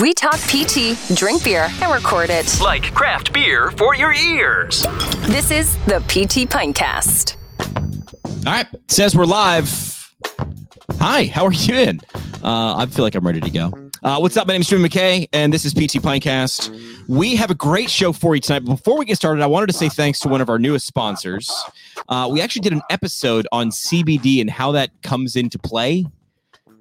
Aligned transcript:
We 0.00 0.14
talk 0.14 0.36
PT, 0.36 0.96
drink 1.16 1.42
beer, 1.42 1.66
and 1.82 1.92
record 1.92 2.30
it. 2.30 2.60
Like 2.62 2.94
craft 2.94 3.32
beer 3.32 3.72
for 3.72 3.96
your 3.96 4.12
ears. 4.12 4.82
This 5.26 5.50
is 5.50 5.76
the 5.86 5.98
PT 6.06 6.48
Pintcast. 6.48 7.36
All 8.46 8.52
right, 8.52 8.66
says 8.86 9.16
we're 9.16 9.24
live. 9.24 10.14
Hi, 11.00 11.24
how 11.26 11.46
are 11.46 11.52
you 11.52 11.66
doing? 11.66 12.00
Uh, 12.44 12.76
I 12.76 12.86
feel 12.86 13.04
like 13.04 13.16
I'm 13.16 13.26
ready 13.26 13.40
to 13.40 13.50
go. 13.50 13.72
Uh, 14.04 14.18
what's 14.18 14.36
up? 14.36 14.46
My 14.46 14.52
name 14.54 14.60
is 14.60 14.68
Jimmy 14.68 14.88
McKay, 14.88 15.28
and 15.32 15.52
this 15.52 15.64
is 15.64 15.74
PT 15.74 16.00
Pintcast. 16.00 17.08
We 17.08 17.34
have 17.34 17.50
a 17.50 17.56
great 17.56 17.90
show 17.90 18.12
for 18.12 18.36
you 18.36 18.40
tonight. 18.40 18.60
But 18.60 18.76
before 18.76 18.98
we 18.98 19.04
get 19.04 19.16
started, 19.16 19.42
I 19.42 19.46
wanted 19.48 19.66
to 19.66 19.72
say 19.72 19.88
thanks 19.88 20.20
to 20.20 20.28
one 20.28 20.40
of 20.40 20.48
our 20.48 20.60
newest 20.60 20.86
sponsors. 20.86 21.50
Uh, 22.08 22.28
we 22.30 22.40
actually 22.40 22.60
did 22.60 22.72
an 22.72 22.82
episode 22.88 23.48
on 23.50 23.70
CBD 23.70 24.40
and 24.40 24.48
how 24.48 24.70
that 24.72 24.90
comes 25.02 25.34
into 25.34 25.58
play, 25.58 26.06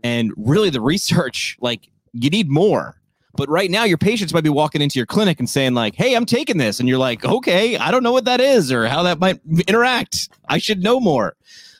and 0.03 0.33
really 0.37 0.69
the 0.69 0.81
research. 0.81 1.57
Like, 1.59 1.89
you 2.13 2.29
need 2.29 2.49
more. 2.49 2.96
But 3.37 3.47
right 3.49 3.71
now, 3.71 3.85
your 3.85 3.99
patients 3.99 4.33
might 4.33 4.43
be 4.43 4.49
walking 4.49 4.81
into 4.81 4.99
your 4.99 5.05
clinic 5.05 5.39
and 5.39 5.49
saying, 5.49 5.75
like, 5.75 5.95
hey, 5.95 6.15
I'm 6.15 6.25
taking 6.25 6.57
this. 6.57 6.79
And 6.79 6.89
you're 6.89 6.97
like, 6.97 7.23
okay, 7.23 7.77
I 7.77 7.91
don't 7.91 8.03
know 8.03 8.11
what 8.11 8.25
that 8.25 8.41
is 8.41 8.71
or 8.71 8.87
how 8.87 9.03
that 9.03 9.19
might 9.19 9.39
interact. 9.67 10.29
I 10.49 10.57
should 10.57 10.83
know 10.83 10.99
more. 10.99 11.35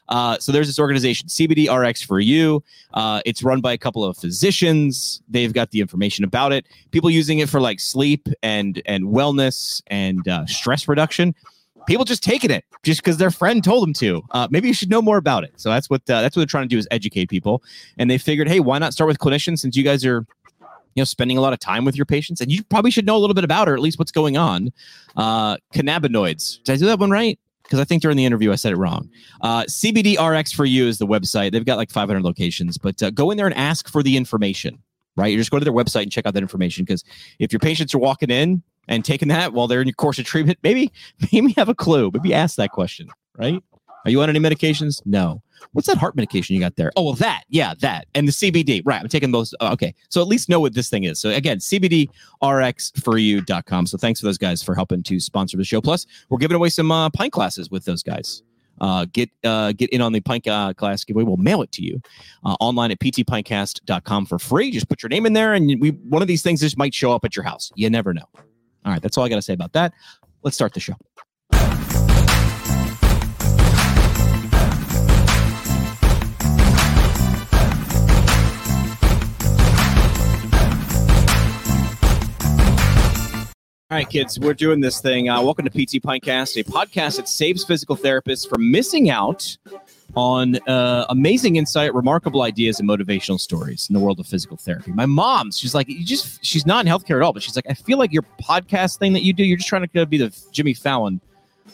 Uh, 0.10 0.38
so 0.40 0.52
there's 0.52 0.68
this 0.68 0.80
organization, 0.80 1.28
CBD 1.28 1.68
RX 1.68 2.02
for 2.02 2.20
you. 2.20 2.64
Uh, 2.94 3.22
it's 3.26 3.44
run 3.44 3.60
by 3.60 3.74
a 3.74 3.78
couple 3.78 4.04
of 4.04 4.18
physicians. 4.18 5.22
They've 5.28 5.52
got 5.52 5.72
the 5.72 5.82
information 5.82 6.24
about 6.24 6.54
it. 6.54 6.68
People 6.92 7.10
using 7.10 7.40
it 7.40 7.50
for 7.50 7.60
like 7.60 7.80
sleep 7.80 8.28
and 8.42 8.82
and 8.86 9.06
wellness 9.06 9.82
and 9.88 10.26
uh, 10.28 10.46
stress 10.46 10.88
reduction. 10.88 11.36
People 11.88 12.04
just 12.04 12.22
taking 12.22 12.52
it 12.52 12.66
just 12.84 13.02
because 13.02 13.18
their 13.18 13.32
friend 13.32 13.64
told 13.64 13.84
them 13.84 13.94
to. 13.94 14.22
Uh, 14.32 14.48
maybe 14.52 14.68
you 14.68 14.74
should 14.74 14.90
know 14.90 15.02
more 15.02 15.18
about 15.18 15.44
it. 15.44 15.54
So 15.56 15.70
that's 15.70 15.90
what 15.90 16.02
uh, 16.10 16.22
that's 16.22 16.36
what 16.36 16.42
they're 16.42 16.48
trying 16.48 16.66
to 16.66 16.70
do 16.70 16.78
is 16.78 16.88
educate 16.92 17.30
people. 17.30 17.64
And 17.98 18.10
they 18.10 18.18
figured, 18.18 18.48
hey, 18.48 18.60
why 18.60 18.78
not 18.78 18.94
start 18.94 19.08
with 19.08 19.20
clinicians 19.20 19.60
since 19.60 19.76
you 19.76 19.84
guys 19.84 20.06
are 20.06 20.26
you 20.98 21.02
know 21.02 21.06
spending 21.06 21.38
a 21.38 21.42
lot 21.42 21.54
of 21.54 21.60
time 21.60 21.86
with 21.86 21.96
your 21.96 22.06
patients 22.06 22.42
and 22.42 22.52
you 22.52 22.64
probably 22.64 22.90
should 22.90 23.06
know 23.06 23.16
a 23.16 23.20
little 23.20 23.36
bit 23.36 23.44
about 23.44 23.70
or 23.70 23.74
at 23.76 23.80
least 23.80 24.00
what's 24.00 24.12
going 24.12 24.36
on. 24.36 24.70
Uh 25.16 25.58
cannabinoids. 25.74 26.64
Did 26.64 26.74
i 26.74 26.76
do 26.78 26.86
that 26.88 27.00
one 27.00 27.12
right? 27.12 27.40
Because 27.64 27.80
i 27.80 27.84
think 27.84 28.02
during 28.02 28.18
the 28.18 28.26
interview 28.26 28.52
i 28.52 28.56
said 28.56 28.74
it 28.74 28.78
wrong. 28.78 29.10
Uh 29.42 29.64
cbdrx 29.64 30.54
for 30.54 30.66
you 30.66 30.88
is 30.88 30.98
the 30.98 31.08
website. 31.08 31.52
They've 31.52 31.64
got 31.64 31.78
like 31.78 31.92
500 31.92 32.24
locations 32.24 32.78
but 32.78 33.02
uh, 33.04 33.12
go 33.12 33.30
in 33.30 33.38
there 33.38 33.46
and 33.46 33.56
ask 33.56 33.88
for 33.90 34.02
the 34.02 34.18
information 34.18 34.80
right? 35.16 35.32
You 35.32 35.38
just 35.38 35.50
go 35.50 35.58
to 35.58 35.66
their 35.66 35.74
website 35.74 36.04
and 36.04 36.12
check 36.12 36.28
out 36.28 36.36
that 36.36 36.44
information 36.44 36.84
because 36.84 37.04
if 37.40 37.52
your 37.52 37.60
patients 37.60 37.96
are 37.96 38.00
walking 38.00 38.30
in 38.30 38.62
and 38.88 39.04
taking 39.04 39.30
that 39.30 39.54
while 39.54 39.68
they're 39.68 39.82
in 39.82 39.88
your 39.88 39.96
course 39.96 40.20
of 40.20 40.26
treatment 40.26 40.58
maybe 40.64 40.92
maybe 41.32 41.54
have 41.54 41.70
a 41.70 41.76
clue. 41.76 42.10
Maybe 42.12 42.34
ask 42.34 42.56
that 42.56 42.72
question 42.72 43.08
right? 43.38 43.62
Are 44.04 44.10
you 44.10 44.22
on 44.22 44.30
any 44.30 44.40
medications? 44.40 45.02
No 45.06 45.44
What's 45.74 45.88
that 45.88 45.98
heart 45.98 46.16
medication 46.16 46.56
you 46.56 46.62
got 46.62 46.76
there? 46.76 46.92
Oh, 46.96 47.04
well, 47.04 47.14
that. 47.14 47.44
Yeah, 47.50 47.74
that. 47.80 48.08
And 48.16 48.28
the 48.28 48.32
CBD. 48.32 48.82
Right. 48.86 49.00
I'm 49.02 49.08
taking 49.08 49.32
those. 49.32 49.54
Uh, 49.60 49.70
okay. 49.74 49.94
So 50.10 50.22
at 50.22 50.28
least 50.28 50.50
know 50.50 50.60
what 50.60 50.74
this 50.74 50.90
thing 50.90 51.04
is. 51.04 51.20
So 51.20 51.30
again, 51.30 51.60
CBDRXforyou.com. 51.60 53.86
So 53.88 53.98
thanks 53.98 54.20
for 54.20 54.26
those 54.26 54.38
guys 54.38 54.62
for 54.64 54.76
helping 54.76 55.02
to 55.04 55.20
sponsor 55.20 55.58
the 55.58 55.64
show. 55.64 55.82
Plus, 55.82 56.06
we're 56.30 56.38
giving 56.38 56.56
away 56.56 56.70
some 56.70 56.92
uh, 56.92 57.10
pint 57.10 57.34
classes 57.34 57.72
with 57.72 57.86
those 57.86 58.04
guys. 58.04 58.44
Uh, 58.80 59.08
get 59.12 59.28
uh, 59.44 59.72
get 59.72 59.90
in 59.90 60.02
on 60.02 60.14
the 60.14 60.20
pint 60.20 60.48
uh, 60.48 60.72
class 60.74 61.04
giveaway. 61.04 61.24
We'll 61.24 61.38
mail 61.38 61.64
it 61.64 61.72
to 61.74 61.84
you 61.84 62.00
uh, 62.46 62.56
online 62.60 62.92
at 62.92 63.00
ptpintcast.com 63.00 64.28
for 64.28 64.38
free. 64.38 64.70
Just 64.72 64.88
put 64.88 65.02
your 65.02 65.10
name 65.10 65.26
in 65.26 65.34
there, 65.34 65.56
and 65.56 65.82
we 65.82 65.90
one 65.90 66.22
of 66.22 66.28
these 66.28 66.44
things 66.44 66.62
just 66.62 66.78
might 66.78 66.94
show 66.94 67.12
up 67.12 67.26
at 67.26 67.36
your 67.36 67.44
house. 67.44 67.72
You 67.76 67.90
never 67.90 68.14
know. 68.14 68.30
All 68.36 68.92
right, 68.92 69.02
that's 69.02 69.18
all 69.18 69.26
I 69.26 69.30
got 69.30 69.38
to 69.38 69.42
say 69.42 69.54
about 69.54 69.74
that. 69.74 69.94
Let's 70.44 70.56
start 70.56 70.74
the 70.74 70.80
show. 70.80 70.94
All 83.98 84.04
right, 84.04 84.10
kids, 84.12 84.40
we're 84.40 84.54
doing 84.54 84.80
this 84.80 85.02
thing. 85.02 85.28
Uh, 85.28 85.42
welcome 85.42 85.68
to 85.68 85.72
PT 85.72 86.04
Pintcast, 86.04 86.56
a 86.62 86.64
podcast 86.64 87.16
that 87.16 87.28
saves 87.28 87.64
physical 87.64 87.98
therapists 87.98 88.48
from 88.48 88.70
missing 88.70 89.10
out 89.10 89.58
on 90.16 90.58
uh, 90.68 91.08
amazing 91.10 91.56
insight, 91.56 91.96
remarkable 91.96 92.44
ideas, 92.44 92.80
and 92.80 92.88
motivational 92.88 93.40
stories 93.40 93.90
in 93.90 93.96
the 93.96 94.00
world 94.00 94.20
of 94.20 94.28
physical 94.28 94.56
therapy. 94.56 94.92
My 94.92 95.08
mom, 95.08 95.50
she's 95.50 95.74
like, 95.74 95.90
you 95.90 96.06
just, 96.06 96.46
she's 96.46 96.64
not 96.64 96.86
in 96.86 96.92
healthcare 96.92 97.16
at 97.16 97.24
all, 97.24 97.34
but 97.34 97.42
she's 97.42 97.56
like, 97.56 97.66
I 97.68 97.74
feel 97.74 97.98
like 97.98 98.14
your 98.14 98.22
podcast 98.40 99.00
thing 99.00 99.14
that 99.14 99.24
you 99.24 99.34
do, 99.34 99.44
you're 99.44 99.58
just 99.58 99.68
trying 99.68 99.88
to 99.88 100.06
be 100.06 100.20
the 100.20 100.32
Jimmy 100.52 100.76
Fallon 100.76 101.20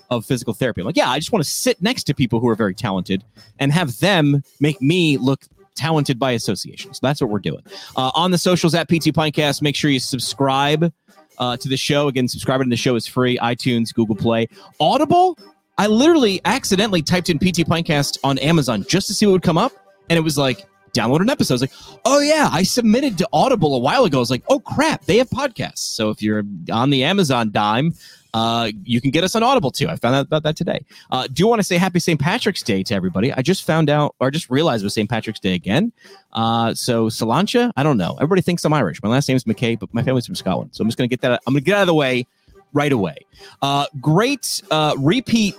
of 0.10 0.26
physical 0.26 0.54
therapy. 0.54 0.80
I'm 0.80 0.86
like, 0.86 0.96
yeah, 0.96 1.10
I 1.10 1.20
just 1.20 1.34
want 1.34 1.44
to 1.44 1.52
sit 1.52 1.82
next 1.82 2.06
to 2.06 2.14
people 2.14 2.40
who 2.40 2.48
are 2.48 2.56
very 2.56 2.74
talented 2.74 3.26
and 3.60 3.74
have 3.74 4.00
them 4.00 4.44
make 4.62 4.82
me 4.82 5.18
look 5.18 5.42
talented 5.76 6.20
by 6.20 6.32
association. 6.32 6.94
So 6.94 7.00
that's 7.02 7.20
what 7.20 7.30
we're 7.30 7.40
doing. 7.40 7.64
Uh, 7.98 8.12
on 8.16 8.32
the 8.32 8.38
socials 8.38 8.74
at 8.76 8.88
PT 8.88 9.12
Pintcast, 9.12 9.62
make 9.62 9.76
sure 9.76 9.92
you 9.92 10.00
subscribe 10.00 10.94
uh, 11.38 11.58
to 11.58 11.70
the 11.70 11.78
show. 11.78 12.08
Again, 12.08 12.28
subscribing 12.28 12.68
to 12.68 12.70
the 12.70 12.78
show 12.78 12.96
is 12.96 13.08
free. 13.08 13.38
iTunes, 13.40 13.94
Google 13.94 14.16
Play, 14.16 14.48
Audible. 14.80 15.38
I 15.78 15.88
literally 15.88 16.40
accidentally 16.46 17.02
typed 17.02 17.30
in 17.30 17.40
PT 17.40 17.66
Pintcast 17.68 18.20
on 18.24 18.38
Amazon 18.40 18.86
just 18.88 19.08
to 19.08 19.14
see 19.14 19.26
what 19.26 19.34
would 19.34 19.42
come 19.44 19.58
up, 19.58 19.72
and 20.10 20.18
it 20.18 20.22
was 20.22 20.38
like 20.38 20.66
download 20.94 21.22
an 21.22 21.30
episode. 21.30 21.54
I 21.54 21.56
was 21.56 21.62
like, 21.62 22.00
oh 22.06 22.20
yeah, 22.20 22.50
I 22.52 22.64
submitted 22.64 23.18
to 23.18 23.28
Audible 23.34 23.76
a 23.76 23.80
while 23.80 24.06
ago. 24.06 24.18
I 24.18 24.20
was 24.20 24.32
like, 24.32 24.44
oh 24.48 24.60
crap, 24.60 25.06
they 25.06 25.18
have 25.18 25.30
podcasts. 25.30 25.80
So 25.80 26.10
if 26.10 26.22
you're 26.22 26.44
on 26.72 26.90
the 26.90 27.04
Amazon 27.04 27.52
dime, 27.52 27.96
uh, 28.34 28.72
you 28.84 29.00
can 29.00 29.12
get 29.12 29.24
us 29.24 29.36
on 29.36 29.44
Audible 29.44 29.72
too. 29.72 29.88
I 29.88 29.96
found 29.96 30.16
out 30.16 30.26
about 30.26 30.44
that 30.44 30.56
today. 30.56 30.84
Uh, 31.12 31.28
do 31.28 31.42
you 31.42 31.48
want 31.48 31.60
to 31.60 31.64
say 31.64 31.78
Happy 31.78 32.00
St. 32.00 32.20
Patrick's 32.20 32.64
Day 32.64 32.84
to 32.84 32.96
everybody. 32.96 33.32
I 33.34 33.42
just 33.42 33.66
found 33.66 33.90
out, 33.90 34.16
or 34.20 34.32
just 34.32 34.50
realized 34.50 34.84
it 34.84 34.86
was 34.86 34.94
St. 34.94 35.10
Patrick's 35.10 35.40
Day 35.40 35.54
again. 35.54 35.92
Uh, 36.32 36.74
so 36.74 37.08
Salancha, 37.08 37.72
I 37.76 37.84
don't 37.84 37.98
know. 37.98 38.16
Everybody 38.16 38.42
thinks 38.42 38.66
I'm 38.66 38.74
Irish. 38.74 39.02
My 39.04 39.10
last 39.10 39.28
name 39.28 39.36
is 39.36 39.44
McKay, 39.44 39.78
but 39.78 39.94
my 39.94 40.02
family's 40.02 40.26
from 40.26 40.36
Scotland. 40.36 40.72
So 40.74 40.82
I'm 40.82 40.88
just 40.88 40.98
gonna 40.98 41.08
get 41.08 41.22
that. 41.22 41.42
I'm 41.46 41.54
gonna 41.54 41.62
get 41.62 41.76
out 41.76 41.82
of 41.82 41.88
the 41.88 41.94
way 41.94 42.26
right 42.74 42.92
away. 42.92 43.18
Uh, 43.62 43.86
great 44.02 44.62
uh, 44.72 44.96
repeat 44.98 45.56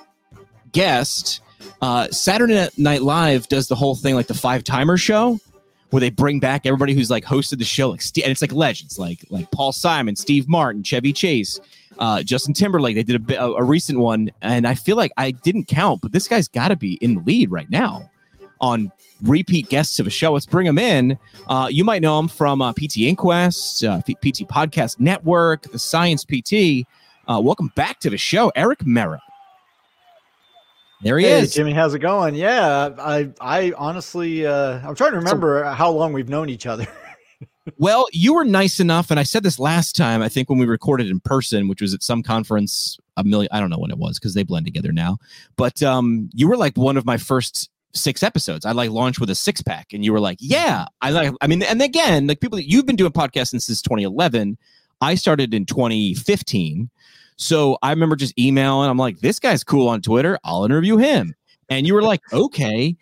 guest. 0.73 1.41
Uh, 1.81 2.09
Saturday 2.09 2.69
Night 2.77 3.03
Live 3.03 3.49
does 3.49 3.69
the 3.69 3.75
whole 3.75 3.95
thing 3.95 4.15
like 4.15 4.27
the 4.27 4.35
five 4.35 4.65
timer 4.65 4.97
show 4.97 5.39
where 5.95 6.01
they 6.01 6.11
bring 6.11 6.41
back 6.41 6.67
everybody 6.67 6.93
who's 6.93 7.09
like 7.09 7.25
hosted 7.25 7.59
the 7.59 7.65
show, 7.65 7.91
like 7.91 8.03
and 8.17 8.27
it's 8.27 8.43
like 8.43 8.51
legends, 8.51 8.99
like 8.99 9.25
like 9.31 9.49
Paul 9.53 9.71
Simon, 9.71 10.17
Steve 10.17 10.49
Martin, 10.49 10.83
Chevy 10.83 11.13
Chase, 11.13 11.61
uh, 12.01 12.21
Justin 12.25 12.53
Timberlake. 12.53 12.97
They 12.97 13.05
did 13.05 13.31
a, 13.31 13.45
a, 13.45 13.63
recent 13.63 14.01
one, 14.01 14.33
and 14.43 14.67
I 14.67 14.75
feel 14.75 14.97
like 14.97 15.13
I 15.17 15.31
didn't 15.31 15.69
count, 15.69 16.01
but 16.01 16.11
this 16.11 16.27
guy's 16.27 16.49
got 16.49 16.69
to 16.69 16.77
be 16.77 16.95
in 16.95 17.15
the 17.15 17.21
lead 17.21 17.53
right 17.53 17.71
now 17.71 18.11
on 18.61 18.91
repeat 19.23 19.69
guests 19.69 20.01
of 20.01 20.09
a 20.09 20.11
show. 20.11 20.33
Let's 20.33 20.47
bring 20.47 20.67
him 20.67 20.79
in. 20.79 21.17
Uh, 21.47 21.69
you 21.71 21.85
might 21.85 22.03
know 22.03 22.19
him 22.19 22.27
from 22.27 22.61
uh, 22.61 22.73
PT 22.73 23.03
Inquest, 23.03 23.85
uh, 23.85 24.01
PT 24.01 24.49
Podcast 24.49 24.99
Network, 24.99 25.71
the 25.71 25.79
Science 25.79 26.25
PT. 26.25 26.89
Uh, 27.29 27.41
welcome 27.41 27.71
back 27.77 28.01
to 28.01 28.11
the 28.11 28.19
show, 28.19 28.51
Erik 28.57 28.81
Meira. 28.81 29.21
There 31.05 31.19
he 31.19 31.27
hey, 31.27 31.41
is. 31.41 31.53
Jimmy, 31.53 31.73
how's 31.73 31.93
it 31.93 31.99
going? 31.99 32.35
Yeah, 32.35 32.89
I 32.99 33.31
I 33.39 33.73
honestly 33.77 34.47
uh, 34.47 34.81
I'm 34.89 34.95
trying 34.95 35.11
to 35.11 35.19
remember 35.19 35.63
so, 35.63 35.73
how 35.73 35.91
long 35.91 36.15
we've 36.15 36.31
known 36.31 36.49
each 36.49 36.65
other. 36.65 36.87
well, 37.79 38.07
you 38.13 38.33
were 38.33 38.45
nice 38.45 38.81
enough, 38.81 39.11
and 39.11 39.21
I 39.21 39.23
said 39.23 39.43
this 39.43 39.59
last 39.59 39.95
time. 39.97 40.23
I 40.23 40.31
think 40.31 40.49
when 40.49 40.59
we 40.59 40.65
recorded 40.65 41.09
in 41.09 41.21
person, 41.21 41.69
which 41.69 41.83
was 41.83 41.93
at 41.93 42.03
some 42.03 42.23
conference, 42.23 42.99
a 43.19 43.23
million. 43.23 43.51
I 43.53 43.61
don't 43.61 43.69
know 43.69 43.79
when 43.79 43.91
it 43.91 43.99
was 43.99 44.19
because 44.19 44.33
they 44.33 44.45
blend 44.45 44.65
together 44.65 44.93
now. 44.93 45.19
But 45.57 45.83
um, 45.83 46.31
you 46.33 46.49
were 46.49 46.57
like 46.57 46.79
one 46.79 46.97
of 46.97 47.05
my 47.05 47.19
first 47.19 47.69
six 47.93 48.23
episodes. 48.23 48.65
I 48.65 48.73
like 48.73 48.89
launched 48.89 49.21
with 49.21 49.29
a 49.29 49.35
six 49.35 49.61
pack, 49.61 49.93
and 49.93 50.03
you 50.03 50.11
were 50.11 50.21
like, 50.21 50.39
"Yeah, 50.41 50.87
I 51.03 51.11
like." 51.11 51.35
I 51.43 51.47
mean, 51.49 51.63
and 51.63 51.83
again, 51.83 52.29
like 52.29 52.41
people, 52.41 52.59
you've 52.59 52.87
been 52.87 52.97
doing 52.97 53.13
podcasts 53.13 53.49
since 53.49 53.83
2011. 53.83 54.57
I 55.03 55.17
started 55.17 55.53
in 55.53 55.67
2015. 55.67 56.89
So 57.37 57.79
I 57.83 57.91
remember 57.91 58.17
just 58.17 58.39
emailing. 58.39 58.89
I'm 58.89 58.99
like, 58.99 59.21
this 59.21 59.39
guy's 59.39 59.65
cool 59.65 59.89
on 59.89 60.03
Twitter. 60.03 60.39
I'll 60.45 60.65
interview 60.65 60.97
him. 60.97 61.35
And 61.69 61.87
you 61.87 61.95
were 61.95 62.03
like, 62.03 62.21
okay. 62.33 62.97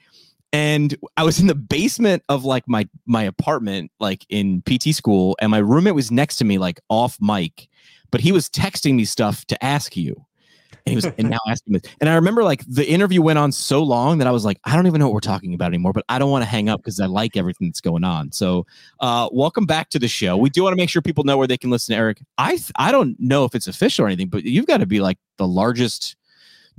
And 0.53 0.94
I 1.16 1.25
was 1.25 1.41
in 1.41 1.47
the 1.47 1.54
basement 1.54 2.22
of 2.28 2.44
like 2.44 2.69
my 2.69 2.87
my 3.06 3.22
apartment, 3.22 3.91
like 4.00 4.26
in 4.28 4.62
PT 4.62 4.94
school, 4.94 5.37
and 5.41 5.50
my 5.50 5.59
roommate 5.59 5.94
was 5.94 6.10
next 6.10 6.37
to 6.37 6.44
me, 6.44 6.59
like 6.59 6.78
off 6.91 7.16
mic, 7.21 7.68
but 8.10 8.21
he 8.21 8.33
was 8.33 8.48
texting 8.51 8.95
me 8.95 9.04
stuff 9.04 9.47
to 9.47 9.65
ask 9.65 9.97
you. 9.97 10.27
And 10.84 10.92
he 10.92 10.96
was 10.96 11.04
and 11.04 11.30
now 11.30 11.38
asking 11.48 11.74
this. 11.74 11.82
And 12.00 12.10
I 12.10 12.14
remember 12.14 12.42
like 12.42 12.64
the 12.66 12.88
interview 12.88 13.22
went 13.22 13.38
on 13.38 13.52
so 13.52 13.82
long 13.82 14.18
that 14.18 14.26
I 14.26 14.30
was 14.30 14.44
like, 14.44 14.58
I 14.64 14.74
don't 14.74 14.86
even 14.86 14.98
know 14.98 15.06
what 15.06 15.14
we're 15.14 15.20
talking 15.20 15.54
about 15.54 15.66
anymore, 15.66 15.92
but 15.92 16.04
I 16.08 16.18
don't 16.18 16.30
want 16.30 16.42
to 16.42 16.48
hang 16.48 16.68
up 16.68 16.80
because 16.80 16.98
I 17.00 17.06
like 17.06 17.36
everything 17.36 17.68
that's 17.68 17.80
going 17.80 18.04
on. 18.04 18.32
So 18.32 18.66
uh 19.00 19.28
welcome 19.32 19.66
back 19.66 19.90
to 19.90 19.98
the 19.98 20.08
show. 20.08 20.36
We 20.36 20.50
do 20.50 20.62
want 20.62 20.72
to 20.72 20.76
make 20.76 20.90
sure 20.90 21.02
people 21.02 21.24
know 21.24 21.36
where 21.36 21.46
they 21.46 21.58
can 21.58 21.70
listen 21.70 21.94
to 21.94 21.98
Erik. 21.98 22.20
I 22.38 22.50
th- 22.52 22.72
I 22.76 22.90
don't 22.90 23.18
know 23.20 23.44
if 23.44 23.54
it's 23.54 23.66
official 23.66 24.04
or 24.04 24.08
anything, 24.08 24.28
but 24.28 24.44
you've 24.44 24.66
got 24.66 24.78
to 24.78 24.86
be 24.86 25.00
like 25.00 25.18
the 25.36 25.46
largest 25.46 26.16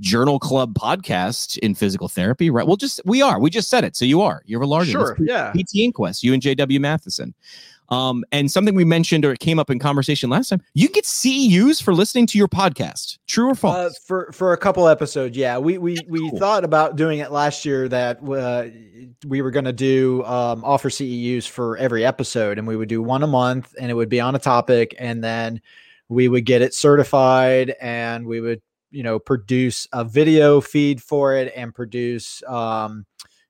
journal 0.00 0.38
club 0.38 0.74
podcast 0.74 1.58
in 1.58 1.74
physical 1.74 2.08
therapy, 2.08 2.50
right? 2.50 2.66
Well, 2.66 2.76
just 2.76 3.00
we 3.04 3.22
are. 3.22 3.38
We 3.38 3.50
just 3.50 3.70
said 3.70 3.84
it. 3.84 3.96
So 3.96 4.04
you 4.04 4.20
are. 4.20 4.42
You're 4.44 4.60
the 4.60 4.66
largest. 4.66 4.92
Sure. 4.92 5.16
yeah. 5.20 5.52
PT 5.52 5.76
Inquest, 5.76 6.22
you 6.22 6.32
and 6.32 6.42
JW 6.42 6.80
Matheson. 6.80 7.34
Um, 7.90 8.24
and 8.32 8.50
something 8.50 8.74
we 8.74 8.84
mentioned 8.84 9.24
or 9.24 9.32
it 9.32 9.40
came 9.40 9.58
up 9.58 9.70
in 9.70 9.78
conversation 9.78 10.30
last 10.30 10.48
time, 10.48 10.62
you 10.74 10.88
get 10.88 11.04
CEUs 11.04 11.82
for 11.82 11.94
listening 11.94 12.26
to 12.28 12.38
your 12.38 12.48
podcast. 12.48 13.18
True 13.26 13.50
or 13.50 13.54
false? 13.54 13.76
Uh, 13.76 13.90
for 14.06 14.32
for 14.32 14.52
a 14.52 14.56
couple 14.56 14.88
episodes, 14.88 15.36
yeah. 15.36 15.58
We 15.58 15.78
we 15.78 15.98
we 16.08 16.30
Cool. 16.30 16.38
thought 16.38 16.64
about 16.64 16.96
doing 16.96 17.18
it 17.18 17.30
last 17.30 17.64
year 17.64 17.88
that 17.88 18.18
uh, 18.26 18.66
we 19.26 19.42
were 19.42 19.50
going 19.50 19.66
to 19.66 19.72
do 19.72 20.24
um, 20.24 20.64
offer 20.64 20.88
CEUs 20.88 21.46
for 21.46 21.76
every 21.76 22.04
episode, 22.04 22.58
and 22.58 22.66
we 22.66 22.76
would 22.76 22.88
do 22.88 23.02
one 23.02 23.22
a 23.22 23.26
month, 23.26 23.74
and 23.78 23.90
it 23.90 23.94
would 23.94 24.08
be 24.08 24.20
on 24.20 24.34
a 24.34 24.38
topic, 24.38 24.94
and 24.98 25.22
then 25.22 25.60
we 26.08 26.28
would 26.28 26.44
get 26.46 26.62
it 26.62 26.74
certified, 26.74 27.74
and 27.80 28.26
we 28.26 28.40
would 28.40 28.62
you 28.90 29.02
know 29.02 29.18
produce 29.18 29.86
a 29.92 30.04
video 30.04 30.60
feed 30.60 31.02
for 31.02 31.34
it, 31.34 31.52
and 31.54 31.74
produce 31.74 32.42
um, 32.46 33.04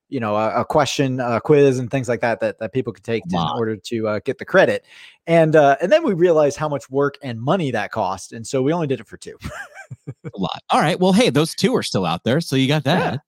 you 0.09 0.19
know 0.19 0.35
a, 0.35 0.61
a 0.61 0.65
question, 0.65 1.19
a 1.19 1.41
quiz, 1.41 1.79
and 1.79 1.89
things 1.89 2.07
like 2.07 2.21
that 2.21 2.39
that 2.39 2.59
that 2.59 2.73
people 2.73 2.93
could 2.93 3.03
take 3.03 3.23
to, 3.29 3.35
in 3.35 3.47
order 3.55 3.75
to 3.75 4.07
uh, 4.07 4.19
get 4.19 4.37
the 4.37 4.45
credit, 4.45 4.85
and 5.27 5.55
uh, 5.55 5.77
and 5.81 5.91
then 5.91 6.03
we 6.03 6.13
realized 6.13 6.57
how 6.57 6.69
much 6.69 6.89
work 6.89 7.17
and 7.21 7.41
money 7.41 7.71
that 7.71 7.91
cost, 7.91 8.33
and 8.33 8.45
so 8.45 8.61
we 8.61 8.71
only 8.71 8.87
did 8.87 8.99
it 8.99 9.07
for 9.07 9.17
two. 9.17 9.37
a 10.07 10.13
lot. 10.37 10.61
All 10.69 10.79
right. 10.79 10.99
Well, 10.99 11.13
hey, 11.13 11.29
those 11.29 11.55
two 11.55 11.75
are 11.75 11.83
still 11.83 12.05
out 12.05 12.23
there, 12.23 12.41
so 12.41 12.55
you 12.55 12.67
got 12.67 12.83
that. 12.83 13.21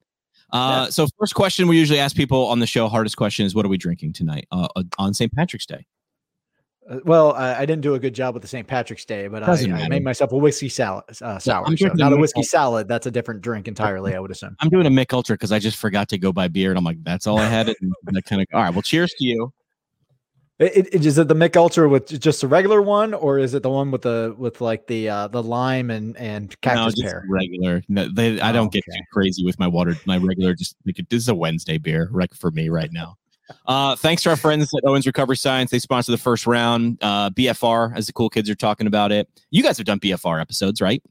Uh, 0.51 0.89
So, 0.89 1.07
first 1.19 1.35
question 1.35 1.67
we 1.67 1.77
usually 1.77 1.99
ask 1.99 2.15
people 2.15 2.45
on 2.47 2.59
the 2.59 2.67
show, 2.67 2.87
hardest 2.87 3.17
question 3.17 3.45
is, 3.45 3.53
what 3.53 3.65
are 3.65 3.69
we 3.69 3.77
drinking 3.77 4.13
tonight 4.13 4.47
uh, 4.51 4.67
uh, 4.75 4.83
on 4.97 5.13
St. 5.13 5.33
Patrick's 5.33 5.65
Day? 5.65 5.85
Uh, 6.89 6.99
well, 7.03 7.33
I, 7.33 7.55
I 7.55 7.65
didn't 7.65 7.81
do 7.81 7.95
a 7.95 7.99
good 7.99 8.13
job 8.13 8.33
with 8.33 8.41
the 8.41 8.47
St. 8.47 8.65
Patrick's 8.65 9.05
Day, 9.05 9.27
but 9.27 9.43
I, 9.43 9.53
I 9.53 9.87
made 9.89 10.03
myself 10.03 10.31
a 10.31 10.37
whiskey 10.37 10.69
salad, 10.69 11.03
uh, 11.21 11.37
sour. 11.37 11.65
I'm 11.65 11.75
so 11.75 11.87
not 11.87 12.13
a 12.13 12.17
whiskey 12.17 12.43
salad. 12.43 12.87
That's 12.87 13.05
a 13.05 13.11
different 13.11 13.41
drink 13.41 13.67
entirely, 13.67 14.15
I 14.15 14.19
would 14.19 14.31
assume. 14.31 14.55
I'm 14.59 14.69
doing 14.69 14.85
a 14.85 14.89
Mich 14.89 15.11
Ultra 15.11 15.35
because 15.35 15.51
I 15.51 15.59
just 15.59 15.77
forgot 15.77 16.07
to 16.09 16.17
go 16.17 16.31
buy 16.31 16.47
beer, 16.47 16.69
and 16.69 16.77
I'm 16.77 16.85
like, 16.85 17.03
that's 17.03 17.27
all 17.27 17.39
I 17.39 17.45
had. 17.45 17.67
And 17.67 17.93
that 18.03 18.23
kind 18.23 18.41
of. 18.41 18.47
All 18.53 18.61
right. 18.61 18.73
Well, 18.73 18.81
cheers 18.81 19.13
to 19.17 19.25
you. 19.25 19.53
It, 20.59 20.87
it, 20.91 21.05
is 21.05 21.19
it 21.19 21.27
the 21.27 21.35
Mich 21.35 21.55
Ultra 21.55 21.87
with 21.87 22.19
just 22.19 22.41
a 22.41 22.47
regular 22.47 22.81
one, 22.81 23.13
or 23.13 23.37
is 23.37 23.53
it 23.53 23.61
the 23.61 23.69
one 23.69 23.91
with 23.91 24.01
the 24.01 24.33
with 24.37 24.59
like 24.59 24.87
the 24.87 25.09
uh, 25.09 25.27
the 25.27 25.43
lime 25.43 25.91
and 25.91 26.17
and 26.17 26.49
no, 26.49 26.55
cactus 26.61 26.95
just 26.95 27.03
pear? 27.03 27.25
regular. 27.29 27.83
No, 27.89 28.07
they, 28.07 28.41
I 28.41 28.51
don't 28.51 28.71
get 28.71 28.83
Okay. 28.87 28.97
too 28.97 29.03
crazy 29.13 29.45
with 29.45 29.59
my 29.59 29.67
water. 29.67 29.95
My 30.05 30.17
regular, 30.17 30.55
just 30.55 30.75
like, 30.85 30.95
this 31.09 31.21
is 31.21 31.29
a 31.29 31.35
Wednesday 31.35 31.77
beer, 31.77 32.09
right 32.11 32.33
for 32.33 32.49
me 32.49 32.69
right 32.69 32.91
now. 32.91 33.17
Uh, 33.65 33.95
thanks 33.95 34.23
to 34.23 34.29
our 34.29 34.35
friends 34.35 34.73
at 34.75 34.83
Owens 34.85 35.05
Recovery 35.05 35.37
Science. 35.37 35.71
They 35.71 35.79
sponsor 35.79 36.11
the 36.11 36.17
first 36.17 36.47
round. 36.47 36.97
Uh, 37.01 37.29
BFR, 37.29 37.95
as 37.95 38.07
the 38.07 38.13
cool 38.13 38.29
kids 38.29 38.49
are 38.49 38.55
talking 38.55 38.87
about 38.87 39.11
it. 39.11 39.29
You 39.51 39.63
guys 39.63 39.77
have 39.77 39.85
done 39.85 39.99
BFR 39.99 40.39
episodes, 40.41 40.81
right? 40.81 41.01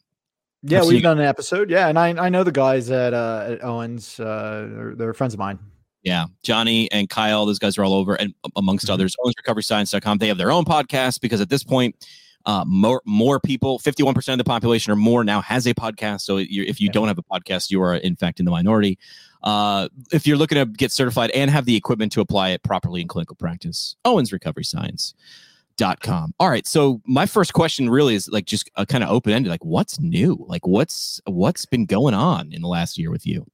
Yeah, 0.62 0.81
I've 0.81 0.87
we've 0.87 1.03
done 1.03 1.19
an 1.19 1.27
episode. 1.27 1.71
Yeah, 1.71 1.88
and 1.88 1.99
I 1.99 2.09
I 2.09 2.29
know 2.29 2.43
the 2.44 2.53
guys 2.53 2.91
at 2.91 3.15
uh, 3.15 3.47
at 3.50 3.65
Owens. 3.65 4.19
Uh, 4.19 4.69
they're, 4.71 4.94
they're 4.97 5.15
friends 5.15 5.35
of 5.35 5.38
mine. 5.38 5.59
Yeah, 6.03 6.27
Johnny 6.44 6.91
and 6.93 7.09
Kyle, 7.09 7.47
those 7.47 7.59
guys 7.59 7.77
are 7.79 7.85
all 7.85 7.93
over, 7.94 8.15
and 8.15 8.33
amongst 8.55 8.87
Mhm. 8.87 8.91
others, 8.91 9.17
owensrecoveryscience.com. 9.25 10.19
They 10.19 10.29
have 10.29 10.38
their 10.38 10.53
own 10.53 10.65
podcast 10.65 11.21
because 11.21 11.41
at 11.41 11.49
this 11.50 11.65
point, 11.65 11.97
uh, 12.46 12.64
more 12.66 13.02
more 13.04 13.38
people, 13.38 13.78
fifty 13.78 14.02
one 14.02 14.14
percent 14.14 14.40
of 14.40 14.44
the 14.44 14.48
population 14.48 14.93
or 14.93 14.96
more 14.96 15.22
now 15.22 15.43
has 15.43 15.66
a 15.66 15.75
podcast. 15.75 16.22
So 16.22 16.38
you 16.38 16.64
if 16.66 16.81
you 16.81 16.88
don't 16.88 17.08
have 17.08 17.19
a 17.19 17.22
podcast, 17.22 17.70
you 17.70 17.82
are 17.82 17.96
in 17.96 18.16
fact 18.16 18.38
in 18.38 18.46
the 18.46 18.50
minority. 18.50 18.98
Uh, 19.43 19.88
if 20.12 20.26
you're 20.26 20.38
looking 20.38 20.56
to 20.56 20.64
get 20.64 20.90
certified 20.90 21.31
and 21.32 21.50
have 21.50 21.66
the 21.66 21.76
equipment 21.76 22.12
to 22.12 22.20
apply 22.20 22.50
it 22.50 22.62
properly 22.62 23.02
in 23.02 23.08
clinical 23.08 23.37
practice, 23.37 23.96
Owens 24.04 24.32
Recovery 24.32 24.64
Science. 24.64 25.14
Dot 25.78 26.00
com. 26.00 26.32
All 26.40 26.48
right. 26.48 26.66
So 26.66 27.02
my 27.04 27.26
first 27.26 27.52
question 27.52 27.90
really 27.90 28.14
is 28.14 28.31
like 28.31 28.46
just 28.46 28.70
a 28.76 28.87
kind 28.87 29.04
of 29.04 29.10
open 29.10 29.34
ended. 29.34 29.50
Like, 29.50 29.62
what's 29.62 30.00
new? 30.00 30.42
Like, 30.49 30.66
what's 30.66 31.20
what's 31.26 31.66
been 31.66 31.84
going 31.84 32.14
on 32.14 32.50
in 32.50 32.62
the 32.62 32.69
last 32.69 32.96
year 32.96 33.10
with 33.10 33.26
you? 33.26 33.46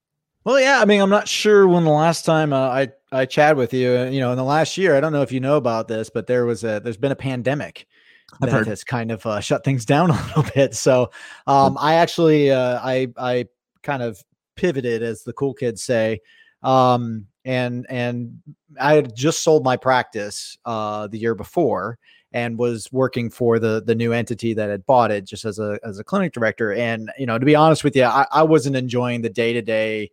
Well, 0.44 0.60
yeah. 0.60 0.80
I 0.80 0.84
mean, 0.84 1.00
I'm 1.00 1.10
not 1.10 1.26
sure 1.26 1.66
when 1.66 1.82
the 1.82 1.90
last 1.90 2.24
time 2.24 2.52
uh, 2.52 2.68
I 2.68 2.90
I 3.10 3.26
chat 3.26 3.56
with 3.56 3.74
you. 3.74 3.90
uh, 3.90 4.04
You 4.04 4.20
know, 4.20 4.30
in 4.30 4.36
the 4.36 4.44
last 4.44 4.78
year, 4.78 4.96
I 4.96 5.00
don't 5.00 5.12
know 5.12 5.22
if 5.22 5.32
you 5.32 5.40
know 5.40 5.56
about 5.56 5.88
this, 5.88 6.10
but 6.10 6.28
there 6.28 6.46
was 6.46 6.62
a 6.62 6.78
there's 6.78 6.96
been 6.96 7.10
a 7.10 7.16
pandemic 7.16 7.88
I've 8.40 8.50
that 8.50 8.58
heard. 8.58 8.66
has 8.66 8.84
kind 8.84 9.10
of 9.10 9.24
uh, 9.26 9.40
shut 9.40 9.64
things 9.64 9.84
down 9.84 10.10
a 10.10 10.26
little 10.26 10.44
bit. 10.54 10.74
So, 10.74 11.10
um, 11.46 11.76
I 11.78 11.94
actually 11.94 12.50
uh, 12.50 12.80
I 12.82 13.08
I 13.16 13.46
kind 13.82 14.02
of 14.02 14.22
pivoted, 14.56 15.02
as 15.02 15.22
the 15.22 15.32
cool 15.32 15.54
kids 15.54 15.82
say, 15.82 16.20
um, 16.62 17.26
and 17.44 17.86
and 17.88 18.40
I 18.80 18.94
had 18.94 19.14
just 19.14 19.42
sold 19.42 19.64
my 19.64 19.76
practice 19.76 20.56
uh, 20.64 21.08
the 21.08 21.18
year 21.18 21.34
before 21.34 21.98
and 22.32 22.58
was 22.58 22.90
working 22.92 23.30
for 23.30 23.58
the 23.58 23.82
the 23.84 23.94
new 23.94 24.12
entity 24.12 24.54
that 24.54 24.70
had 24.70 24.86
bought 24.86 25.10
it 25.10 25.24
just 25.24 25.44
as 25.44 25.58
a 25.58 25.78
as 25.84 25.98
a 25.98 26.04
clinic 26.04 26.32
director 26.32 26.72
and 26.72 27.10
you 27.18 27.26
know 27.26 27.38
to 27.38 27.44
be 27.44 27.54
honest 27.54 27.84
with 27.84 27.94
you 27.94 28.04
i, 28.04 28.26
I 28.32 28.42
wasn't 28.42 28.76
enjoying 28.76 29.20
the 29.22 29.28
day-to-day 29.28 30.10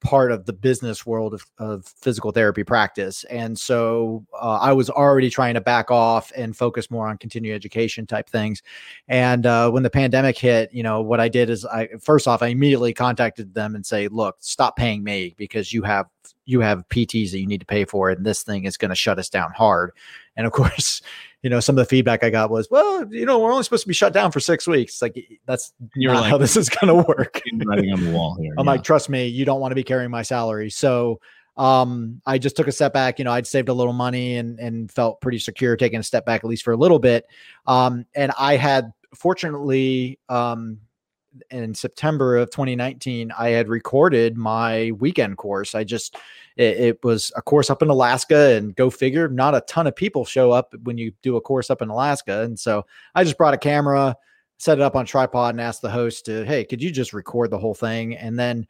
part 0.00 0.32
of 0.32 0.46
the 0.46 0.52
business 0.52 1.04
world 1.04 1.34
of, 1.34 1.46
of 1.58 1.86
physical 1.86 2.32
therapy 2.32 2.64
practice. 2.64 3.24
And 3.24 3.58
so 3.58 4.24
uh, 4.40 4.58
i 4.60 4.72
was 4.72 4.90
already 4.90 5.30
trying 5.30 5.54
to 5.54 5.60
back 5.60 5.90
off 5.90 6.32
and 6.36 6.56
focus 6.56 6.90
more 6.90 7.08
on 7.08 7.18
continuing 7.18 7.54
education 7.54 8.06
type 8.06 8.28
things. 8.28 8.62
And 9.08 9.46
uh, 9.46 9.70
when 9.70 9.82
the 9.82 9.90
pandemic 9.90 10.38
hit 10.38 10.72
you 10.72 10.82
know 10.82 11.00
what 11.00 11.20
i 11.20 11.28
did 11.28 11.50
is 11.50 11.64
i 11.66 11.88
first 12.00 12.26
off 12.26 12.42
i 12.42 12.48
immediately 12.48 12.92
contacted 12.92 13.54
them 13.54 13.74
and 13.74 13.84
say 13.84 14.08
look 14.08 14.36
stop 14.40 14.76
paying 14.76 15.02
me 15.04 15.34
because 15.36 15.72
you 15.72 15.82
have 15.82 16.06
you 16.44 16.60
have 16.60 16.88
pts 16.88 17.30
that 17.30 17.40
you 17.40 17.46
need 17.46 17.60
to 17.60 17.66
pay 17.66 17.84
for 17.84 18.10
and 18.10 18.24
this 18.24 18.42
thing 18.42 18.64
is 18.64 18.76
going 18.76 18.88
to 18.88 18.94
shut 18.94 19.18
us 19.18 19.28
down 19.28 19.52
hard 19.52 19.92
and 20.36 20.46
of 20.46 20.52
course 20.60 21.02
you 21.42 21.50
know 21.50 21.60
some 21.60 21.76
of 21.78 21.84
the 21.84 21.88
feedback 21.88 22.22
i 22.22 22.30
got 22.30 22.50
was 22.50 22.68
well 22.70 23.06
you 23.12 23.24
know 23.24 23.38
we're 23.38 23.52
only 23.52 23.64
supposed 23.64 23.82
to 23.82 23.88
be 23.88 23.94
shut 23.94 24.12
down 24.12 24.30
for 24.30 24.40
six 24.40 24.66
weeks 24.66 25.00
like 25.00 25.16
that's 25.46 25.72
You're 25.94 26.12
not 26.12 26.22
like- 26.22 26.30
how 26.30 26.38
this 26.38 26.56
is 26.56 26.68
going 26.68 26.88
to 26.88 27.08
work 27.08 27.40
Writing 27.64 27.92
on 27.92 28.04
the 28.04 28.10
wall 28.10 28.36
here. 28.40 28.54
I'm 28.58 28.66
yeah. 28.66 28.72
like, 28.72 28.82
trust 28.82 29.08
me, 29.08 29.26
you 29.26 29.44
don't 29.44 29.60
want 29.60 29.70
to 29.72 29.74
be 29.74 29.82
carrying 29.82 30.10
my 30.10 30.22
salary. 30.22 30.70
So 30.70 31.20
um, 31.56 32.20
I 32.26 32.38
just 32.38 32.56
took 32.56 32.68
a 32.68 32.72
step 32.72 32.92
back. 32.92 33.18
You 33.18 33.24
know, 33.24 33.32
I'd 33.32 33.46
saved 33.46 33.68
a 33.68 33.72
little 33.72 33.92
money 33.92 34.36
and 34.36 34.58
and 34.58 34.90
felt 34.90 35.20
pretty 35.20 35.38
secure 35.38 35.76
taking 35.76 35.98
a 35.98 36.02
step 36.02 36.24
back 36.24 36.42
at 36.42 36.48
least 36.50 36.62
for 36.62 36.72
a 36.72 36.76
little 36.76 36.98
bit. 36.98 37.26
Um, 37.66 38.06
and 38.14 38.32
I 38.38 38.56
had 38.56 38.92
fortunately 39.14 40.18
um, 40.28 40.78
in 41.50 41.74
September 41.74 42.36
of 42.36 42.50
2019, 42.50 43.32
I 43.38 43.50
had 43.50 43.68
recorded 43.68 44.36
my 44.36 44.92
weekend 44.98 45.36
course. 45.36 45.74
I 45.74 45.84
just 45.84 46.16
it, 46.56 46.78
it 46.78 47.04
was 47.04 47.32
a 47.36 47.42
course 47.42 47.70
up 47.70 47.82
in 47.82 47.88
Alaska, 47.88 48.56
and 48.56 48.74
go 48.74 48.90
figure, 48.90 49.28
not 49.28 49.54
a 49.54 49.62
ton 49.62 49.86
of 49.86 49.96
people 49.96 50.24
show 50.24 50.50
up 50.50 50.74
when 50.82 50.98
you 50.98 51.12
do 51.22 51.36
a 51.36 51.40
course 51.40 51.70
up 51.70 51.82
in 51.82 51.88
Alaska. 51.88 52.42
And 52.42 52.58
so 52.58 52.84
I 53.14 53.24
just 53.24 53.38
brought 53.38 53.54
a 53.54 53.58
camera, 53.58 54.16
set 54.58 54.78
it 54.78 54.82
up 54.82 54.96
on 54.96 55.06
tripod, 55.06 55.54
and 55.54 55.60
asked 55.60 55.82
the 55.82 55.90
host 55.90 56.26
to, 56.26 56.44
hey, 56.44 56.64
could 56.64 56.82
you 56.82 56.90
just 56.90 57.12
record 57.12 57.50
the 57.50 57.58
whole 57.58 57.74
thing? 57.74 58.16
And 58.16 58.38
then 58.38 58.66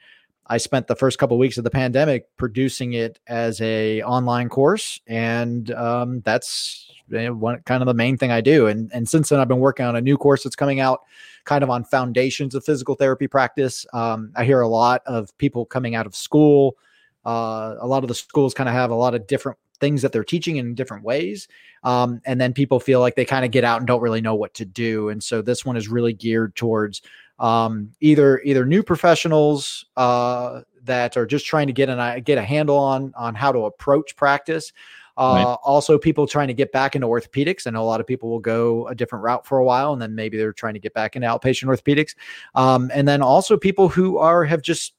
I 0.51 0.59
spent 0.59 0.89
the 0.89 0.97
first 0.97 1.19
couple 1.19 1.39
weeks 1.39 1.59
of 1.59 1.65
the 1.65 1.71
pandemic 1.71 2.27
producing 2.37 2.93
it 2.95 3.21
as 3.29 3.61
a 3.61 4.03
online 4.03 4.49
course, 4.49 5.01
and 5.07 5.71
um, 5.71 6.23
that's 6.23 6.91
one 7.09 7.63
kind 7.67 7.83
of 7.83 7.87
the 7.87 7.95
main 7.95 8.19
thing 8.19 8.33
I 8.33 8.41
do. 8.41 8.67
And 8.67 8.91
and 8.93 9.09
since 9.09 9.29
then, 9.29 9.39
I've 9.39 9.47
been 9.47 9.61
working 9.61 9.87
on 9.87 9.95
a 9.95 10.01
new 10.01 10.19
course 10.19 10.43
that's 10.43 10.57
coming 10.57 10.81
out, 10.81 11.03
kind 11.45 11.63
of 11.63 11.71
on 11.71 11.85
foundations 11.85 12.57
of 12.57 12.65
physical 12.65 12.97
therapy 12.97 13.29
practice. 13.29 13.87
Um, 13.93 14.33
I 14.35 14.45
hear 14.45 14.61
a 14.61 14.69
lot 14.69 15.03
of 15.07 15.37
people 15.39 15.65
coming 15.65 15.95
out 15.95 16.05
of 16.05 16.17
school. 16.17 16.77
Uh, 17.25 17.77
a 17.79 17.87
lot 17.87 18.03
of 18.03 18.09
the 18.09 18.15
schools 18.15 18.53
kind 18.53 18.69
of 18.69 18.75
have 18.75 18.91
a 18.91 18.95
lot 18.97 19.15
of 19.15 19.29
different 19.29 19.57
things 19.79 20.03
that 20.03 20.11
they're 20.11 20.25
teaching 20.25 20.57
in 20.57 20.75
different 20.75 21.05
ways. 21.05 21.47
Um, 21.85 22.21
and 22.27 22.41
then 22.41 22.53
people 22.53 22.81
feel 22.81 23.01
like 23.01 23.15
they 23.15 23.25
kind 23.25 23.45
of 23.45 23.51
get 23.51 23.65
out 23.65 23.79
and 23.79 23.87
don't 23.87 24.03
really 24.03 24.21
know 24.21 24.35
what 24.35 24.53
to 24.55 24.65
do. 24.65 25.09
And 25.09 25.23
so 25.23 25.43
this 25.43 25.65
one 25.65 25.77
is 25.77 25.89
really 25.89 26.13
geared 26.13 26.55
towards 26.55 27.03
um, 27.41 27.91
either 28.01 28.41
either 28.43 28.65
new 28.65 28.83
professionals 28.83 29.85
uh, 29.97 30.61
that 30.85 31.17
are 31.17 31.27
just 31.27 31.47
trying 31.47 31.67
to 31.67 31.73
get 31.73 31.89
an 31.89 32.23
get 32.23 32.39
a 32.39 32.43
handle 32.43 32.77
on 32.77 33.13
on 33.17 33.35
how 33.35 33.51
to 33.51 33.65
approach 33.65 34.15
practice. 34.15 34.73
Uh, 35.17 35.45
Right. 35.45 35.57
Also, 35.65 35.99
people 35.99 36.27
trying 36.27 36.49
to 36.49 36.55
get 36.55 36.73
back 36.73 36.95
into 36.95 37.07
orthopedics. 37.07 37.67
I 37.67 37.71
know 37.71 37.83
a 37.83 37.85
lot 37.85 38.01
of 38.01 38.07
people 38.07 38.31
will 38.31 38.39
go 38.39 38.87
a 38.87 38.95
different 38.95 39.23
route 39.23 39.45
for 39.45 39.59
a 39.59 39.65
while, 39.65 39.93
and 39.93 40.01
then 40.01 40.15
maybe 40.15 40.39
they're 40.39 40.53
trying 40.53 40.75
to 40.75 40.81
get 40.81 40.95
back 40.95 41.15
into 41.15 41.29
outpatient 41.29 41.65
orthopedics. 41.65 42.15
Um, 42.55 42.91
and 42.95 43.07
then 43.07 43.21
also 43.21 43.59
people 43.59 43.89
who 43.91 44.17
are 44.17 44.45
have 44.45 44.63
just 44.63 44.95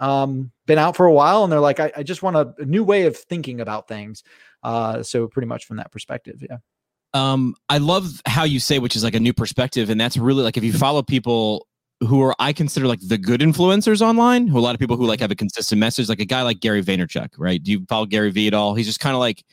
um, 0.00 0.50
been 0.66 0.78
out 0.78 0.96
for 0.96 1.06
a 1.06 1.12
while, 1.12 1.44
and 1.44 1.52
they're 1.52 1.60
like, 1.60 1.78
I, 1.78 1.92
I 1.98 2.02
just 2.02 2.22
want 2.22 2.36
a, 2.36 2.52
a 2.58 2.64
new 2.64 2.82
way 2.82 3.06
of 3.06 3.16
thinking 3.16 3.60
about 3.60 3.86
things. 3.86 4.24
Uh, 4.64 5.04
so 5.04 5.28
pretty 5.28 5.46
much 5.46 5.66
from 5.66 5.76
that 5.76 5.92
perspective, 5.92 6.42
yeah. 6.48 6.56
um 7.14 7.54
i 7.68 7.78
love 7.78 8.20
how 8.26 8.44
you 8.44 8.60
say 8.60 8.78
which 8.78 8.94
is 8.94 9.02
like 9.02 9.14
a 9.14 9.20
new 9.20 9.32
perspective 9.32 9.90
and 9.90 10.00
that's 10.00 10.16
really 10.16 10.42
like 10.42 10.56
if 10.56 10.62
you 10.62 10.72
follow 10.72 11.02
people 11.02 11.66
who 12.06 12.22
are 12.22 12.34
i 12.38 12.52
consider 12.52 12.86
like 12.86 13.00
the 13.06 13.18
good 13.18 13.40
influencers 13.40 14.00
online 14.00 14.46
who 14.46 14.58
a 14.58 14.60
lot 14.60 14.74
of 14.74 14.78
people 14.80 14.96
who 14.96 15.06
like 15.06 15.20
have 15.20 15.30
a 15.30 15.34
consistent 15.34 15.78
message 15.78 16.08
like 16.08 16.20
a 16.20 16.24
guy 16.24 16.42
like 16.42 16.60
gary 16.60 16.82
vaynerchuk 16.82 17.28
right 17.38 17.62
do 17.62 17.70
you 17.72 17.84
follow 17.88 18.06
gary 18.06 18.30
vee 18.30 18.46
at 18.46 18.54
all 18.54 18.74
he's 18.74 18.86
just 18.86 19.00
kind 19.00 19.14
of 19.14 19.20
like 19.20 19.44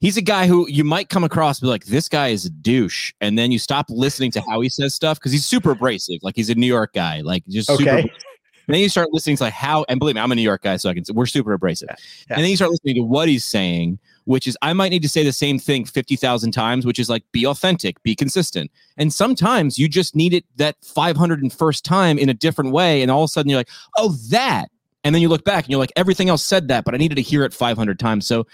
he's 0.00 0.16
a 0.16 0.22
guy 0.22 0.46
who 0.48 0.68
you 0.68 0.82
might 0.82 1.08
come 1.08 1.22
across 1.22 1.60
be 1.60 1.66
like 1.68 1.84
this 1.86 2.08
guy 2.08 2.28
is 2.28 2.44
a 2.44 2.50
douche 2.50 3.12
and 3.20 3.38
then 3.38 3.52
you 3.52 3.58
stop 3.58 3.86
listening 3.88 4.30
to 4.32 4.42
how 4.48 4.60
he 4.60 4.68
says 4.68 4.94
stuff 4.94 5.18
because 5.18 5.30
he's 5.32 5.46
super 5.46 5.70
abrasive 5.70 6.18
like 6.22 6.34
he's 6.34 6.50
a 6.50 6.54
new 6.56 6.66
york 6.66 6.92
guy 6.92 7.20
like 7.20 7.44
just 7.48 7.68
super 7.68 7.82
Okay. 7.82 8.00
abrasive. 8.00 8.10
And 8.68 8.74
then 8.74 8.80
you 8.82 8.88
start 8.88 9.08
listening 9.12 9.36
to 9.38 9.42
like 9.42 9.52
how 9.52 9.84
and 9.88 9.98
believe 9.98 10.14
me 10.14 10.20
i'm 10.20 10.30
a 10.30 10.36
new 10.36 10.40
york 10.42 10.62
guy 10.62 10.76
so 10.76 10.88
i 10.88 10.94
can 10.94 11.02
we're 11.14 11.26
super 11.26 11.52
abrasive 11.52 11.88
Yeah. 11.90 12.36
and 12.36 12.44
then 12.44 12.48
you 12.50 12.54
start 12.56 12.70
listening 12.70 12.94
to 12.94 13.02
what 13.02 13.28
he's 13.28 13.44
saying 13.44 13.98
which 14.24 14.46
is 14.46 14.56
I 14.62 14.72
might 14.72 14.90
need 14.90 15.02
to 15.02 15.08
say 15.08 15.24
the 15.24 15.32
same 15.32 15.58
thing 15.58 15.84
50,000 15.84 16.52
times, 16.52 16.86
which 16.86 16.98
is 16.98 17.08
like 17.08 17.24
be 17.32 17.46
authentic, 17.46 18.02
be 18.02 18.14
consistent. 18.14 18.70
And 18.96 19.12
sometimes 19.12 19.78
you 19.78 19.88
just 19.88 20.14
need 20.14 20.34
it 20.34 20.44
that 20.56 20.80
501st 20.82 21.82
time 21.82 22.18
in 22.18 22.28
a 22.28 22.34
different 22.34 22.72
way. 22.72 23.02
And 23.02 23.10
all 23.10 23.22
of 23.22 23.28
a 23.28 23.28
sudden 23.28 23.50
you're 23.50 23.58
like, 23.58 23.70
oh, 23.96 24.12
that. 24.30 24.70
And 25.04 25.14
then 25.14 25.22
you 25.22 25.28
look 25.28 25.44
back 25.44 25.64
and 25.64 25.70
you're 25.70 25.80
like, 25.80 25.92
everything 25.96 26.28
else 26.28 26.44
said 26.44 26.68
that, 26.68 26.84
but 26.84 26.94
I 26.94 26.98
needed 26.98 27.16
to 27.16 27.22
hear 27.22 27.44
it 27.44 27.52
500 27.52 27.98
times. 27.98 28.26
So 28.26 28.46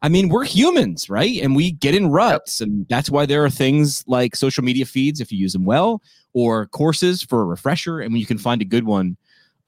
I 0.00 0.08
mean, 0.08 0.28
we're 0.28 0.44
humans, 0.44 1.10
right? 1.10 1.40
And 1.42 1.56
we 1.56 1.72
get 1.72 1.94
in 1.94 2.10
ruts. 2.10 2.60
And 2.60 2.86
that's 2.88 3.10
why 3.10 3.26
there 3.26 3.44
are 3.44 3.50
things 3.50 4.04
like 4.06 4.36
social 4.36 4.62
media 4.62 4.86
feeds, 4.86 5.20
if 5.20 5.32
you 5.32 5.38
use 5.38 5.52
them 5.52 5.64
well, 5.64 6.02
or 6.34 6.66
courses 6.66 7.22
for 7.22 7.42
a 7.42 7.44
refresher. 7.44 8.00
And 8.00 8.12
when 8.12 8.20
you 8.20 8.26
can 8.26 8.38
find 8.38 8.62
a 8.62 8.64
good 8.64 8.84
one, 8.84 9.16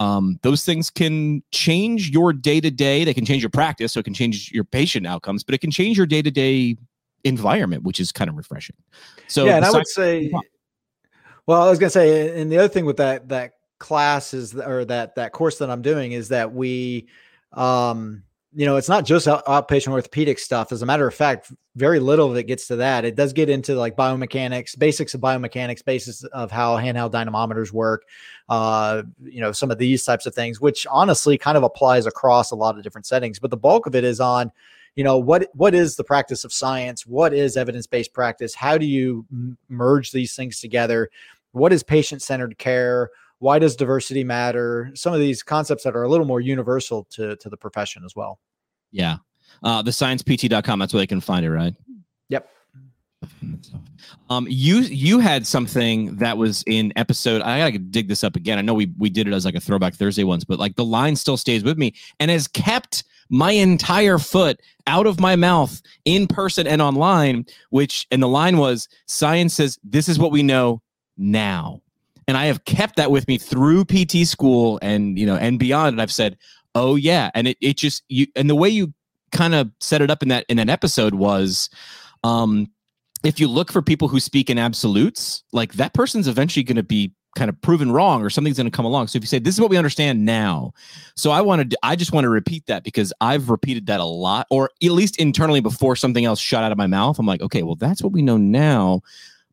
um, 0.01 0.41
those 0.43 0.65
things 0.65 0.89
can 0.91 1.43
change 1.53 2.11
your 2.11 2.33
day 2.33 2.59
to 2.61 2.71
day. 2.71 3.05
They 3.05 3.15
can 3.15 3.27
change 3.27 3.43
your 3.43 3.51
practice, 3.51 3.93
so 3.93 4.01
it 4.01 4.05
can 4.05 4.15
change 4.15 4.51
your 4.51 4.65
patient 4.65 5.07
outcomes, 5.07 5.45
but 5.45 5.55
it 5.55 5.59
can 5.59 5.71
change 5.71 5.97
your 5.97 6.07
day 6.07 6.23
to 6.23 6.31
day 6.31 6.77
environment, 7.25 7.83
which 7.85 8.01
is 8.01 8.11
kind 8.11 8.31
of 8.31 8.37
refreshing. 8.37 8.77
So 9.29 9.45
yeah, 9.45 9.57
and 9.57 9.65
I 9.65 9.71
would 9.71 9.87
say, 9.87 10.33
well, 11.47 11.63
I 11.63 11.69
was 11.69 11.79
gonna 11.79 11.91
say, 11.91 12.41
and 12.41 12.51
the 12.51 12.59
other 12.59 12.69
thing 12.69 12.87
with 12.87 12.97
that 12.97 13.29
that 13.29 13.53
class 13.79 14.33
is, 14.33 14.55
or 14.55 14.87
that 14.87 15.17
that 15.17 15.33
course 15.33 15.59
that 15.59 15.71
I'm 15.71 15.83
doing 15.83 16.13
is 16.13 16.29
that 16.31 16.53
we, 16.53 17.09
um, 17.53 18.23
you 18.53 18.67
know, 18.67 18.77
it's 18.77 18.89
not 18.89 19.05
just 19.05 19.27
outpatient 19.29 19.93
orthopedic 19.93 20.39
stuff. 20.39 20.73
As 20.73 20.83
a 20.83 20.87
matter 20.87 21.07
of 21.07 21.15
fact, 21.15 21.53
very 21.77 22.01
little 22.01 22.31
of 22.31 22.37
it 22.37 22.45
gets 22.45 22.67
to 22.67 22.77
that. 22.77 23.05
It 23.05 23.15
does 23.15 23.33
get 23.33 23.49
into 23.49 23.77
like 23.77 23.97
biomechanics, 23.97 24.77
basics 24.77 25.15
of 25.15 25.21
biomechanics, 25.21 25.85
basis 25.85 26.25
of 26.25 26.51
how 26.51 26.77
handheld 26.77 27.13
dynamometers 27.13 27.71
work, 27.71 28.05
uh, 28.49 29.03
you 29.23 29.41
know, 29.41 29.53
some 29.53 29.71
of 29.71 29.79
these 29.79 30.05
types 30.05 30.27
of 30.27 30.35
things, 30.35 30.61
which 30.61 30.85
honestly 30.91 31.39
kind 31.39 31.57
of 31.57 31.63
applies 31.63 32.07
across 32.07 32.51
a 32.51 32.57
lot 32.57 32.77
of 32.77 32.83
different 32.83 33.07
settings. 33.07 33.39
But 33.39 33.51
the 33.51 33.57
bulk 33.57 33.87
of 33.87 33.95
it 33.95 34.03
is 34.03 34.19
on, 34.19 34.51
you 34.97 35.05
know, 35.05 35.17
what 35.17 35.49
what 35.55 35.73
is 35.73 35.95
the 35.95 36.05
practice 36.05 36.45
of 36.45 36.53
science? 36.53 37.07
What 37.07 37.33
is 37.33 37.57
evidence 37.57 37.87
based 37.87 38.13
practice? 38.13 38.53
How 38.55 38.77
do 38.77 38.87
you 38.87 39.25
m- 39.31 39.59
merge 39.69 40.11
these 40.11 40.35
things 40.35 40.61
together? 40.61 41.09
What 41.53 41.73
is 41.73 41.85
patient 41.85 42.21
centered 42.21 42.59
care? 42.59 43.11
Why 43.41 43.59
does 43.59 43.75
diversity 43.75 44.23
matter? 44.23 44.91
Some 44.95 45.13
of 45.13 45.19
these 45.19 45.43
concepts 45.43 45.83
that 45.85 45.97
are 45.97 46.03
a 46.03 46.09
little 46.09 46.27
more 46.27 46.41
universal 46.41 47.05
to 47.11 47.37
to 47.37 47.49
the 47.49 47.57
profession 47.57 48.05
as 48.05 48.15
well. 48.15 48.39
Yeah. 48.93 49.17
Uh 49.65 49.83
the 49.83 49.91
sciencept.com 49.91 50.79
that's 50.79 50.95
where 50.95 51.01
they 51.01 51.07
can 51.07 51.21
find 51.21 51.45
it 51.45 51.51
right? 51.51 51.75
Yep. 52.29 52.49
Um 54.29 54.47
you 54.49 54.81
you 54.81 55.19
had 55.19 55.47
something 55.47 56.17
that 56.17 56.37
was 56.37 56.63
in 56.67 56.93
episode 56.97 57.43
i 57.43 57.59
gotta 57.59 57.79
dig 57.79 58.09
this 58.09 58.23
up 58.23 58.37
again. 58.37 58.59
I 58.59 58.63
know 58.63 58.75
we 58.75 58.93
we 58.99 59.11
did 59.11 59.27
it 59.27 59.33
as 59.33 59.45
like 59.45 59.55
a 59.55 59.61
throwback 59.61 59.95
thursday 59.95 60.25
once 60.25 60.45
but 60.45 60.59
like 60.59 60.77
the 60.77 60.85
line 60.85 61.17
still 61.17 61.37
stays 61.37 61.65
with 61.65 61.79
me 61.79 61.95
and 62.21 62.31
has 62.31 62.47
kept 62.47 63.05
my 63.31 63.53
entire 63.53 64.19
foot 64.19 64.61
out 64.87 65.07
of 65.07 65.19
my 65.19 65.37
mouth 65.37 65.81
in 66.05 66.27
person 66.27 66.67
and 66.67 66.83
online 66.83 67.47
which 67.71 68.07
and 68.11 68.23
the 68.23 68.29
line 68.29 68.59
was 68.59 68.87
science 69.07 69.55
says 69.55 69.79
this 69.83 70.09
is 70.09 70.19
what 70.19 70.33
we 70.33 70.43
know 70.43 70.83
now 71.17 71.81
and 72.31 72.39
I 72.39 72.47
have 72.47 72.65
kept 72.65 72.97
that 72.97 73.11
with 73.11 73.27
me 73.27 73.39
through 73.39 73.85
PT 73.87 74.25
school 74.25 74.79
and 74.81 75.19
you 75.19 75.27
know 75.27 75.37
and 75.37 75.59
beyond. 75.59 75.95
And 75.95 76.01
I've 76.01 76.13
said, 76.13 76.39
oh 76.77 76.95
yeah, 76.95 77.31
and 77.35 77.49
it 77.49 77.59
it 77.61 77.77
just 77.77 78.05
you 78.09 78.29
and 78.37 78.49
the 78.49 78.55
way 78.55 78.69
you 78.69 78.95
kind 79.33 79.53
of 79.55 79.71
set 79.81 80.01
it 80.01 80.11
up 80.11 80.23
in 80.23 80.29
that 80.29 80.47
in 80.49 80.61
an 80.61 80.71
episode 80.71 81.15
was, 81.15 81.69
um, 82.23 82.69
if 83.25 83.41
you 83.41 83.49
look 83.49 83.73
for 83.73 83.83
people 83.83 84.07
who 84.07 84.21
speak 84.21 84.49
in 84.49 84.59
absolutes, 84.59 85.43
like 85.53 85.73
that 85.75 85.93
person's 85.93 86.29
eventually 86.29 86.63
going 86.63 86.77
to 86.77 86.85
be 86.85 87.13
kind 87.37 87.49
of 87.49 87.61
proven 87.63 87.91
wrong 87.91 88.23
or 88.23 88.31
something's 88.31 88.57
going 88.57 88.71
to 88.71 88.77
come 88.77 88.85
along. 88.85 89.09
So 89.09 89.17
if 89.17 89.23
you 89.23 89.29
say 89.29 89.39
this 89.41 89.55
is 89.55 89.61
what 89.61 89.71
we 89.71 89.77
understand 89.77 90.25
now, 90.25 90.73
so 91.17 91.33
I 91.33 91.41
wanted 91.41 91.75
I 91.83 91.97
just 91.97 92.13
want 92.13 92.27
to 92.27 92.31
repeat 92.31 92.65
that 92.67 92.85
because 92.85 93.13
I've 93.21 93.51
repeated 93.51 93.87
that 93.87 93.99
a 93.99 94.05
lot, 94.05 94.47
or 94.51 94.71
at 94.81 94.91
least 94.93 95.19
internally 95.19 95.61
before 95.61 95.97
something 95.97 96.25
else 96.25 96.39
shot 96.39 96.63
out 96.63 96.71
of 96.71 96.79
my 96.79 96.87
mouth. 96.87 97.19
I'm 97.19 97.27
like, 97.27 97.43
okay, 97.43 97.65
well 97.65 97.75
that's 97.75 98.05
what 98.05 98.13
we 98.13 98.23
know 98.23 98.37
now 98.37 99.03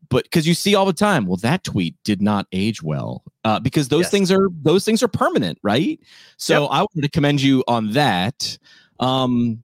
but 0.09 0.23
because 0.23 0.47
you 0.47 0.53
see 0.53 0.75
all 0.75 0.85
the 0.85 0.93
time 0.93 1.25
well 1.25 1.37
that 1.37 1.63
tweet 1.63 1.95
did 2.03 2.21
not 2.21 2.47
age 2.51 2.81
well 2.81 3.23
uh, 3.43 3.59
because 3.59 3.87
those 3.89 4.03
yes. 4.03 4.11
things 4.11 4.31
are 4.31 4.49
those 4.61 4.85
things 4.85 5.01
are 5.03 5.07
permanent 5.07 5.57
right? 5.63 5.99
So 6.37 6.63
yep. 6.63 6.71
i 6.71 6.79
wanted 6.79 7.01
to 7.01 7.09
commend 7.09 7.41
you 7.41 7.63
on 7.67 7.91
that. 7.93 8.57
Um 8.99 9.63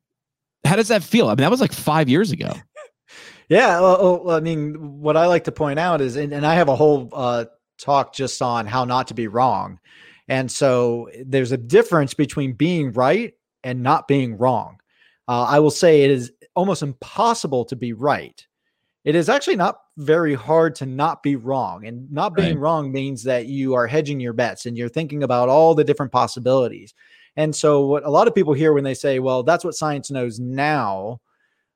how 0.66 0.76
does 0.76 0.88
that 0.88 1.04
feel? 1.04 1.28
I 1.28 1.32
mean 1.32 1.38
that 1.38 1.52
was 1.52 1.62
like 1.62 1.74
five 1.74 2.10
years 2.10 2.32
ago. 2.32 2.54
Yeah 3.50 3.82
well, 3.82 4.32
i 4.32 4.40
mean 4.40 5.02
what 5.02 5.18
i 5.18 5.28
like 5.28 5.44
to 5.44 5.52
point 5.52 5.78
out 5.78 6.00
is 6.00 6.16
and, 6.16 6.32
and 6.34 6.46
i 6.46 6.56
have 6.56 6.70
a 6.70 6.76
whole 6.76 7.10
uh, 7.12 7.46
talk 7.78 8.14
just 8.14 8.42
on 8.42 8.66
how 8.66 8.86
not 8.86 9.08
to 9.10 9.14
be 9.14 9.28
wrong. 9.28 9.80
And 10.30 10.50
so 10.50 11.10
there's 11.26 11.52
a 11.52 11.58
difference 11.58 12.14
between 12.14 12.54
being 12.54 12.94
right 12.94 13.34
and 13.64 13.84
not 13.84 14.08
being 14.08 14.38
wrong. 14.38 14.80
Uh, 15.28 15.44
i 15.44 15.60
will 15.60 15.72
say 15.72 16.04
it 16.04 16.12
is 16.12 16.32
almost 16.56 16.82
impossible 16.82 17.66
to 17.66 17.76
be 17.76 17.94
right. 17.94 18.46
It 19.04 19.16
is 19.16 19.30
actually 19.30 19.58
not 19.58 19.80
very 19.98 20.34
hard 20.34 20.76
to 20.76 20.86
not 20.86 21.22
be 21.22 21.36
wrong. 21.36 21.86
And 21.86 22.12
not 22.12 22.36
being 22.36 22.56
right. 22.56 22.62
wrong 22.62 22.92
means 22.92 23.24
that 23.24 23.46
you 23.46 23.74
are 23.76 23.88
hedging 23.88 24.20
your 24.20 24.34
bets 24.34 24.66
and 24.66 24.78
you're 24.78 24.90
thinking 24.90 25.24
about 25.24 25.50
all 25.50 25.76
the 25.76 25.84
different 25.84 26.12
possibilities. 26.12 26.94
And 27.36 27.56
so, 27.56 27.86
what 27.86 28.06
a 28.06 28.10
lot 28.10 28.28
of 28.28 28.36
people 28.36 28.54
hear 28.54 28.74
when 28.74 28.84
they 28.84 28.94
say, 28.94 29.20
well, 29.20 29.44
that's 29.44 29.64
what 29.64 29.76
science 29.76 30.12
knows 30.12 30.40
now, 30.40 31.20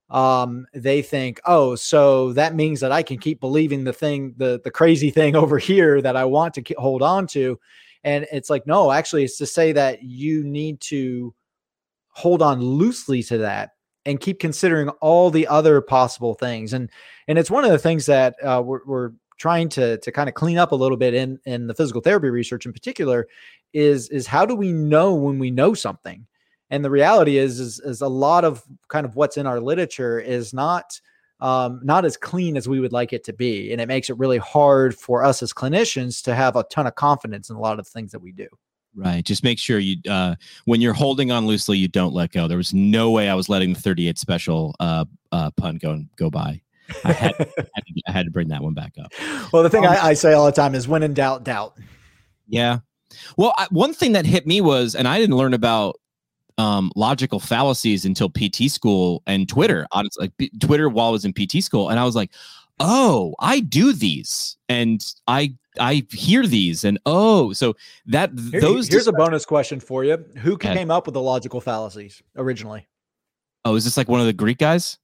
um, 0.10 0.68
they 0.74 1.02
think, 1.02 1.40
oh, 1.46 1.76
so 1.76 2.34
that 2.34 2.56
means 2.56 2.80
that 2.80 2.92
I 2.92 3.04
can 3.04 3.18
keep 3.18 3.40
believing 3.40 3.84
the 3.84 3.94
thing, 3.94 4.34
the, 4.38 4.62
the 4.64 4.72
crazy 4.72 5.10
thing 5.10 5.36
over 5.36 5.58
here 5.58 6.02
that 6.02 6.16
I 6.16 6.26
want 6.26 6.54
to 6.56 6.76
hold 6.78 7.02
on 7.02 7.28
to. 7.28 7.60
And 8.04 8.28
it's 8.32 8.50
like, 8.50 8.66
no, 8.68 8.92
actually, 8.92 9.24
it's 9.24 9.38
to 9.40 9.46
say 9.46 9.74
that 9.74 10.04
you 10.04 10.44
need 10.44 10.80
to 10.82 11.34
hold 12.10 12.42
on 12.42 12.62
loosely 12.62 13.22
to 13.24 13.40
that 13.40 13.72
and 14.08 14.20
keep 14.20 14.40
considering 14.40 14.90
all 15.02 15.30
the 15.30 15.46
other 15.46 15.82
possible 15.82 16.34
things. 16.34 16.74
And 16.74 16.90
and 17.28 17.38
it's 17.38 17.52
one 17.52 17.66
of 17.66 17.72
the 17.72 17.78
things 17.78 18.06
that 18.08 18.36
uh, 18.42 18.64
we're, 18.66 18.80
we're 18.86 19.12
trying 19.38 19.70
to 19.70 19.98
to 19.98 20.12
kind 20.12 20.30
of 20.30 20.34
clean 20.34 20.58
up 20.58 20.72
a 20.72 20.76
little 20.76 20.98
bit 20.98 21.14
in 21.14 21.38
in 21.46 21.68
the 21.68 21.76
physical 21.76 22.02
therapy 22.02 22.30
research 22.30 22.66
in 22.66 22.74
particular 22.74 23.28
is 23.74 24.10
is 24.10 24.26
how 24.26 24.46
do 24.46 24.56
we 24.56 24.72
know 24.72 25.14
when 25.14 25.38
we 25.38 25.52
know 25.52 25.74
something? 25.74 26.26
And 26.70 26.84
the 26.84 26.90
reality 26.90 27.38
is 27.38 27.60
is, 27.60 27.80
is 27.82 28.02
a 28.02 28.08
lot 28.08 28.46
of 28.46 28.64
kind 28.88 29.06
of 29.06 29.16
what's 29.16 29.38
in 29.38 29.46
our 29.46 29.60
literature 29.60 30.20
is 30.20 30.54
not 30.54 31.00
um, 31.40 31.82
not 31.84 32.04
as 32.04 32.18
clean 32.18 32.58
as 32.58 32.68
we 32.68 32.80
would 32.80 32.94
like 32.94 33.14
it 33.14 33.24
to 33.26 33.34
be, 33.34 33.72
and 33.72 33.80
it 33.80 33.88
makes 33.88 34.10
it 34.10 34.18
really 34.18 34.40
hard 34.40 34.96
for 34.96 35.24
us 35.24 35.44
as 35.44 35.54
clinicians 35.54 36.24
to 36.24 36.34
have 36.34 36.56
a 36.56 36.64
ton 36.64 36.88
of 36.88 36.96
confidence 36.96 37.52
in 37.52 37.56
a 37.56 37.60
lot 37.60 37.78
of 37.78 37.88
things 37.88 38.12
that 38.12 38.22
we 38.22 38.32
do. 38.32 38.48
Right. 38.98 39.24
Just 39.24 39.44
make 39.44 39.60
sure 39.60 39.78
you, 39.78 39.98
uh, 40.10 40.36
when 40.66 40.82
you're 40.82 40.94
holding 40.94 41.32
on 41.32 41.46
loosely, 41.46 41.78
you 41.78 41.88
don't 41.88 42.16
let 42.16 42.32
go. 42.32 42.48
There 42.48 42.58
was 42.58 42.74
no 42.74 43.12
way 43.12 43.30
I 43.30 43.36
was 43.36 43.48
letting 43.48 43.74
the 43.74 43.80
38 43.80 44.18
special 44.18 44.76
uh, 44.80 45.06
uh, 45.32 45.52
pun 45.52 45.78
go 45.78 46.04
go 46.16 46.32
by. 46.32 46.60
I 47.04 47.12
had, 47.12 47.36
I, 47.40 47.44
had 47.76 47.86
to, 47.86 48.02
I 48.08 48.12
had, 48.12 48.26
to, 48.26 48.32
bring 48.32 48.48
that 48.48 48.64
one 48.64 48.74
back 48.74 48.94
up. 49.00 49.14
Well, 49.54 49.62
the 49.62 49.70
thing 49.70 49.86
um, 49.86 49.92
I, 49.92 50.00
I, 50.08 50.14
say 50.14 50.34
all 50.34 50.48
the 50.48 50.52
time 50.52 50.74
is 50.74 50.88
when 50.88 51.04
in 51.04 51.14
doubt, 51.14 51.44
doubt. 51.44 51.78
Yeah. 52.48 52.80
Well, 53.38 53.54
I, 53.58 53.68
one 53.70 53.94
thing 53.94 54.14
that 54.14 54.26
hit 54.26 54.48
me 54.48 54.62
was, 54.62 54.96
and 54.96 55.08
I 55.08 55.20
didn't 55.20 55.36
learn 55.36 55.54
about 55.54 56.00
um, 56.58 56.92
logical 56.96 57.40
fallacies 57.40 58.04
until 58.04 58.30
PT 58.30 58.72
school 58.72 59.22
and 59.28 59.48
Twitter. 59.48 59.86
Honestly, 59.92 60.32
like 60.40 60.52
Twitter 60.60 60.90
while 60.90 61.10
I 61.10 61.12
was 61.12 61.26
in 61.26 61.34
PT 61.34 61.64
school, 61.64 61.90
and 61.90 62.00
I 62.00 62.04
was 62.04 62.16
like, 62.16 62.32
oh, 62.80 63.36
I 63.40 63.60
do 63.60 63.94
these, 63.94 64.58
and 64.70 65.06
I 65.28 65.54
I 65.80 66.06
hear 66.10 66.46
these 66.46 66.84
and 66.84 67.00
oh, 67.06 67.54
so 67.54 67.76
that 68.08 68.32
Here, 68.52 68.62
those. 68.62 68.88
Here's 68.88 69.08
a 69.08 69.14
bonus 69.14 69.46
question 69.46 69.80
for 69.80 70.04
you: 70.04 70.24
Who 70.38 70.58
came 70.58 70.92
up 70.92 71.08
with 71.08 71.14
the 71.14 71.22
logical 71.22 71.62
fallacies 71.62 72.22
originally? 72.36 72.88
Oh, 73.66 73.76
is 73.76 73.84
this 73.84 73.98
like 73.98 74.08
one 74.08 74.20
of 74.20 74.26
the 74.26 74.34
Greek 74.34 74.58
guys? 74.58 74.98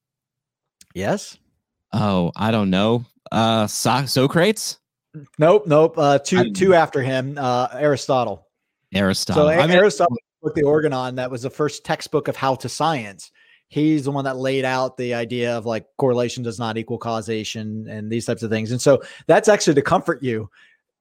Yes. 0.93 1.37
Oh, 1.91 2.31
I 2.35 2.51
don't 2.51 2.69
know. 2.69 3.05
Uh, 3.31 3.67
so- 3.67 4.05
Socrates. 4.05 4.79
Nope, 5.37 5.67
nope. 5.67 5.97
Uh, 5.97 6.17
two 6.19 6.51
two 6.51 6.73
after 6.73 7.01
him, 7.01 7.37
uh, 7.37 7.67
Aristotle. 7.73 8.47
Aristotle. 8.93 9.43
So 9.43 9.49
I 9.49 9.67
mean, 9.67 9.77
Aristotle 9.77 10.17
wrote 10.41 10.55
the 10.55 10.63
Organon. 10.63 11.15
That 11.15 11.29
was 11.29 11.43
the 11.43 11.49
first 11.49 11.85
textbook 11.85 12.27
of 12.27 12.35
how 12.35 12.55
to 12.55 12.69
science 12.69 13.31
he's 13.73 14.05
the 14.05 14.11
one 14.11 14.23
that 14.23 14.37
laid 14.37 14.65
out 14.65 14.97
the 14.97 15.15
idea 15.15 15.57
of 15.57 15.65
like 15.65 15.87
correlation 15.97 16.43
does 16.43 16.59
not 16.59 16.77
equal 16.77 16.99
causation 16.99 17.87
and 17.89 18.11
these 18.11 18.23
types 18.23 18.43
of 18.43 18.51
things. 18.51 18.71
And 18.71 18.79
so 18.79 19.01
that's 19.25 19.49
actually 19.49 19.73
to 19.73 19.81
comfort 19.81 20.21
you 20.21 20.47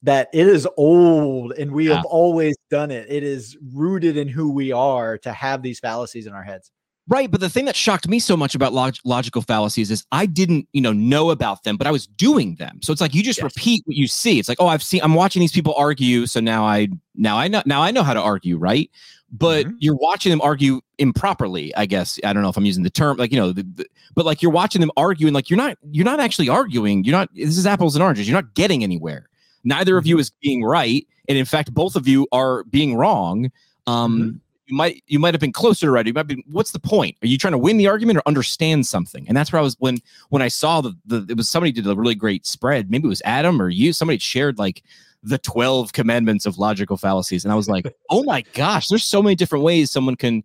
that 0.03 0.31
it 0.33 0.49
is 0.49 0.67
old 0.79 1.53
and 1.53 1.71
we 1.71 1.89
yeah. 1.89 1.97
have 1.97 2.05
always 2.07 2.57
done 2.71 2.91
it. 2.91 3.07
It 3.11 3.25
is 3.25 3.59
rooted 3.75 4.17
in 4.17 4.27
who 4.27 4.51
we 4.51 4.73
are 4.73 5.19
to 5.19 5.33
have 5.33 5.61
these 5.61 5.81
fallacies 5.81 6.27
in 6.27 6.33
our 6.33 6.43
heads. 6.43 6.71
Right, 7.09 7.29
but 7.29 7.41
the 7.41 7.51
thing 7.51 7.65
that 7.65 7.75
shocked 7.75 8.07
me 8.07 8.21
so 8.21 8.37
much 8.37 8.55
about 8.55 8.73
log- 8.73 8.95
logical 9.05 9.43
fallacies 9.43 9.91
is 9.91 10.07
I 10.13 10.25
didn't, 10.25 10.69
you 10.73 10.81
know, 10.81 10.93
know 10.93 11.31
about 11.31 11.65
them, 11.65 11.77
but 11.77 11.89
I 11.89 11.91
was 11.91 12.07
doing 12.07 12.55
them. 12.57 12.79
So 12.81 12.93
it's 12.93 13.01
like 13.01 13.13
you 13.13 13.25
just 13.25 13.41
yes. 13.41 13.45
repeat 13.45 13.83
what 13.87 13.97
you 13.97 14.07
see. 14.07 14.39
It's 14.39 14.49
like, 14.49 14.61
oh, 14.61 14.69
I've 14.69 14.85
seen, 14.85 15.01
I'm 15.03 15.15
watching 15.15 15.41
these 15.41 15.51
people 15.51 15.75
argue, 15.75 16.27
so 16.27 16.39
now 16.39 16.65
I, 16.65 16.89
now 17.17 17.37
I 17.37 17.49
know, 17.49 17.61
now 17.67 17.83
I 17.83 17.91
know 17.91 18.05
how 18.05 18.15
to 18.15 18.23
argue, 18.23 18.57
right? 18.57 18.89
but 19.33 19.65
mm-hmm. 19.65 19.77
you're 19.81 19.97
watching 19.97 20.31
them 20.31 20.41
argue 20.43 20.81
improperly 20.99 21.75
i 21.75 21.87
guess 21.87 22.21
i 22.25 22.33
don't 22.33 22.43
know 22.43 22.49
if 22.49 22.57
i'm 22.57 22.67
using 22.67 22.85
the 22.85 22.91
term 22.91 23.17
like 23.17 23.33
you 23.33 23.39
know 23.39 23.51
the, 23.51 23.63
the, 23.63 23.87
but 24.15 24.27
like 24.27 24.43
you're 24.43 24.53
watching 24.53 24.81
them 24.81 24.91
arguing 24.97 25.33
like 25.33 25.49
you're 25.49 25.57
not 25.57 25.77
you're 25.91 26.05
not 26.05 26.21
actually 26.21 26.49
arguing 26.49 27.03
you're 27.03 27.17
not 27.17 27.29
this 27.35 27.57
is 27.57 27.67
apples 27.67 27.97
and 27.97 28.03
oranges 28.03 28.29
you're 28.29 28.41
not 28.41 28.55
getting 28.55 28.83
anywhere 28.83 29.29
neither 29.65 29.97
of 29.97 30.07
you 30.07 30.17
mm-hmm. 30.17 30.21
is 30.21 30.31
being 30.43 30.63
right 30.63 31.07
and 31.29 31.39
in 31.39 31.45
fact 31.45 31.73
both 31.73 31.97
of 31.97 32.07
you 32.07 32.29
are 32.31 32.63
being 32.65 32.95
wrong 32.95 33.51
um 33.87 34.19
mm-hmm. 34.19 34.37
You 34.73 34.79
might 34.79 35.05
you 35.07 35.19
might 35.19 35.35
have 35.35 35.41
been 35.41 35.53
closer 35.53 35.85
to 35.85 35.93
right 35.93 36.07
you 36.07 36.15
might 36.15 36.27
be 36.27 36.43
what's 36.51 36.71
the 36.71 36.81
point 36.81 37.15
are 37.23 37.27
you 37.27 37.37
trying 37.37 37.53
to 37.53 37.59
win 37.59 37.77
the 37.77 37.89
argument 37.89 38.17
or 38.17 38.23
understand 38.25 38.87
something 38.87 39.29
and 39.29 39.37
that's 39.37 39.53
where 39.53 39.61
i 39.61 39.63
was 39.63 39.77
when 39.81 39.99
when 40.31 40.41
i 40.41 40.49
saw 40.49 40.81
the, 40.81 40.97
the 41.05 41.27
it 41.29 41.37
was 41.37 41.47
somebody 41.47 41.73
did 41.73 41.87
a 41.87 41.95
really 41.95 42.15
great 42.15 42.47
spread 42.47 42.91
maybe 42.91 43.05
it 43.05 43.09
was 43.09 43.21
adam 43.27 43.61
or 43.61 43.69
you 43.69 43.93
somebody 43.93 44.17
shared 44.17 44.59
like 44.59 44.83
the 45.23 45.39
12 45.39 45.93
commandments 45.93 46.47
of 46.47 46.59
logical 46.59 46.97
fallacies. 46.97 47.45
And 47.45 47.53
I 47.53 47.57
was 47.57 47.69
like, 47.69 47.87
oh 48.11 48.25
my 48.25 48.43
gosh, 48.55 48.89
there's 48.89 49.05
so 49.05 49.23
many 49.23 49.35
different 49.35 49.65
ways 49.65 49.91
someone 49.91 50.17
can 50.17 50.43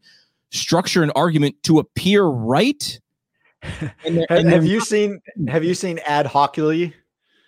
structure 0.51 1.03
an 1.03 1.11
argument 1.11 1.55
to 1.63 1.79
appear 1.79 2.23
right. 2.23 2.99
And, 4.05 4.25
and 4.29 4.47
have 4.49 4.65
you 4.65 4.81
seen 4.81 5.19
Have 5.47 5.63
you 5.63 5.73
seen 5.73 5.99
Ed 6.05 6.27
Hochuli? 6.27 6.93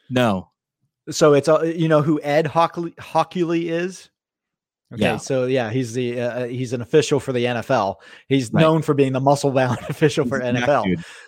No. 0.09 0.49
So 1.09 1.33
it's 1.33 1.47
you 1.47 1.87
know 1.87 2.01
who 2.01 2.19
Ed 2.23 2.45
Hochuli, 2.45 2.95
Hochuli 2.95 3.69
is. 3.69 4.09
Okay, 4.93 5.03
Yeah. 5.03 5.17
so 5.17 5.45
yeah, 5.45 5.69
he's 5.69 5.93
the 5.93 6.19
uh, 6.19 6.45
he's 6.47 6.73
an 6.73 6.81
official 6.81 7.19
for 7.19 7.31
the 7.31 7.45
NFL. 7.45 7.97
He's 8.27 8.51
Right. 8.51 8.61
known 8.61 8.81
for 8.81 8.93
being 8.95 9.13
the 9.13 9.19
muscle 9.19 9.51
bound 9.51 9.77
official 9.89 10.25
for 10.25 10.39
He's 10.39 10.49
NFL. 10.55 10.85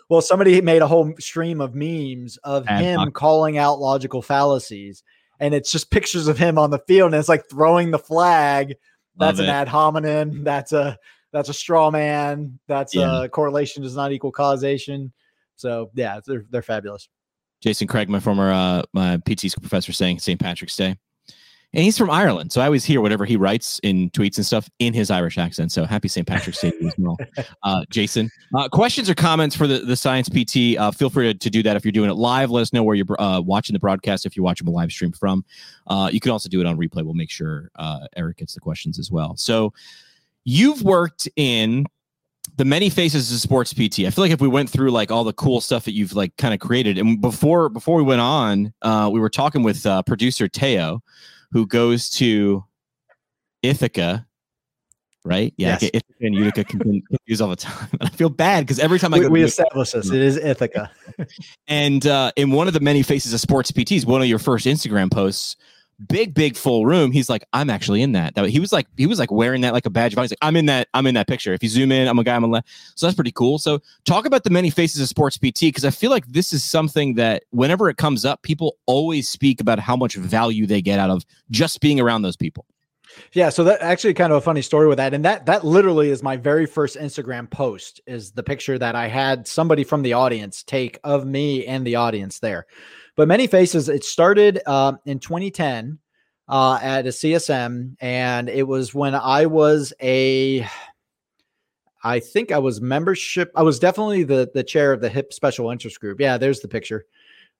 Well, 0.09 0.21
somebody 0.21 0.59
made 0.61 0.81
a 0.81 0.87
whole 0.87 1.13
stream 1.19 1.61
of 1.61 1.75
memes 1.75 2.37
of 2.43 2.67
Ad 2.67 2.81
him 2.83 3.11
calling 3.11 3.57
out 3.59 3.79
logical 3.79 4.21
fallacies, 4.23 5.03
and 5.39 5.53
it's 5.53 5.71
just 5.71 5.91
pictures 5.91 6.27
of 6.27 6.37
him 6.39 6.57
on 6.57 6.71
the 6.71 6.79
field, 6.87 7.13
and 7.13 7.19
it's 7.19 7.29
like 7.29 7.47
throwing 7.49 7.91
the 7.91 7.99
flag. 7.99 8.75
That's 9.17 9.37
Love 9.37 9.45
an 9.47 9.51
it. 9.53 9.53
ad 9.53 9.67
hominem. 9.67 10.43
That's 10.43 10.71
a 10.73 10.97
that's 11.31 11.49
a 11.49 11.53
straw 11.53 11.91
man. 11.91 12.59
That's 12.67 12.95
Yeah. 12.95 13.23
a 13.25 13.29
correlation 13.29 13.83
does 13.83 13.95
not 13.95 14.11
equal 14.11 14.31
causation. 14.31 15.13
So 15.55 15.91
yeah, 15.93 16.19
they're 16.25 16.45
they're 16.49 16.61
fabulous. 16.63 17.07
Jason 17.61 17.87
Craig, 17.87 18.09
my 18.09 18.19
former 18.19 18.51
uh, 18.51 18.81
my 18.91 19.17
PT 19.17 19.51
school 19.51 19.61
professor, 19.61 19.93
saying 19.93 20.17
St. 20.17 20.39
Patrick's 20.39 20.75
Day, 20.75 20.95
and 21.73 21.83
he's 21.83 21.97
from 21.97 22.09
Ireland, 22.09 22.51
so 22.51 22.59
I 22.59 22.65
always 22.65 22.83
hear 22.83 22.99
whatever 22.99 23.23
he 23.23 23.37
writes 23.37 23.79
in 23.83 24.09
tweets 24.09 24.35
and 24.37 24.45
stuff 24.45 24.69
in 24.79 24.93
his 24.93 25.09
Irish 25.09 25.37
accent. 25.37 25.71
So 25.71 25.85
happy 25.85 26.09
St. 26.09 26.27
Patrick's 26.27 26.59
Day 26.59 26.73
as 26.85 26.93
well, 26.97 27.17
uh, 27.63 27.85
Jason. 27.89 28.29
Uh, 28.53 28.67
questions 28.67 29.09
or 29.09 29.15
comments 29.15 29.55
for 29.55 29.67
the 29.67 29.79
the 29.79 29.95
Science 29.95 30.27
PT? 30.27 30.77
Uh, 30.77 30.91
feel 30.91 31.09
free 31.09 31.31
to, 31.31 31.39
to 31.39 31.49
do 31.49 31.63
that 31.63 31.77
if 31.77 31.85
you're 31.85 31.93
doing 31.93 32.09
it 32.09 32.15
live. 32.15 32.51
Let 32.51 32.61
us 32.61 32.73
know 32.73 32.83
where 32.83 32.95
you're 32.95 33.21
uh, 33.21 33.39
watching 33.39 33.73
the 33.73 33.79
broadcast 33.79 34.25
if 34.25 34.35
you're 34.35 34.43
watching 34.43 34.67
a 34.67 34.71
live 34.71 34.91
stream 34.91 35.13
from. 35.13 35.45
Uh, 35.87 36.09
you 36.11 36.19
can 36.19 36.31
also 36.31 36.49
do 36.49 36.59
it 36.59 36.67
on 36.67 36.77
replay. 36.77 37.03
We'll 37.03 37.13
make 37.13 37.31
sure 37.31 37.71
uh, 37.75 38.07
Erik 38.17 38.37
gets 38.37 38.53
the 38.53 38.59
questions 38.59 38.99
as 38.99 39.09
well. 39.09 39.37
So 39.37 39.73
you've 40.43 40.81
worked 40.81 41.29
in 41.35 41.85
the 42.57 42.65
many 42.65 42.89
faces 42.89 43.31
of 43.31 43.39
sports 43.39 43.73
PT. 43.73 44.01
I 44.01 44.09
feel 44.09 44.23
like 44.23 44.31
if 44.31 44.41
we 44.41 44.47
went 44.47 44.69
through 44.69 44.91
like 44.91 45.11
all 45.11 45.23
the 45.23 45.33
cool 45.33 45.61
stuff 45.61 45.85
that 45.85 45.93
you've 45.93 46.13
like 46.13 46.35
kind 46.37 46.53
of 46.53 46.59
created, 46.59 46.97
and 46.97 47.21
before 47.21 47.69
before 47.69 47.95
we 47.95 48.03
went 48.03 48.21
on, 48.21 48.73
uh, 48.81 49.09
we 49.11 49.19
were 49.19 49.29
talking 49.29 49.63
with 49.63 49.85
uh, 49.85 50.01
producer 50.03 50.47
Teo, 50.47 51.01
who 51.51 51.65
goes 51.67 52.09
to 52.11 52.63
Ithaca, 53.63 54.25
right? 55.23 55.53
Yeah, 55.57 55.77
Yes. 55.81 55.91
Ithaca 55.93 56.13
and 56.21 56.35
Utica 56.35 56.63
confuse 56.63 57.41
all 57.41 57.49
the 57.49 57.55
time. 57.55 57.87
And 57.99 58.03
I 58.03 58.09
feel 58.09 58.29
bad 58.29 58.61
because 58.61 58.79
every 58.79 58.99
time 58.99 59.13
I 59.13 59.19
We, 59.19 59.23
go, 59.25 59.29
we 59.29 59.39
to 59.41 59.45
established 59.45 59.93
this. 59.93 60.09
It 60.09 60.21
is 60.21 60.37
Ithaca. 60.37 60.91
and 61.67 62.05
uh, 62.07 62.31
in 62.35 62.51
one 62.51 62.67
of 62.67 62.73
the 62.73 62.79
many 62.79 63.03
faces 63.03 63.33
of 63.33 63.39
sports 63.39 63.71
PTs, 63.71 64.05
one 64.05 64.21
of 64.21 64.27
your 64.27 64.39
first 64.39 64.65
Instagram 64.65 65.11
posts, 65.11 65.55
big, 66.07 66.33
big 66.33 66.55
full 66.55 66.85
room. 66.85 67.11
He's 67.11 67.29
like, 67.29 67.43
I'm 67.53 67.69
actually 67.69 68.01
in 68.01 68.13
that. 68.13 68.37
He 68.47 68.59
was 68.59 68.71
like, 68.71 68.87
he 68.97 69.05
was 69.05 69.19
like 69.19 69.31
wearing 69.31 69.61
that 69.61 69.73
like 69.73 69.85
a 69.85 69.89
badge 69.89 70.13
of 70.13 70.19
honor. 70.19 70.23
He's 70.25 70.31
like, 70.31 70.39
I'm 70.41 70.55
in 70.55 70.65
that. 70.67 70.87
I'm 70.93 71.07
in 71.07 71.15
that 71.15 71.27
picture. 71.27 71.53
If 71.53 71.63
you 71.63 71.69
zoom 71.69 71.91
in, 71.91 72.07
I'm 72.07 72.19
a 72.19 72.23
guy 72.23 72.35
on 72.35 72.41
the 72.41 72.47
left. 72.47 72.69
So 72.95 73.05
that's 73.05 73.15
pretty 73.15 73.31
cool. 73.31 73.59
So 73.59 73.79
talk 74.05 74.25
about 74.25 74.43
the 74.43 74.49
many 74.49 74.69
faces 74.69 75.01
of 75.01 75.07
sports 75.07 75.37
PT 75.37 75.61
because 75.61 75.85
I 75.85 75.91
feel 75.91 76.11
like 76.11 76.25
this 76.27 76.53
is 76.53 76.63
something 76.63 77.15
that 77.15 77.43
whenever 77.51 77.89
it 77.89 77.97
comes 77.97 78.25
up, 78.25 78.41
people 78.41 78.77
always 78.85 79.29
speak 79.29 79.61
about 79.61 79.79
how 79.79 79.95
much 79.95 80.15
value 80.15 80.65
they 80.65 80.81
get 80.81 80.99
out 80.99 81.09
of 81.09 81.23
just 81.49 81.79
being 81.81 81.99
around 81.99 82.21
those 82.21 82.35
people. 82.35 82.65
Yeah, 83.33 83.49
so 83.49 83.63
that 83.65 83.81
actually 83.81 84.13
kind 84.13 84.31
of 84.31 84.37
a 84.37 84.41
funny 84.41 84.61
story 84.61 84.87
with 84.87 84.97
that, 84.97 85.13
and 85.13 85.25
that 85.25 85.45
that 85.45 85.65
literally 85.65 86.09
is 86.09 86.23
my 86.23 86.37
very 86.37 86.65
first 86.65 86.95
Instagram 86.97 87.49
post. 87.49 87.99
Is 88.07 88.31
the 88.31 88.43
picture 88.43 88.79
that 88.79 88.95
I 88.95 89.07
had 89.07 89.47
somebody 89.47 89.83
from 89.83 90.01
the 90.01 90.13
audience 90.13 90.63
take 90.63 90.97
of 91.03 91.25
me 91.25 91.65
and 91.65 91.85
the 91.85 91.95
audience 91.95 92.39
there. 92.39 92.67
But 93.15 93.27
many 93.27 93.47
faces. 93.47 93.89
It 93.89 94.03
started 94.03 94.65
um, 94.67 94.99
in 95.05 95.19
2010 95.19 95.99
uh, 96.47 96.79
at 96.81 97.05
a 97.05 97.09
CSM, 97.09 97.95
and 97.99 98.49
it 98.49 98.63
was 98.63 98.93
when 98.93 99.15
I 99.15 99.45
was 99.45 99.93
a. 100.01 100.67
I 102.03 102.19
think 102.19 102.51
I 102.51 102.57
was 102.57 102.81
membership. 102.81 103.51
I 103.55 103.61
was 103.61 103.79
definitely 103.79 104.23
the 104.23 104.49
the 104.53 104.63
chair 104.63 104.91
of 104.91 105.01
the 105.01 105.09
hip 105.09 105.33
special 105.33 105.69
interest 105.69 105.99
group. 105.99 106.19
Yeah, 106.19 106.37
there's 106.37 106.61
the 106.61 106.67
picture. 106.67 107.05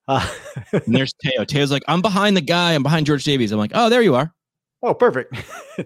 Uh, 0.07 0.27
And 0.73 0.95
there's 0.95 1.13
Teo. 1.13 1.45
Teo's 1.45 1.71
like, 1.71 1.83
I'm 1.87 2.01
behind 2.01 2.35
the 2.35 2.41
guy. 2.41 2.73
I'm 2.73 2.83
behind 2.83 3.05
George 3.05 3.23
Davies. 3.23 3.51
I'm 3.51 3.59
like, 3.59 3.71
oh, 3.73 3.89
there 3.89 4.01
you 4.01 4.15
are. 4.15 4.33
Oh, 4.83 4.93
perfect. 4.93 5.35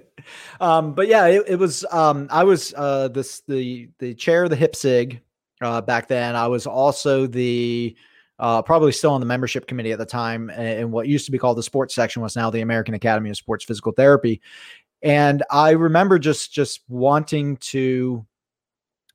um, 0.62 0.94
but 0.94 1.08
yeah, 1.08 1.26
it, 1.28 1.44
it 1.48 1.56
was. 1.58 1.86
Um, 1.92 2.28
I 2.32 2.44
was 2.44 2.74
uh, 2.76 3.10
this 3.10 3.42
the 3.42 3.90
the 4.00 4.14
chair 4.14 4.44
of 4.46 4.50
the 4.50 4.56
Hip 4.56 4.76
Sig 4.76 5.22
uh, 5.62 5.82
back 5.82 6.08
then. 6.08 6.36
I 6.36 6.48
was 6.48 6.66
also 6.66 7.28
the 7.28 7.96
uh, 8.40 8.62
probably 8.62 8.92
still 8.92 9.12
on 9.12 9.22
the 9.22 9.26
membership 9.26 9.68
committee 9.68 9.92
at 9.92 10.00
the 10.00 10.06
time, 10.06 10.50
and, 10.50 10.92
what 10.92 11.08
used 11.08 11.26
to 11.26 11.32
be 11.32 11.38
called 11.38 11.58
the 11.58 11.64
sports 11.64 11.96
section 11.96 12.22
was 12.22 12.36
now 12.36 12.50
the 12.50 12.62
American 12.62 12.94
Academy 12.94 13.30
of 13.30 13.38
Sports 13.38 13.66
Physical 13.66 13.92
Therapy. 13.92 14.42
And 15.02 15.44
I 15.52 15.72
remember 15.72 16.20
just 16.20 16.52
just 16.52 16.82
wanting 16.90 17.58
to 17.58 18.26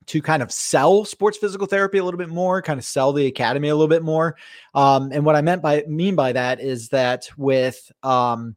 to 0.06 0.22
kind 0.22 0.42
of 0.42 0.50
sell 0.50 1.04
sports 1.04 1.38
physical 1.38 1.66
therapy 1.66 1.98
a 1.98 2.04
little 2.04 2.18
bit 2.18 2.28
more, 2.28 2.62
kind 2.62 2.78
of 2.78 2.84
sell 2.84 3.12
the 3.12 3.26
academy 3.26 3.68
a 3.68 3.74
little 3.74 3.88
bit 3.88 4.02
more. 4.02 4.36
Um, 4.74 5.12
and 5.12 5.24
what 5.24 5.36
I 5.36 5.40
meant 5.40 5.62
by 5.62 5.84
mean 5.86 6.16
by 6.16 6.32
that 6.32 6.60
is 6.60 6.88
that 6.88 7.28
with 7.36 7.92
um, 8.02 8.56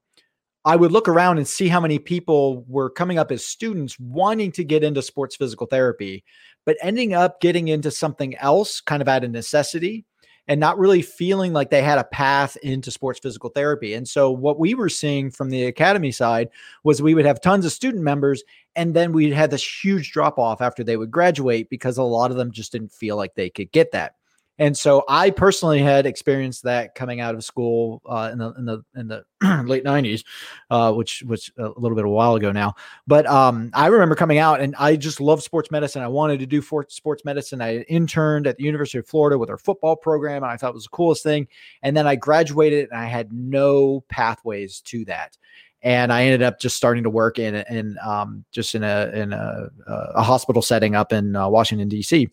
I 0.65 0.75
would 0.75 0.91
look 0.91 1.07
around 1.07 1.37
and 1.37 1.47
see 1.47 1.67
how 1.67 1.79
many 1.79 1.99
people 1.99 2.63
were 2.67 2.89
coming 2.89 3.19
up 3.19 3.31
as 3.31 3.45
students 3.45 3.99
wanting 3.99 4.51
to 4.53 4.63
get 4.63 4.83
into 4.83 5.01
sports 5.01 5.35
physical 5.35 5.67
therapy, 5.67 6.23
but 6.65 6.77
ending 6.81 7.13
up 7.13 7.41
getting 7.41 7.67
into 7.67 7.91
something 7.91 8.35
else 8.37 8.79
kind 8.81 9.01
of 9.01 9.07
out 9.07 9.23
of 9.23 9.31
necessity 9.31 10.05
and 10.47 10.59
not 10.59 10.77
really 10.77 11.01
feeling 11.01 11.53
like 11.53 11.69
they 11.69 11.81
had 11.81 11.97
a 11.97 12.03
path 12.03 12.57
into 12.57 12.91
sports 12.91 13.19
physical 13.19 13.49
therapy. 13.49 13.93
And 13.93 14.07
so, 14.07 14.31
what 14.31 14.59
we 14.59 14.73
were 14.73 14.89
seeing 14.89 15.31
from 15.31 15.49
the 15.49 15.65
academy 15.65 16.11
side 16.11 16.49
was 16.83 17.01
we 17.01 17.13
would 17.13 17.25
have 17.25 17.41
tons 17.41 17.65
of 17.65 17.71
student 17.71 18.03
members, 18.03 18.43
and 18.75 18.93
then 18.93 19.13
we'd 19.13 19.33
had 19.33 19.51
this 19.51 19.83
huge 19.83 20.11
drop 20.11 20.37
off 20.37 20.61
after 20.61 20.83
they 20.83 20.97
would 20.97 21.11
graduate 21.11 21.69
because 21.69 21.97
a 21.97 22.03
lot 22.03 22.31
of 22.31 22.37
them 22.37 22.51
just 22.51 22.71
didn't 22.71 22.91
feel 22.91 23.15
like 23.15 23.35
they 23.35 23.49
could 23.49 23.71
get 23.71 23.91
that. 23.91 24.15
And 24.59 24.77
so 24.77 25.03
I 25.09 25.31
personally 25.31 25.79
had 25.79 26.05
experienced 26.05 26.63
that 26.63 26.93
coming 26.93 27.19
out 27.19 27.33
of 27.33 27.43
school 27.43 28.01
uh, 28.05 28.29
in 28.31 28.37
the 28.37 28.53
in 28.53 28.65
the 28.65 28.85
in 28.95 29.07
the 29.07 29.25
late 29.65 29.83
'90s, 29.83 30.23
uh, 30.69 30.93
which 30.93 31.23
was 31.23 31.51
a 31.57 31.69
little 31.75 31.95
bit 31.95 32.05
a 32.05 32.09
while 32.09 32.35
ago 32.35 32.51
now. 32.51 32.75
But 33.07 33.25
um, 33.25 33.71
I 33.73 33.87
remember 33.87 34.15
coming 34.15 34.37
out, 34.37 34.61
and 34.61 34.75
I 34.77 34.95
just 34.95 35.19
loved 35.19 35.41
sports 35.41 35.71
medicine. 35.71 36.03
I 36.03 36.07
wanted 36.07 36.39
to 36.39 36.45
do 36.45 36.61
for 36.61 36.85
sports 36.89 37.25
medicine. 37.25 37.61
I 37.61 37.79
interned 37.81 38.45
at 38.45 38.57
the 38.57 38.63
University 38.63 38.99
of 38.99 39.07
Florida 39.07 39.39
with 39.39 39.49
our 39.49 39.57
football 39.57 39.95
program, 39.95 40.43
and 40.43 40.51
I 40.51 40.57
thought 40.57 40.69
it 40.69 40.75
was 40.75 40.83
the 40.83 40.89
coolest 40.89 41.23
thing. 41.23 41.47
And 41.81 41.97
then 41.97 42.05
I 42.05 42.15
graduated, 42.15 42.89
and 42.91 42.99
I 42.99 43.05
had 43.05 43.33
no 43.33 44.01
pathways 44.07 44.81
to 44.81 45.03
that. 45.05 45.35
And 45.81 46.13
I 46.13 46.23
ended 46.23 46.43
up 46.43 46.59
just 46.59 46.77
starting 46.77 47.03
to 47.03 47.09
work 47.09 47.39
in 47.39 47.55
in 47.55 47.97
um, 48.05 48.45
just 48.51 48.75
in 48.75 48.83
a 48.83 49.11
in 49.15 49.33
a, 49.33 49.69
a 49.87 50.21
hospital 50.21 50.61
setting 50.61 50.95
up 50.95 51.11
in 51.11 51.35
uh, 51.35 51.49
Washington 51.49 51.89
D.C. 51.89 52.29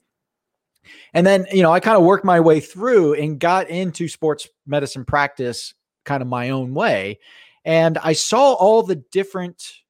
And 1.14 1.26
then, 1.26 1.46
you 1.52 1.62
know, 1.62 1.72
I 1.72 1.80
kind 1.80 1.96
of 1.96 2.04
worked 2.04 2.24
my 2.24 2.40
way 2.40 2.60
through 2.60 3.14
and 3.14 3.38
got 3.38 3.68
into 3.68 4.08
sports 4.08 4.48
medicine 4.66 5.04
practice 5.04 5.74
kind 6.04 6.22
of 6.22 6.28
my 6.28 6.50
own 6.50 6.74
way. 6.74 7.18
And 7.64 7.98
I 7.98 8.12
saw 8.12 8.54
all 8.54 8.82
the 8.82 8.96
different 8.96 9.80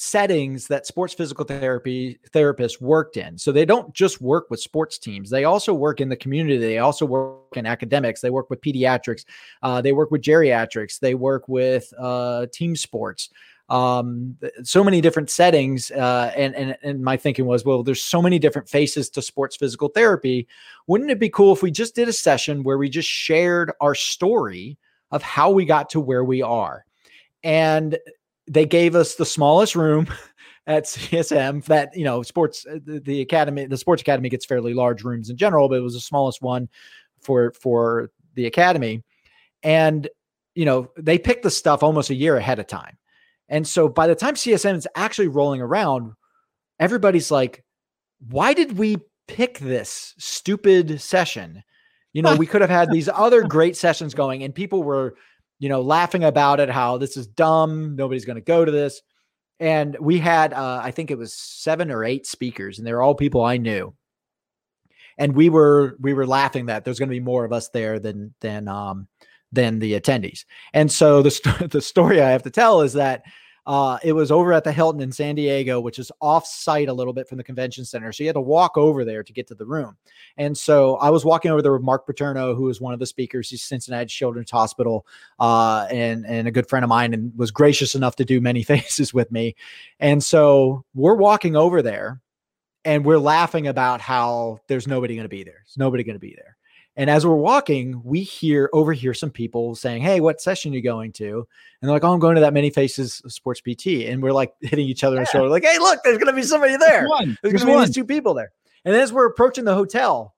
settings 0.00 0.68
that 0.68 0.86
sports 0.86 1.12
physical 1.12 1.44
therapy 1.44 2.20
therapists 2.30 2.80
worked 2.80 3.16
in. 3.16 3.36
So 3.36 3.50
they 3.50 3.64
don't 3.64 3.92
just 3.92 4.20
work 4.20 4.48
with 4.48 4.60
sports 4.60 4.96
teams, 4.96 5.28
they 5.28 5.42
also 5.42 5.74
work 5.74 6.00
in 6.00 6.08
the 6.08 6.16
community. 6.16 6.56
They 6.56 6.78
also 6.78 7.04
work 7.04 7.56
in 7.56 7.66
academics, 7.66 8.20
they 8.20 8.30
work 8.30 8.48
with 8.48 8.60
pediatrics, 8.60 9.24
uh, 9.62 9.80
they 9.80 9.92
work 9.92 10.12
with 10.12 10.22
geriatrics, 10.22 11.00
they 11.00 11.14
work 11.14 11.48
with 11.48 11.92
uh, 11.98 12.46
team 12.52 12.76
sports 12.76 13.30
um 13.68 14.36
so 14.62 14.82
many 14.82 15.00
different 15.00 15.28
settings 15.28 15.90
uh 15.90 16.32
and 16.34 16.54
and 16.54 16.76
and 16.82 17.02
my 17.02 17.16
thinking 17.16 17.44
was 17.44 17.64
well 17.64 17.82
there's 17.82 18.02
so 18.02 18.22
many 18.22 18.38
different 18.38 18.68
faces 18.68 19.10
to 19.10 19.20
sports 19.20 19.56
physical 19.56 19.88
therapy. 19.88 20.48
Wouldn't 20.86 21.10
it 21.10 21.20
be 21.20 21.28
cool 21.28 21.52
if 21.52 21.62
we 21.62 21.70
just 21.70 21.94
did 21.94 22.08
a 22.08 22.12
session 22.12 22.62
where 22.62 22.78
we 22.78 22.88
just 22.88 23.08
shared 23.08 23.72
our 23.80 23.94
story 23.94 24.78
of 25.10 25.22
how 25.22 25.50
we 25.50 25.64
got 25.64 25.90
to 25.90 26.00
where 26.00 26.24
we 26.24 26.40
are? 26.42 26.84
And 27.42 27.98
they 28.46 28.64
gave 28.64 28.94
us 28.94 29.14
the 29.14 29.26
smallest 29.26 29.76
room 29.76 30.06
at 30.66 30.84
CSM 30.84 31.64
that 31.66 31.94
you 31.96 32.04
know 32.04 32.22
sports 32.22 32.66
uh, 32.66 32.78
the, 32.84 33.00
the 33.00 33.20
academy 33.20 33.66
the 33.66 33.76
sports 33.76 34.02
academy 34.02 34.28
gets 34.28 34.46
fairly 34.46 34.74
large 34.74 35.02
rooms 35.02 35.30
in 35.30 35.36
general 35.36 35.68
but 35.68 35.76
it 35.76 35.82
was 35.82 35.94
the 35.94 36.00
smallest 36.00 36.42
one 36.42 36.68
for 37.20 37.52
for 37.52 38.10
the 38.34 38.46
academy. 38.46 39.02
And 39.62 40.08
you 40.54 40.64
know 40.64 40.90
they 40.96 41.18
picked 41.18 41.42
the 41.42 41.50
stuff 41.50 41.82
almost 41.82 42.10
a 42.10 42.14
year 42.14 42.36
ahead 42.36 42.58
of 42.58 42.66
time 42.66 42.96
and 43.48 43.66
so 43.66 43.88
by 43.88 44.06
the 44.06 44.14
time 44.14 44.34
CSM 44.34 44.76
is 44.76 44.88
actually 44.94 45.28
rolling 45.28 45.60
around, 45.60 46.12
everybody's 46.78 47.30
like, 47.30 47.64
why 48.28 48.52
did 48.52 48.76
we 48.76 48.98
pick 49.26 49.58
this 49.58 50.14
stupid 50.18 51.00
session? 51.00 51.62
You 52.12 52.22
know, 52.22 52.36
we 52.36 52.46
could 52.46 52.60
have 52.60 52.70
had 52.70 52.90
these 52.90 53.08
other 53.08 53.42
great 53.48 53.76
sessions 53.76 54.14
going, 54.14 54.42
and 54.42 54.54
people 54.54 54.82
were, 54.82 55.16
you 55.58 55.68
know, 55.68 55.80
laughing 55.80 56.24
about 56.24 56.60
it, 56.60 56.68
how 56.68 56.98
this 56.98 57.16
is 57.16 57.26
dumb. 57.26 57.96
Nobody's 57.96 58.24
going 58.24 58.36
to 58.36 58.42
go 58.42 58.64
to 58.64 58.72
this. 58.72 59.00
And 59.60 59.96
we 60.00 60.18
had, 60.18 60.52
uh, 60.52 60.80
I 60.82 60.90
think 60.90 61.10
it 61.10 61.18
was 61.18 61.34
seven 61.34 61.90
or 61.90 62.04
eight 62.04 62.26
speakers, 62.26 62.78
and 62.78 62.86
they're 62.86 63.02
all 63.02 63.14
people 63.14 63.44
I 63.44 63.56
knew. 63.56 63.94
And 65.16 65.34
we 65.34 65.48
were 65.48 65.96
we 65.98 66.14
were 66.14 66.26
laughing 66.26 66.66
that 66.66 66.84
there's 66.84 67.00
going 67.00 67.08
to 67.08 67.14
be 67.14 67.20
more 67.20 67.44
of 67.44 67.52
us 67.52 67.70
there 67.70 67.98
than 67.98 68.34
than 68.40 68.68
um 68.68 69.08
than 69.52 69.78
the 69.78 69.98
attendees. 69.98 70.44
And 70.72 70.90
so 70.90 71.22
the 71.22 71.30
st- 71.30 71.70
the 71.70 71.80
story 71.80 72.20
I 72.20 72.30
have 72.30 72.42
to 72.44 72.50
tell 72.50 72.80
is 72.82 72.92
that 72.94 73.22
uh, 73.68 73.98
it 74.02 74.14
was 74.14 74.32
over 74.32 74.54
at 74.54 74.64
the 74.64 74.72
Hilton 74.72 75.02
in 75.02 75.12
San 75.12 75.34
Diego, 75.34 75.78
which 75.78 75.98
is 75.98 76.10
off 76.22 76.46
site 76.46 76.88
a 76.88 76.92
little 76.92 77.12
bit 77.12 77.28
from 77.28 77.36
the 77.36 77.44
convention 77.44 77.84
center. 77.84 78.10
So 78.12 78.22
you 78.22 78.28
had 78.28 78.34
to 78.34 78.40
walk 78.40 78.78
over 78.78 79.04
there 79.04 79.22
to 79.22 79.30
get 79.30 79.46
to 79.48 79.54
the 79.54 79.66
room. 79.66 79.98
And 80.38 80.56
so 80.56 80.96
I 80.96 81.10
was 81.10 81.22
walking 81.22 81.50
over 81.50 81.60
there 81.60 81.74
with 81.74 81.82
Mark 81.82 82.06
Paterno, 82.06 82.54
who 82.54 82.62
was 82.62 82.80
one 82.80 82.94
of 82.94 82.98
the 82.98 83.04
speakers. 83.04 83.50
He's 83.50 83.62
Cincinnati 83.62 84.06
Children's 84.06 84.50
Hospital, 84.50 85.06
uh, 85.38 85.86
and 85.90 86.24
and 86.26 86.48
a 86.48 86.50
good 86.50 86.66
friend 86.66 86.82
of 86.82 86.88
mine, 86.88 87.12
and 87.12 87.30
was 87.36 87.50
gracious 87.50 87.94
enough 87.94 88.16
to 88.16 88.24
do 88.24 88.40
many 88.40 88.62
faces 88.64 89.12
with 89.12 89.30
me. 89.30 89.54
And 90.00 90.24
so 90.24 90.86
we're 90.94 91.16
walking 91.16 91.54
over 91.54 91.82
there, 91.82 92.22
and 92.86 93.04
we're 93.04 93.18
laughing 93.18 93.66
about 93.66 94.00
how 94.00 94.60
there's 94.68 94.86
nobody 94.88 95.14
going 95.14 95.26
to 95.26 95.28
be 95.28 95.44
there. 95.44 95.62
There's 95.66 95.76
nobody 95.76 96.04
going 96.04 96.16
to 96.16 96.20
be 96.20 96.34
there. 96.34 96.56
And 96.98 97.08
as 97.08 97.24
we're 97.24 97.36
walking, 97.36 98.02
we 98.04 98.22
hear 98.22 98.68
overhear 98.72 99.14
some 99.14 99.30
people 99.30 99.76
saying, 99.76 100.02
Hey, 100.02 100.18
what 100.18 100.40
session 100.40 100.72
are 100.72 100.74
you 100.74 100.82
going 100.82 101.12
to? 101.12 101.46
And 101.80 101.88
they're 101.88 101.92
like, 101.92 102.02
Oh, 102.02 102.12
I'm 102.12 102.18
going 102.18 102.34
to 102.34 102.40
that 102.40 102.52
many 102.52 102.70
faces 102.70 103.22
of 103.24 103.32
sports 103.32 103.60
PT. 103.60 103.86
And 104.08 104.20
we're 104.20 104.32
like 104.32 104.52
hitting 104.60 104.86
each 104.86 105.04
other 105.04 105.14
yeah. 105.14 105.20
in 105.20 105.24
the 105.24 105.30
shoulder, 105.30 105.48
like, 105.48 105.64
Hey, 105.64 105.78
look, 105.78 106.00
there's 106.02 106.18
gonna 106.18 106.32
be 106.32 106.42
somebody 106.42 106.76
there. 106.76 107.06
There's, 107.08 107.36
there's 107.42 107.62
gonna 107.62 107.72
one. 107.72 107.82
be 107.82 107.86
these 107.86 107.94
two 107.94 108.04
people 108.04 108.34
there. 108.34 108.50
And 108.84 108.96
as 108.96 109.12
we're 109.12 109.26
approaching 109.26 109.64
the 109.64 109.76
hotel, 109.76 110.34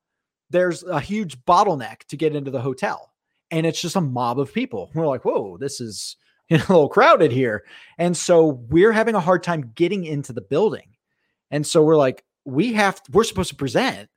there's 0.50 0.82
a 0.82 1.00
huge 1.00 1.42
bottleneck 1.44 2.00
to 2.08 2.16
get 2.16 2.36
into 2.36 2.50
the 2.50 2.60
hotel. 2.60 3.14
And 3.50 3.66
it's 3.66 3.80
just 3.80 3.96
a 3.96 4.00
mob 4.00 4.38
of 4.38 4.52
people. 4.52 4.90
We're 4.94 5.06
like, 5.06 5.24
whoa, 5.24 5.56
this 5.56 5.80
is 5.80 6.16
a 6.50 6.56
little 6.56 6.90
crowded 6.90 7.32
here. 7.32 7.64
And 7.96 8.14
so 8.14 8.60
we're 8.68 8.92
having 8.92 9.14
a 9.14 9.20
hard 9.20 9.42
time 9.42 9.72
getting 9.74 10.04
into 10.04 10.34
the 10.34 10.42
building. 10.42 10.96
And 11.50 11.66
so 11.66 11.82
we're 11.82 11.96
like, 11.96 12.22
we 12.44 12.74
have, 12.74 13.00
we're 13.10 13.24
supposed 13.24 13.50
to 13.50 13.56
present 13.56 14.10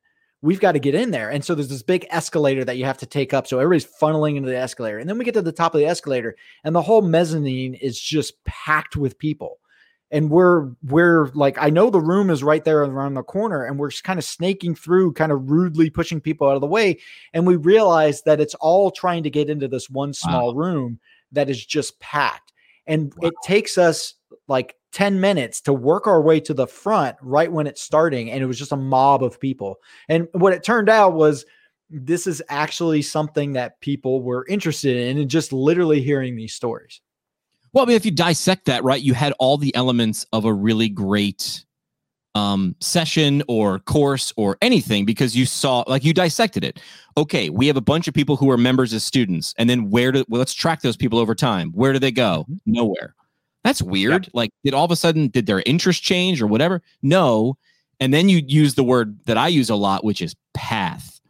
we've 0.43 0.59
got 0.59 0.73
to 0.73 0.79
get 0.79 0.93
in 0.93 1.11
there. 1.11 1.29
And 1.29 1.43
so 1.43 1.55
there's 1.55 1.69
this 1.69 1.81
big 1.81 2.05
escalator 2.11 2.65
that 2.65 2.77
you 2.77 2.83
have 2.83 2.97
to 2.97 3.05
take 3.05 3.33
up. 3.33 3.47
So 3.47 3.59
everybody's 3.59 3.89
funneling 3.89 4.35
into 4.35 4.49
the 4.49 4.57
escalator. 4.57 4.99
And 4.99 5.09
then 5.09 5.17
we 5.17 5.23
get 5.23 5.33
to 5.35 5.41
the 5.41 5.53
top 5.53 5.73
of 5.73 5.79
the 5.79 5.87
escalator, 5.87 6.35
and 6.65 6.75
the 6.75 6.81
whole 6.81 7.01
mezzanine 7.01 7.73
is 7.75 7.99
just 7.99 8.43
packed 8.43 8.97
with 8.97 9.17
people. 9.17 9.59
And 10.11 10.29
we're 10.29 10.69
we're 10.83 11.27
like, 11.33 11.57
I 11.57 11.71
know 11.71 11.89
the 11.89 12.01
room 12.01 12.29
is 12.29 12.43
right 12.43 12.63
there 12.63 12.83
around 12.83 13.15
the 13.15 13.23
corner, 13.23 13.63
and 13.63 13.79
we're 13.79 13.89
kind 14.03 14.19
of 14.19 14.25
snaking 14.25 14.75
through, 14.75 15.13
kind 15.13 15.31
of 15.31 15.49
rudely 15.49 15.89
pushing 15.89 16.19
people 16.21 16.47
out 16.47 16.55
of 16.55 16.61
the 16.61 16.67
way. 16.67 16.99
And 17.33 17.47
we 17.47 17.55
realize 17.55 18.21
that 18.23 18.41
it's 18.41 18.53
all 18.55 18.91
trying 18.91 19.23
to 19.23 19.31
get 19.31 19.49
into 19.49 19.67
this 19.67 19.89
one 19.89 20.13
small 20.13 20.53
wow. 20.53 20.61
room 20.61 20.99
that 21.31 21.49
is 21.49 21.65
just 21.65 21.99
packed. 21.99 22.51
And 22.85 23.13
wow. 23.15 23.29
it 23.29 23.33
takes 23.43 23.77
us 23.77 24.13
like 24.47 24.75
10 24.93 25.19
minutes 25.19 25.59
to 25.61 25.73
work 25.73 26.07
our 26.07 26.21
way 26.21 26.39
to 26.39 26.53
the 26.53 26.67
front 26.67 27.17
right 27.21 27.51
when 27.51 27.67
it's 27.67 27.81
starting. 27.81 28.31
And 28.31 28.41
it 28.41 28.45
was 28.45 28.57
just 28.57 28.71
a 28.71 28.77
mob 28.77 29.23
of 29.23 29.39
people. 29.39 29.77
And 30.07 30.27
what 30.33 30.53
it 30.53 30.63
turned 30.63 30.89
out 30.89 31.13
was 31.13 31.45
this 31.89 32.25
is 32.25 32.41
actually 32.49 33.01
something 33.01 33.53
that 33.53 33.79
people 33.81 34.21
were 34.21 34.45
interested 34.47 34.95
in 34.95 35.17
and 35.17 35.29
just 35.29 35.51
literally 35.51 36.01
hearing 36.01 36.35
these 36.35 36.53
stories. 36.53 37.01
Well, 37.73 37.83
I 37.83 37.87
mean, 37.87 37.95
if 37.95 38.05
you 38.05 38.11
dissect 38.11 38.65
that, 38.65 38.83
right, 38.83 39.01
you 39.01 39.15
had 39.15 39.33
all 39.39 39.57
the 39.57 39.75
elements 39.75 40.25
of 40.31 40.45
a 40.45 40.53
really 40.53 40.89
great 40.89 41.65
um, 42.35 42.75
session 42.79 43.43
or 43.47 43.79
course 43.79 44.31
or 44.37 44.57
anything 44.61 45.05
because 45.05 45.35
you 45.35 45.45
saw, 45.45 45.83
like, 45.87 46.03
you 46.03 46.13
dissected 46.13 46.63
it. 46.63 46.79
Okay, 47.17 47.49
we 47.49 47.65
have 47.67 47.77
a 47.77 47.81
bunch 47.81 48.07
of 48.07 48.13
people 48.13 48.35
who 48.35 48.49
are 48.51 48.57
members 48.57 48.93
as 48.93 49.03
students, 49.03 49.53
and 49.57 49.69
then 49.69 49.89
where 49.89 50.11
do 50.11 50.23
well, 50.29 50.39
let's 50.39 50.53
track 50.53 50.81
those 50.81 50.97
people 50.97 51.19
over 51.19 51.35
time? 51.35 51.71
Where 51.71 51.93
do 51.93 51.99
they 51.99 52.11
go? 52.11 52.45
Mm-hmm. 52.49 52.71
Nowhere. 52.71 53.15
That's 53.63 53.81
weird. 53.81 54.25
Yeah. 54.25 54.31
Like, 54.33 54.51
did 54.63 54.73
all 54.73 54.85
of 54.85 54.91
a 54.91 54.95
sudden 54.95 55.29
did 55.29 55.45
their 55.45 55.63
interest 55.65 56.03
change 56.03 56.41
or 56.41 56.47
whatever? 56.47 56.81
No. 57.01 57.57
And 57.99 58.13
then 58.13 58.27
you 58.27 58.41
use 58.45 58.75
the 58.75 58.83
word 58.83 59.17
that 59.25 59.37
I 59.37 59.47
use 59.47 59.69
a 59.69 59.75
lot, 59.75 60.03
which 60.03 60.21
is 60.21 60.35
path. 60.53 61.21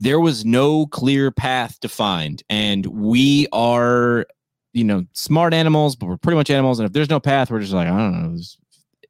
There 0.00 0.20
was 0.20 0.44
no 0.44 0.86
clear 0.86 1.30
path 1.30 1.80
defined, 1.80 2.42
and 2.50 2.84
we 2.84 3.46
are, 3.52 4.26
you 4.74 4.84
know, 4.84 5.06
smart 5.12 5.54
animals, 5.54 5.96
but 5.96 6.06
we're 6.06 6.18
pretty 6.18 6.36
much 6.36 6.50
animals. 6.50 6.78
And 6.78 6.86
if 6.86 6.92
there's 6.92 7.08
no 7.08 7.20
path, 7.20 7.50
we're 7.50 7.60
just 7.60 7.72
like, 7.72 7.88
I 7.88 7.96
don't 7.96 8.12
know. 8.12 8.28
There's, 8.28 8.58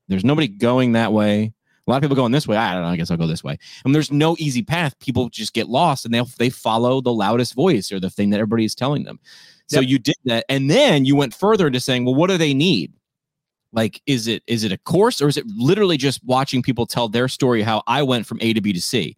there's 0.06 0.24
nobody 0.24 0.46
going 0.46 0.92
that 0.92 1.12
way. 1.12 1.52
A 1.86 1.90
lot 1.90 1.96
of 1.96 2.02
people 2.02 2.16
going 2.16 2.32
this 2.32 2.46
way. 2.46 2.56
I 2.56 2.72
don't 2.72 2.82
know. 2.82 2.88
I 2.88 2.96
guess 2.96 3.10
I'll 3.10 3.16
go 3.16 3.26
this 3.26 3.44
way. 3.44 3.58
And 3.84 3.94
there's 3.94 4.12
no 4.12 4.36
easy 4.38 4.62
path. 4.62 4.98
People 4.98 5.28
just 5.28 5.54
get 5.54 5.68
lost 5.68 6.04
and 6.04 6.12
they 6.12 6.20
they 6.36 6.50
follow 6.50 7.00
the 7.00 7.12
loudest 7.12 7.54
voice 7.54 7.92
or 7.92 8.00
the 8.00 8.10
thing 8.10 8.30
that 8.30 8.38
everybody 8.40 8.64
is 8.64 8.74
telling 8.74 9.04
them. 9.04 9.20
So 9.68 9.80
yep. 9.80 9.88
you 9.90 9.98
did 9.98 10.16
that, 10.26 10.44
and 10.48 10.70
then 10.70 11.04
you 11.04 11.16
went 11.16 11.34
further 11.34 11.66
into 11.66 11.80
saying, 11.80 12.04
well, 12.04 12.14
what 12.14 12.30
do 12.30 12.38
they 12.38 12.54
need? 12.54 12.92
Like, 13.72 14.00
is 14.06 14.28
it 14.28 14.42
is 14.46 14.64
it 14.64 14.72
a 14.72 14.78
course 14.78 15.20
or 15.20 15.28
is 15.28 15.36
it 15.36 15.44
literally 15.56 15.96
just 15.96 16.24
watching 16.24 16.62
people 16.62 16.86
tell 16.86 17.08
their 17.08 17.28
story 17.28 17.62
how 17.62 17.82
I 17.86 18.02
went 18.02 18.26
from 18.26 18.38
A 18.40 18.52
to 18.52 18.60
B 18.60 18.72
to 18.72 18.80
C, 18.80 19.16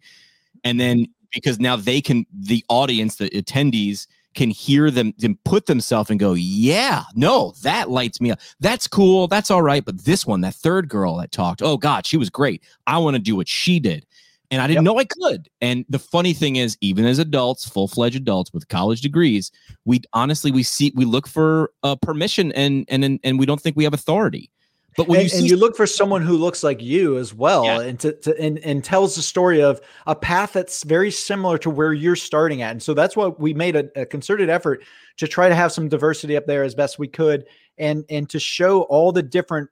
and 0.63 0.79
then 0.79 1.05
because 1.31 1.59
now 1.59 1.75
they 1.75 2.01
can 2.01 2.25
the 2.33 2.65
audience 2.67 3.15
the 3.15 3.29
attendees 3.29 4.07
can 4.35 4.49
hear 4.49 4.91
them 4.91 5.13
them 5.17 5.37
put 5.43 5.65
themselves 5.65 6.09
and 6.09 6.19
go, 6.19 6.33
yeah, 6.33 7.03
no, 7.15 7.53
that 7.63 7.89
lights 7.89 8.19
me 8.19 8.31
up. 8.31 8.39
That's 8.59 8.87
cool. 8.87 9.27
That's 9.27 9.51
all 9.51 9.61
right. 9.61 9.83
But 9.83 10.03
this 10.05 10.25
one, 10.25 10.41
that 10.41 10.55
third 10.55 10.89
girl 10.89 11.17
that 11.17 11.31
talked, 11.31 11.61
oh 11.61 11.77
God, 11.77 12.05
she 12.05 12.17
was 12.17 12.29
great. 12.29 12.63
I 12.87 12.97
want 12.97 13.15
to 13.15 13.21
do 13.21 13.35
what 13.35 13.47
she 13.47 13.79
did 13.79 14.05
and 14.51 14.61
I 14.61 14.67
didn't 14.67 14.77
yep. 14.77 14.83
know 14.83 14.99
I 14.99 15.05
could. 15.05 15.49
And 15.61 15.85
the 15.89 15.99
funny 15.99 16.33
thing 16.33 16.55
is, 16.55 16.77
even 16.81 17.05
as 17.05 17.19
adults, 17.19 17.67
full 17.67 17.87
fledged 17.87 18.15
adults 18.15 18.51
with 18.53 18.67
college 18.67 19.01
degrees, 19.01 19.51
we 19.85 20.01
honestly 20.13 20.51
we 20.51 20.63
see 20.63 20.91
we 20.95 21.05
look 21.05 21.27
for 21.27 21.71
uh, 21.83 21.95
permission 21.95 22.51
and 22.53 22.85
and 22.89 23.19
and 23.23 23.39
we 23.39 23.45
don't 23.45 23.61
think 23.61 23.75
we 23.75 23.83
have 23.83 23.93
authority. 23.93 24.49
But 24.97 25.07
when 25.07 25.21
and, 25.21 25.31
you, 25.31 25.37
and 25.37 25.49
you 25.49 25.55
look 25.55 25.77
for 25.77 25.85
someone 25.85 26.23
who 26.23 26.35
looks 26.35 26.63
like 26.63 26.81
you 26.81 27.17
as 27.17 27.33
well, 27.33 27.63
yeah. 27.63 27.81
and 27.81 27.99
to, 27.99 28.13
to 28.13 28.37
and, 28.39 28.57
and 28.59 28.83
tells 28.83 29.15
the 29.15 29.21
story 29.21 29.61
of 29.61 29.79
a 30.07 30.15
path 30.15 30.53
that's 30.53 30.83
very 30.83 31.11
similar 31.11 31.57
to 31.59 31.69
where 31.69 31.93
you're 31.93 32.15
starting 32.15 32.63
at, 32.63 32.71
and 32.71 32.83
so 32.83 32.93
that's 32.93 33.15
what 33.15 33.39
we 33.39 33.53
made 33.53 33.75
a, 33.75 33.89
a 33.95 34.05
concerted 34.05 34.49
effort 34.49 34.83
to 35.17 35.27
try 35.27 35.47
to 35.47 35.55
have 35.55 35.71
some 35.71 35.89
diversity 35.89 36.35
up 36.35 36.47
there 36.47 36.63
as 36.63 36.73
best 36.73 36.97
we 36.97 37.07
could, 37.07 37.45
and 37.77 38.03
and 38.09 38.29
to 38.31 38.39
show 38.39 38.81
all 38.83 39.11
the 39.11 39.23
different 39.23 39.69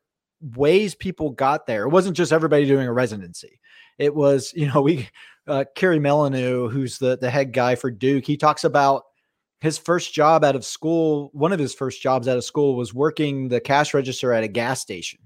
ways 0.56 0.94
people 0.94 1.32
got 1.32 1.66
there. 1.66 1.84
It 1.86 1.90
wasn't 1.90 2.16
just 2.16 2.32
everybody 2.32 2.68
doing 2.68 2.88
a 2.88 2.94
residency 2.94 3.60
it 3.98 4.14
was, 4.14 4.54
you 4.56 4.68
know, 4.68 4.82
we 4.82 5.10
uh, 5.48 5.66
Kerry 5.76 6.00
Melanu, 6.00 6.72
who's 6.72 6.98
the 6.98 7.18
the 7.18 7.30
head 7.30 7.54
guy 7.54 7.76
for 7.76 7.92
Duke, 7.92 8.26
he 8.26 8.38
talks 8.38 8.64
about 8.64 9.04
his 9.60 9.78
first 9.78 10.14
job 10.14 10.44
out 10.44 10.56
of 10.56 10.66
school. 10.66 11.30
One 11.34 11.52
of 11.52 11.60
his 11.60 11.74
first 11.74 12.02
jobs 12.02 12.28
out 12.28 12.38
of 12.38 12.44
school 12.44 12.76
was 12.76 12.94
working 12.94 13.48
the 13.48 13.60
cash 13.60 13.94
register 13.94 14.34
at 14.34 14.44
a 14.44 14.48
gas 14.48 14.82
station. 14.82 15.20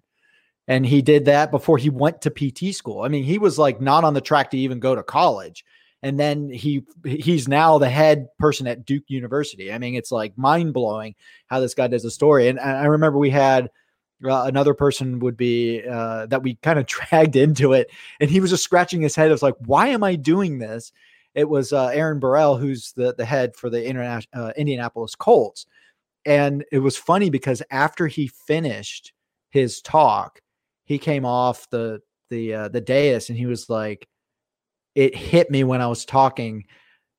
And 0.67 0.85
he 0.85 1.01
did 1.01 1.25
that 1.25 1.51
before 1.51 1.77
he 1.77 1.89
went 1.89 2.21
to 2.21 2.29
PT 2.29 2.73
school. 2.73 3.01
I 3.01 3.09
mean, 3.09 3.23
he 3.23 3.37
was 3.37 3.59
like 3.59 3.81
not 3.81 4.03
on 4.03 4.13
the 4.13 4.21
track 4.21 4.51
to 4.51 4.57
even 4.57 4.79
go 4.79 4.95
to 4.95 5.03
college. 5.03 5.65
And 6.03 6.19
then 6.19 6.49
he 6.49 6.83
he's 7.05 7.47
now 7.47 7.77
the 7.77 7.89
head 7.89 8.27
person 8.39 8.67
at 8.67 8.85
Duke 8.85 9.03
University. 9.07 9.71
I 9.71 9.77
mean, 9.77 9.95
it's 9.95 10.11
like 10.11 10.37
mind 10.37 10.73
blowing 10.73 11.15
how 11.47 11.59
this 11.59 11.73
guy 11.73 11.87
does 11.87 12.05
a 12.05 12.11
story. 12.11 12.47
And 12.47 12.59
I 12.59 12.85
remember 12.85 13.17
we 13.19 13.29
had 13.29 13.69
uh, 14.23 14.43
another 14.45 14.73
person 14.73 15.19
would 15.19 15.37
be 15.37 15.83
uh, 15.87 16.25
that 16.27 16.43
we 16.43 16.55
kind 16.55 16.79
of 16.79 16.85
dragged 16.87 17.35
into 17.35 17.73
it, 17.73 17.89
and 18.19 18.29
he 18.29 18.39
was 18.39 18.51
just 18.51 18.63
scratching 18.63 19.01
his 19.01 19.15
head. 19.15 19.29
It 19.29 19.31
was 19.31 19.43
like, 19.43 19.55
why 19.65 19.87
am 19.87 20.03
I 20.03 20.15
doing 20.15 20.59
this? 20.59 20.91
It 21.33 21.49
was 21.49 21.71
uh, 21.71 21.87
Aaron 21.87 22.19
Burrell, 22.19 22.57
who's 22.57 22.91
the 22.93 23.13
the 23.15 23.25
head 23.25 23.55
for 23.55 23.69
the 23.69 23.85
international 23.85 24.47
uh, 24.47 24.51
Indianapolis 24.57 25.15
Colts, 25.15 25.65
and 26.25 26.65
it 26.71 26.79
was 26.79 26.97
funny 26.97 27.29
because 27.29 27.61
after 27.71 28.07
he 28.07 28.27
finished 28.27 29.13
his 29.49 29.81
talk, 29.81 30.41
he 30.83 30.97
came 30.97 31.25
off 31.25 31.69
the 31.69 32.01
the 32.29 32.53
uh, 32.53 32.67
the 32.67 32.81
dais 32.81 33.29
and 33.29 33.37
he 33.37 33.45
was 33.45 33.69
like, 33.69 34.07
"It 34.95 35.15
hit 35.15 35.49
me 35.49 35.63
when 35.63 35.81
I 35.81 35.87
was 35.87 36.05
talking." 36.05 36.65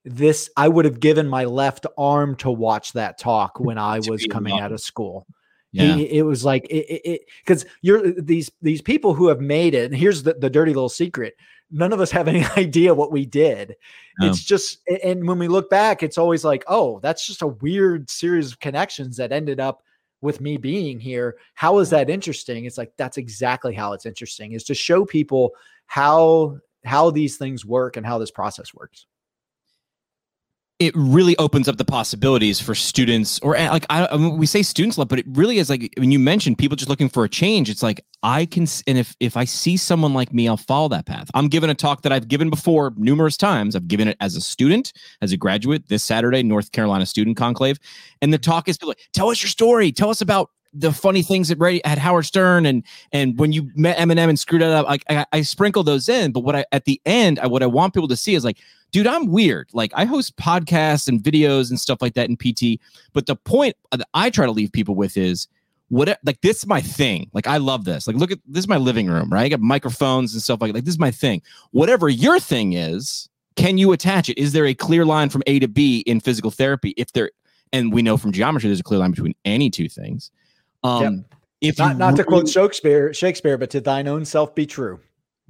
This 0.05 0.51
I 0.57 0.67
would 0.69 0.85
have 0.85 0.99
given 0.99 1.29
my 1.29 1.45
left 1.45 1.87
arm 1.97 2.35
to 2.37 2.51
watch 2.51 2.93
that 2.95 3.19
talk 3.19 3.61
when 3.61 3.79
I 3.79 4.01
was 4.09 4.27
coming 4.27 4.59
out 4.59 4.73
of 4.73 4.81
school. 4.81 5.27
Yeah. 5.73 5.95
He, 5.95 6.19
it 6.19 6.23
was 6.23 6.45
like 6.45 6.67
it 6.69 7.23
because 7.45 7.65
you're 7.81 8.13
these 8.13 8.51
these 8.61 8.83
people 8.83 9.15
who 9.15 9.29
have 9.29 9.41
made 9.41 9.75
it. 9.75 9.87
And 9.87 9.97
here's 9.97 10.23
the, 10.23 10.35
the 10.35 10.51
dirty 10.51 10.75
little 10.75 10.91
secret: 10.91 11.35
none 11.73 11.93
of 11.93 12.01
us 12.01 12.11
have 12.11 12.29
any 12.29 12.45
idea 12.57 12.95
what 12.95 13.11
we 13.11 13.27
did. 13.27 13.75
No. 14.21 14.29
It's 14.29 14.45
just, 14.45 14.79
and 15.03 15.27
when 15.27 15.39
we 15.39 15.49
look 15.49 15.71
back, 15.71 16.03
it's 16.03 16.19
always 16.19 16.45
like, 16.45 16.65
oh, 16.69 17.01
that's 17.01 17.27
just 17.27 17.43
a 17.43 17.47
weird 17.47 18.11
series 18.11 18.53
of 18.53 18.61
connections 18.61 19.17
that 19.17 19.33
ended 19.33 19.59
up 19.59 19.83
with 20.21 20.41
me 20.41 20.57
being 20.57 21.01
here. 21.01 21.37
How 21.55 21.79
is 21.79 21.91
that 21.91 22.11
interesting? 22.11 22.67
It's 22.67 22.79
like 22.79 22.93
that's 22.97 23.17
exactly 23.17 23.75
how 23.75 23.95
it's 23.95 24.07
interesting 24.07 24.53
is 24.53 24.65
to 24.65 24.75
show 24.75 25.05
people 25.05 25.53
how 25.87 26.59
how 26.85 27.11
these 27.11 27.37
things 27.37 27.65
work 27.65 27.97
and 27.97 28.05
how 28.05 28.19
this 28.19 28.31
process 28.31 28.75
works 28.75 29.07
it 30.83 30.93
really 30.97 31.37
opens 31.37 31.69
up 31.69 31.77
the 31.77 31.85
possibilities 31.85 32.61
for 32.61 32.75
students 32.75 33.39
or 33.39 33.55
eh, 33.55 33.71
like 33.71 33.87
I, 33.89 34.09
I 34.11 34.17
mean, 34.17 34.37
we 34.37 34.47
say 34.47 34.63
students 34.63 34.99
love 34.99 35.07
but 35.07 35.21
it 35.21 35.27
really 35.29 35.59
is 35.59 35.71
like 35.71 35.93
when 35.97 36.11
you 36.11 36.19
mentioned 36.19 36.59
people 36.59 36.77
just 36.77 36.89
looking 36.89 37.09
for 37.09 37.23
a 37.23 37.29
change 37.29 37.71
it's 37.71 37.85
like 37.85 38.05
i 38.25 38.45
can 38.45 38.67
and 38.89 38.99
if 38.99 39.15
if 39.21 39.37
i 39.37 39.45
see 39.45 39.77
someone 39.77 40.13
like 40.13 40.33
me 40.33 40.49
i'll 40.49 40.57
follow 40.57 40.89
that 40.89 41.07
path. 41.07 41.31
I'm 41.35 41.47
giving 41.47 41.71
a 41.71 41.75
talk 41.75 42.03
that 42.03 42.11
i've 42.11 42.27
given 42.27 42.51
before 42.51 42.93
numerous 42.97 43.37
times. 43.37 43.77
I've 43.77 43.87
given 43.87 44.09
it 44.09 44.17
as 44.21 44.35
a 44.35 44.41
student 44.41 44.93
as 45.21 45.31
a 45.31 45.37
graduate 45.37 45.89
this 45.89 46.03
saturday 46.03 46.43
north 46.43 46.73
carolina 46.73 47.07
student 47.07 47.37
conclave 47.37 47.79
and 48.21 48.33
the 48.33 48.39
talk 48.39 48.69
is 48.69 48.83
like 48.83 48.99
tell 49.13 49.31
us 49.31 49.41
your 49.43 49.49
story. 49.49 49.93
Tell 49.93 50.11
us 50.11 50.21
about 50.21 50.51
the 50.75 50.93
funny 50.93 51.23
things 51.23 51.51
at 51.51 51.59
Ray 51.59 51.83
at 51.83 51.99
Howard 51.99 52.25
Stern 52.25 52.67
and 52.67 52.83
and 53.13 53.39
when 53.39 53.53
you 53.53 53.71
met 53.75 53.99
Eminem 53.99 54.29
and 54.29 54.39
screwed 54.39 54.63
it 54.63 54.71
up, 54.71 54.87
like 54.87 55.05
I, 55.09 55.27
I 55.33 55.43
sprinkle 55.43 55.83
those 55.83 56.09
in. 56.09 56.33
But 56.33 56.41
what 56.41 56.57
I 56.57 56.65
at 56.73 56.87
the 56.87 57.01
end, 57.05 57.39
I, 57.39 57.47
what 57.47 57.63
I 57.63 57.67
want 57.67 57.95
people 57.95 58.09
to 58.09 58.17
see 58.17 58.35
is 58.35 58.45
like 58.45 58.59
dude, 58.93 59.07
I'm 59.07 59.27
weird. 59.27 59.69
Like 59.73 59.93
I 59.95 60.05
host 60.05 60.37
podcasts 60.37 61.09
and 61.09 61.21
videos 61.21 61.71
and 61.71 61.81
stuff 61.81 62.01
like 62.01 62.15
that 62.15 62.29
in 62.29 62.37
PT. 62.37 62.81
But 63.13 63.27
the 63.27 63.37
point 63.37 63.77
that 63.91 64.07
I 64.15 64.31
try 64.31 64.47
to 64.47 64.53
leave 64.53 64.71
people 64.71 64.95
with 64.95 65.17
is 65.17 65.49
what 65.89 66.19
like 66.25 66.41
this 66.43 66.59
is 66.59 66.67
my 66.67 66.81
thing. 66.81 67.31
Like 67.33 67.47
I 67.47 67.57
love 67.57 67.85
this. 67.85 68.07
Like 68.07 68.17
look 68.17 68.31
at 68.31 68.39
this 68.47 68.61
is 68.61 68.69
my 68.69 68.77
living 68.77 69.09
room, 69.09 69.31
right? 69.31 69.45
I 69.45 69.49
got 69.49 69.61
microphones 69.61 70.33
and 70.33 70.43
stuff 70.43 70.61
like 70.61 70.73
like 70.75 70.85
this 70.85 70.95
is 70.95 71.01
my 71.01 71.11
thing. 71.11 71.43
Whatever 71.73 72.09
your 72.09 72.39
thing 72.39 72.75
is, 72.75 73.29
can 73.57 73.79
you 73.79 73.93
attach 73.93 74.29
it? 74.29 74.39
Is 74.39 74.53
there 74.53 74.67
a 74.67 74.75
clear 74.75 75.05
line 75.05 75.29
from 75.29 75.43
A 75.47 75.59
to 75.59 75.69
B 75.69 76.01
in 76.01 76.21
physical 76.21 76.51
therapy? 76.51 76.95
If 76.97 77.13
there, 77.13 77.31
and 77.73 77.93
we 77.93 78.03
know 78.03 78.17
from 78.17 78.33
geometry, 78.33 78.69
there's 78.69 78.81
a 78.81 78.85
clear 78.85 79.01
line 79.01 79.11
between 79.11 79.35
any 79.45 79.71
two 79.71 79.89
things. 79.89 80.31
Um, 80.85 81.03
Yep. 81.03 81.13
If 81.63 81.79
Not, 81.79 81.97
not 81.97 82.17
to 82.17 82.25
quote 82.25 82.49
Shakespeare, 82.49 83.15
Shakespeare, 83.15 83.57
but 83.57 83.71
to 83.71 83.81
thine 83.81 84.09
own 84.09 84.25
self 84.25 84.53
be 84.53 84.67
true. 84.67 84.99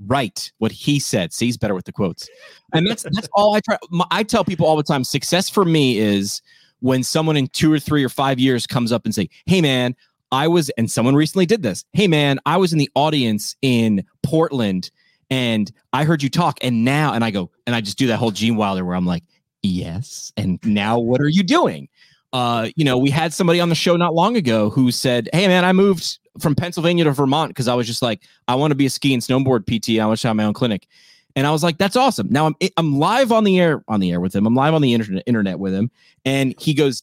Right 0.06 0.50
what 0.58 0.72
he 0.72 0.98
said. 0.98 1.32
See 1.32 1.46
he's 1.46 1.56
better 1.56 1.74
with 1.74 1.84
the 1.84 1.92
quotes. 1.92 2.28
And 2.72 2.86
that's 2.88 3.02
that's 3.02 3.28
all 3.34 3.54
i 3.54 3.60
try 3.60 3.76
i 4.10 4.22
tell 4.22 4.44
people 4.44 4.66
all 4.66 4.76
the 4.76 4.82
time 4.82 5.04
success 5.04 5.48
for 5.48 5.64
me 5.64 5.98
is 5.98 6.40
when 6.82 7.02
someone 7.02 7.36
in 7.36 7.46
two 7.48 7.72
or 7.72 7.78
three 7.78 8.04
or 8.04 8.08
five 8.08 8.38
years 8.38 8.66
comes 8.66 8.92
up 8.92 9.04
and 9.04 9.14
say 9.14 9.28
hey 9.46 9.60
man 9.60 9.94
i 10.32 10.48
was 10.48 10.70
and 10.70 10.90
someone 10.90 11.14
recently 11.14 11.46
did 11.46 11.62
this 11.62 11.84
hey 11.92 12.08
man 12.08 12.38
i 12.44 12.56
was 12.56 12.72
in 12.72 12.78
the 12.78 12.90
audience 12.94 13.56
in 13.62 14.04
portland 14.22 14.90
and 15.30 15.72
i 15.92 16.04
heard 16.04 16.22
you 16.22 16.28
talk 16.28 16.58
and 16.62 16.84
now 16.84 17.12
and 17.12 17.24
i 17.24 17.30
go 17.30 17.50
and 17.66 17.76
i 17.76 17.80
just 17.80 17.98
do 17.98 18.06
that 18.06 18.16
whole 18.16 18.30
gene 18.30 18.56
wilder 18.56 18.84
where 18.84 18.96
i'm 18.96 19.06
like 19.06 19.22
yes 19.62 20.32
and 20.36 20.58
now 20.64 20.98
what 20.98 21.20
are 21.20 21.28
you 21.28 21.42
doing 21.42 21.88
uh 22.32 22.68
you 22.76 22.84
know 22.84 22.96
we 22.96 23.10
had 23.10 23.32
somebody 23.32 23.60
on 23.60 23.68
the 23.68 23.74
show 23.74 23.96
not 23.96 24.14
long 24.14 24.36
ago 24.36 24.70
who 24.70 24.90
said 24.90 25.28
hey 25.32 25.46
man 25.46 25.64
i 25.64 25.72
moved 25.72 26.18
from 26.40 26.54
pennsylvania 26.54 27.04
to 27.04 27.12
vermont 27.12 27.50
because 27.50 27.68
i 27.68 27.74
was 27.74 27.86
just 27.86 28.02
like 28.02 28.22
i 28.48 28.54
want 28.54 28.70
to 28.70 28.74
be 28.74 28.86
a 28.86 28.90
ski 28.90 29.12
and 29.12 29.22
snowboard 29.22 29.66
pt 29.66 30.00
i 30.00 30.06
want 30.06 30.18
to 30.18 30.28
have 30.28 30.36
my 30.36 30.44
own 30.44 30.54
clinic. 30.54 30.86
And 31.34 31.46
i 31.46 31.50
was 31.50 31.62
like 31.62 31.78
that's 31.78 31.96
awesome. 31.96 32.28
Now 32.30 32.46
i'm 32.46 32.54
i'm 32.76 32.98
live 32.98 33.32
on 33.32 33.44
the 33.44 33.58
air 33.58 33.82
on 33.88 34.00
the 34.00 34.10
air 34.10 34.20
with 34.20 34.34
him. 34.34 34.46
I'm 34.46 34.54
live 34.54 34.74
on 34.74 34.82
the 34.82 34.92
internet 34.92 35.22
internet 35.26 35.58
with 35.58 35.72
him. 35.74 35.90
And 36.24 36.54
he 36.58 36.74
goes 36.74 37.02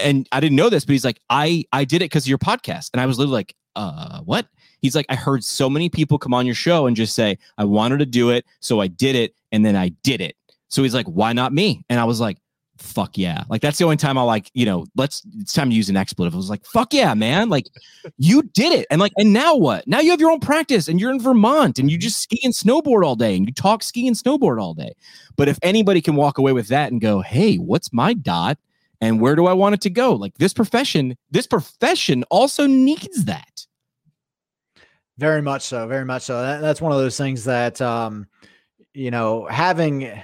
and 0.00 0.28
i 0.32 0.40
didn't 0.40 0.56
know 0.56 0.68
this 0.68 0.84
but 0.84 0.92
he's 0.92 1.04
like 1.04 1.20
i 1.30 1.64
i 1.72 1.84
did 1.84 2.02
it 2.02 2.06
because 2.06 2.24
of 2.24 2.28
your 2.28 2.38
podcast. 2.38 2.90
And 2.92 3.00
i 3.00 3.06
was 3.06 3.18
literally 3.18 3.38
like 3.38 3.54
uh 3.76 4.20
what? 4.22 4.48
He's 4.80 4.96
like 4.96 5.06
i 5.08 5.14
heard 5.14 5.44
so 5.44 5.70
many 5.70 5.88
people 5.88 6.18
come 6.18 6.34
on 6.34 6.46
your 6.46 6.54
show 6.56 6.86
and 6.86 6.96
just 6.96 7.14
say 7.14 7.38
i 7.58 7.64
wanted 7.64 7.98
to 7.98 8.06
do 8.06 8.30
it 8.30 8.44
so 8.58 8.80
i 8.80 8.88
did 8.88 9.14
it 9.14 9.34
and 9.52 9.64
then 9.64 9.76
i 9.76 9.90
did 10.02 10.20
it 10.20 10.36
so 10.68 10.82
he's 10.82 10.94
like 10.94 11.06
why 11.06 11.32
not 11.32 11.52
me? 11.52 11.84
And 11.88 12.00
i 12.00 12.04
was 12.04 12.20
like 12.20 12.38
fuck 12.80 13.16
yeah. 13.16 13.44
Like 13.48 13.60
that's 13.60 13.78
the 13.78 13.84
only 13.84 13.96
time 13.96 14.18
i 14.18 14.22
like 14.22 14.50
you 14.54 14.66
know 14.66 14.86
let's 14.96 15.22
it's 15.38 15.52
time 15.52 15.70
to 15.70 15.76
use 15.76 15.88
an 15.88 15.96
expletive. 15.96 16.34
I 16.34 16.36
was 16.36 16.50
like 16.50 16.64
fuck 16.66 16.92
yeah 16.92 17.14
man. 17.14 17.48
Like 17.48 17.66
you 18.16 18.42
did 18.42 18.72
it. 18.72 18.86
And 18.90 19.00
like 19.00 19.12
and 19.16 19.32
now 19.32 19.54
what? 19.54 19.86
Now 19.86 20.00
you 20.00 20.10
have 20.10 20.20
your 20.20 20.30
own 20.30 20.40
practice 20.40 20.88
and 20.88 21.00
you're 21.00 21.10
in 21.10 21.20
vermont 21.20 21.78
and 21.78 21.90
you 21.90 21.98
just 21.98 22.20
ski 22.20 22.40
and 22.42 22.54
snowboard 22.54 23.04
all 23.04 23.16
day 23.16 23.36
and 23.36 23.46
you 23.46 23.52
talk 23.52 23.82
ski 23.82 24.06
and 24.06 24.16
snowboard 24.16 24.60
all 24.60 24.74
day. 24.74 24.92
But 25.36 25.48
if 25.48 25.58
anybody 25.62 26.00
can 26.00 26.16
walk 26.16 26.38
away 26.38 26.52
with 26.52 26.68
that 26.68 26.90
and 26.90 27.00
go 27.00 27.20
hey 27.20 27.56
what's 27.56 27.92
my 27.92 28.14
dot 28.14 28.58
and 29.00 29.20
where 29.20 29.34
do 29.34 29.46
i 29.46 29.52
want 29.52 29.74
it 29.74 29.80
to 29.82 29.90
go? 29.90 30.14
Like 30.14 30.34
this 30.38 30.52
profession 30.52 31.16
this 31.30 31.46
profession 31.46 32.24
also 32.30 32.66
needs 32.66 33.24
that. 33.24 33.66
Very 35.20 35.42
much 35.42 35.62
so. 35.62 35.86
Very 35.86 36.06
much 36.06 36.22
so. 36.22 36.40
That, 36.40 36.62
that's 36.62 36.80
one 36.80 36.92
of 36.92 36.98
those 36.98 37.18
things 37.18 37.44
that, 37.44 37.78
um, 37.82 38.26
you 38.94 39.10
know, 39.10 39.44
having, 39.44 40.18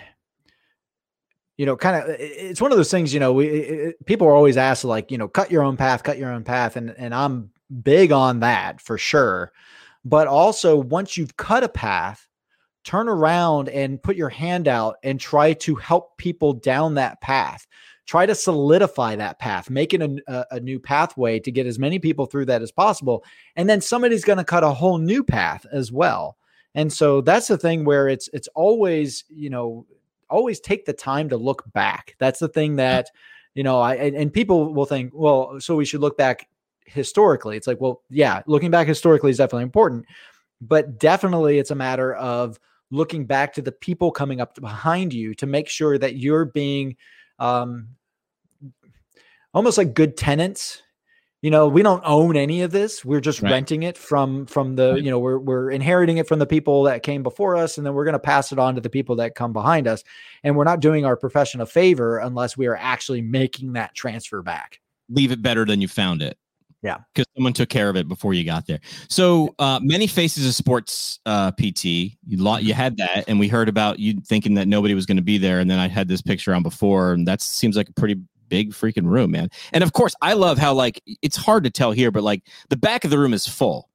you 1.56 1.64
know, 1.64 1.76
kind 1.76 1.96
of, 1.96 2.16
it's 2.18 2.60
one 2.60 2.70
of 2.70 2.76
those 2.76 2.90
things, 2.90 3.14
you 3.14 3.20
know, 3.20 3.32
we, 3.32 3.46
it, 3.48 4.06
people 4.06 4.26
are 4.26 4.34
always 4.34 4.56
asked 4.56 4.84
like, 4.84 5.10
you 5.10 5.18
know, 5.18 5.28
cut 5.28 5.50
your 5.50 5.62
own 5.62 5.76
path, 5.76 6.02
cut 6.02 6.18
your 6.18 6.30
own 6.30 6.44
path. 6.44 6.76
And, 6.76 6.94
and 6.98 7.14
I'm 7.14 7.50
big 7.82 8.12
on 8.12 8.40
that 8.40 8.80
for 8.80 8.98
sure. 8.98 9.52
But 10.04 10.28
also 10.28 10.76
once 10.76 11.16
you've 11.16 11.36
cut 11.36 11.64
a 11.64 11.68
path, 11.68 12.28
turn 12.84 13.08
around 13.08 13.68
and 13.70 14.02
put 14.02 14.16
your 14.16 14.28
hand 14.28 14.68
out 14.68 14.96
and 15.02 15.18
try 15.18 15.52
to 15.54 15.74
help 15.76 16.16
people 16.18 16.52
down 16.52 16.94
that 16.94 17.20
path. 17.20 17.66
Try 18.04 18.26
to 18.26 18.36
solidify 18.36 19.16
that 19.16 19.40
path, 19.40 19.68
a, 19.68 20.18
a, 20.28 20.46
a 20.52 20.60
new 20.60 20.78
pathway 20.78 21.40
to 21.40 21.50
get 21.50 21.66
as 21.66 21.78
many 21.78 21.98
people 21.98 22.26
through 22.26 22.44
that 22.44 22.62
as 22.62 22.70
possible 22.70 23.24
and 23.56 23.68
then 23.68 23.80
somebody's 23.80 24.24
going 24.24 24.38
to 24.38 24.44
cut 24.44 24.62
a 24.62 24.70
whole 24.70 24.98
new 24.98 25.24
path 25.24 25.66
as 25.72 25.90
well 25.90 26.36
and 26.76 26.92
so 26.92 27.22
that's 27.22 27.48
the 27.48 27.58
thing 27.58 27.84
where 27.84 28.06
it's 28.06 28.28
it's 28.32 28.48
always 28.54 29.24
you 29.28 29.50
know 29.50 29.86
always 30.28 30.60
take 30.60 30.84
the 30.84 30.92
time 30.92 31.28
to 31.28 31.36
look 31.36 31.64
back. 31.72 32.16
That's 32.18 32.38
the 32.38 32.48
thing 32.48 32.76
that 32.76 33.10
you 33.54 33.62
know 33.62 33.80
i 33.80 33.94
and, 33.94 34.14
and 34.14 34.32
people 34.32 34.74
will 34.74 34.84
think 34.84 35.12
well 35.14 35.58
so 35.60 35.76
we 35.76 35.84
should 35.84 36.00
look 36.00 36.16
back 36.16 36.48
historically. 36.86 37.56
It's 37.56 37.66
like 37.66 37.80
well 37.80 38.02
yeah 38.10 38.42
looking 38.46 38.70
back 38.70 38.86
historically 38.86 39.30
is 39.30 39.38
definitely 39.38 39.64
important 39.64 40.06
but 40.60 40.98
definitely 40.98 41.58
it's 41.58 41.70
a 41.70 41.74
matter 41.74 42.14
of 42.14 42.58
looking 42.90 43.26
back 43.26 43.52
to 43.54 43.62
the 43.62 43.72
people 43.72 44.10
coming 44.10 44.40
up 44.40 44.54
behind 44.60 45.12
you 45.12 45.34
to 45.34 45.46
make 45.46 45.68
sure 45.68 45.98
that 45.98 46.16
you're 46.16 46.44
being 46.44 46.96
um 47.38 47.88
almost 49.52 49.78
like 49.78 49.94
good 49.94 50.16
tenants 50.16 50.82
you 51.46 51.50
know 51.52 51.68
we 51.68 51.80
don't 51.80 52.02
own 52.04 52.36
any 52.36 52.62
of 52.62 52.72
this 52.72 53.04
we're 53.04 53.20
just 53.20 53.40
Right. 53.40 53.52
renting 53.52 53.84
it 53.84 53.96
from 53.96 54.46
from 54.46 54.74
the 54.74 54.96
you 54.96 55.10
know 55.12 55.20
we're 55.20 55.38
we're 55.38 55.70
inheriting 55.70 56.16
it 56.16 56.26
from 56.26 56.40
the 56.40 56.46
people 56.46 56.82
that 56.82 57.04
came 57.04 57.22
before 57.22 57.54
us 57.54 57.78
and 57.78 57.86
then 57.86 57.94
we're 57.94 58.04
going 58.04 58.14
to 58.14 58.18
pass 58.18 58.50
it 58.50 58.58
on 58.58 58.74
to 58.74 58.80
the 58.80 58.90
people 58.90 59.14
that 59.14 59.36
come 59.36 59.52
behind 59.52 59.86
us 59.86 60.02
and 60.42 60.56
we're 60.56 60.64
not 60.64 60.80
doing 60.80 61.04
our 61.04 61.16
profession 61.16 61.60
a 61.60 61.66
favor 61.66 62.18
unless 62.18 62.56
we 62.56 62.66
are 62.66 62.74
actually 62.74 63.22
making 63.22 63.74
that 63.74 63.94
transfer 63.94 64.42
back 64.42 64.80
leave 65.08 65.30
it 65.30 65.40
better 65.40 65.64
than 65.64 65.80
you 65.80 65.86
found 65.86 66.20
it. 66.20 66.36
Yeah. 66.82 66.98
Because 67.14 67.26
someone 67.36 67.52
took 67.52 67.68
care 67.68 67.88
of 67.88 67.96
it 67.96 68.08
before 68.08 68.34
you 68.34 68.44
got 68.44 68.66
there. 68.66 68.80
So 69.08 69.54
uh, 69.58 69.80
many 69.82 70.06
faces 70.06 70.46
of 70.46 70.54
sports 70.54 71.20
uh, 71.26 71.50
PT. 71.52 71.84
You 71.84 72.38
lo- 72.38 72.58
you 72.58 72.74
had 72.74 72.96
that, 72.98 73.24
and 73.28 73.38
we 73.38 73.48
heard 73.48 73.68
about 73.68 73.98
you 73.98 74.20
thinking 74.26 74.54
that 74.54 74.68
nobody 74.68 74.94
was 74.94 75.06
going 75.06 75.16
to 75.16 75.22
be 75.22 75.38
there, 75.38 75.58
and 75.58 75.70
then 75.70 75.78
I 75.78 75.88
had 75.88 76.06
this 76.08 76.22
picture 76.22 76.54
on 76.54 76.62
before, 76.62 77.12
and 77.12 77.26
that 77.26 77.40
seems 77.40 77.76
like 77.76 77.88
a 77.88 77.92
pretty 77.92 78.20
big 78.48 78.72
freaking 78.72 79.06
room, 79.06 79.30
man. 79.32 79.48
And 79.72 79.82
of 79.84 79.92
course, 79.92 80.14
I 80.22 80.32
love 80.34 80.58
how 80.58 80.72
like 80.74 81.02
it's 81.22 81.36
hard 81.36 81.64
to 81.64 81.70
tell 81.70 81.92
here, 81.92 82.10
but 82.10 82.22
like 82.22 82.42
the 82.68 82.76
back 82.76 83.04
of 83.04 83.10
the 83.10 83.18
room 83.18 83.32
is 83.34 83.46
full. 83.46 83.88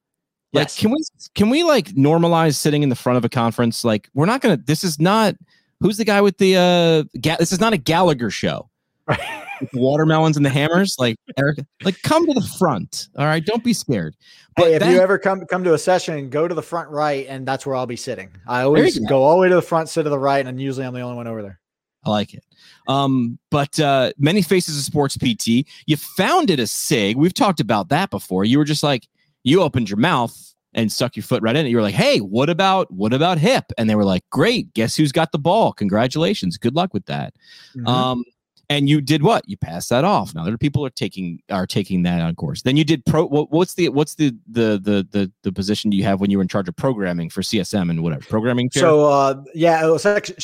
Like, 0.53 0.65
Yes. 0.65 0.79
can 0.79 0.91
we 0.91 0.97
can 1.33 1.49
we 1.49 1.63
like 1.63 1.87
normalize 1.89 2.55
sitting 2.55 2.83
in 2.83 2.89
the 2.89 2.95
front 2.95 3.17
of 3.17 3.23
a 3.23 3.29
conference? 3.29 3.85
Like, 3.85 4.09
we're 4.13 4.25
not 4.25 4.41
gonna. 4.41 4.57
This 4.57 4.83
is 4.83 4.99
not. 4.99 5.35
Who's 5.79 5.97
the 5.97 6.03
guy 6.05 6.19
with 6.19 6.37
the 6.39 6.57
uh? 6.57 7.19
Ga- 7.21 7.37
this 7.39 7.53
is 7.53 7.61
not 7.61 7.71
a 7.71 7.77
Gallagher 7.77 8.29
show 8.29 8.69
the 9.07 9.67
watermelons 9.73 10.35
and 10.35 10.45
the 10.45 10.49
hammers. 10.49 10.97
Like 10.99 11.15
Erik, 11.37 11.59
like 11.83 12.01
come 12.03 12.27
to 12.27 12.33
the 12.33 12.45
front. 12.59 13.07
All 13.17 13.25
right, 13.25 13.43
don't 13.45 13.63
be 13.63 13.71
scared. 13.73 14.17
But 14.57 14.65
hey, 14.65 14.73
if 14.73 14.79
that- 14.81 14.91
you 14.91 14.99
ever 14.99 15.17
come 15.17 15.45
come 15.45 15.63
to 15.63 15.73
a 15.73 15.77
session, 15.77 16.29
go 16.29 16.49
to 16.49 16.53
the 16.53 16.61
front 16.61 16.89
right, 16.89 17.25
and 17.29 17.47
that's 17.47 17.65
where 17.65 17.77
I'll 17.77 17.87
be 17.87 17.95
sitting. 17.95 18.29
I 18.45 18.63
always 18.63 18.97
you 18.97 19.07
go 19.07 19.23
all 19.23 19.35
the 19.35 19.41
way 19.41 19.47
to 19.49 19.55
the 19.55 19.61
front, 19.61 19.87
sit 19.87 20.03
to 20.03 20.09
the 20.09 20.19
right, 20.19 20.45
and 20.45 20.59
usually 20.61 20.85
I'm 20.85 20.93
the 20.93 20.99
only 20.99 21.15
one 21.15 21.27
over 21.27 21.41
there. 21.41 21.60
I 22.03 22.09
like 22.09 22.33
it. 22.33 22.43
Um, 22.87 23.37
but 23.49 23.79
uh, 23.79 24.11
many 24.17 24.41
faces 24.41 24.77
of 24.77 24.83
sports 24.83 25.17
PT. 25.17 25.67
You 25.85 25.97
founded 25.97 26.59
a 26.59 26.67
SIG. 26.67 27.15
We've 27.15 27.33
talked 27.33 27.59
about 27.59 27.89
that 27.89 28.09
before. 28.09 28.43
You 28.43 28.57
were 28.57 28.65
just 28.65 28.83
like 28.83 29.07
you 29.43 29.61
opened 29.61 29.89
your 29.89 29.99
mouth 29.99 30.35
and 30.73 30.91
stuck 30.91 31.15
your 31.15 31.23
foot 31.23 31.43
right 31.43 31.55
in 31.55 31.65
it. 31.65 31.69
You 31.69 31.75
were 31.75 31.83
like, 31.83 31.95
"Hey, 31.95 32.19
what 32.19 32.49
about 32.49 32.91
what 32.91 33.13
about 33.13 33.37
hip?" 33.37 33.65
And 33.77 33.89
they 33.89 33.95
were 33.95 34.05
like, 34.05 34.23
"Great, 34.29 34.73
guess 34.73 34.95
who's 34.95 35.11
got 35.11 35.31
the 35.31 35.39
ball? 35.39 35.73
Congratulations, 35.73 36.57
good 36.57 36.75
luck 36.75 36.93
with 36.93 37.05
that." 37.05 37.35
Mhm. 37.75 37.87
Um, 37.87 38.23
and 38.71 38.87
you 38.87 39.01
did 39.01 39.21
what? 39.21 39.47
You 39.49 39.57
passed 39.57 39.89
that 39.89 40.05
off. 40.05 40.33
Now 40.33 40.43
other 40.43 40.57
people 40.57 40.85
are 40.85 40.89
taking 40.89 41.41
are 41.49 41.67
taking 41.67 42.03
that 42.03 42.21
on 42.21 42.35
course. 42.35 42.61
Then 42.61 42.77
you 42.77 42.85
did 42.85 43.05
pro. 43.05 43.25
What, 43.25 43.51
what's 43.51 43.73
the 43.73 43.89
what's 43.89 44.15
the, 44.15 44.33
the 44.49 44.79
the 44.81 45.07
the 45.11 45.31
the 45.43 45.51
position 45.51 45.91
you 45.91 46.03
have 46.03 46.21
when 46.21 46.31
you 46.31 46.37
were 46.37 46.41
in 46.41 46.47
charge 46.47 46.69
of 46.69 46.75
programming 46.77 47.29
for 47.29 47.41
CSM 47.41 47.89
and 47.89 48.01
whatever 48.01 48.23
programming? 48.23 48.69
chair? 48.69 48.81
So 48.81 49.05
uh, 49.05 49.43
yeah, 49.53 49.85
it 49.85 49.89
was 49.89 50.03
section, 50.03 50.35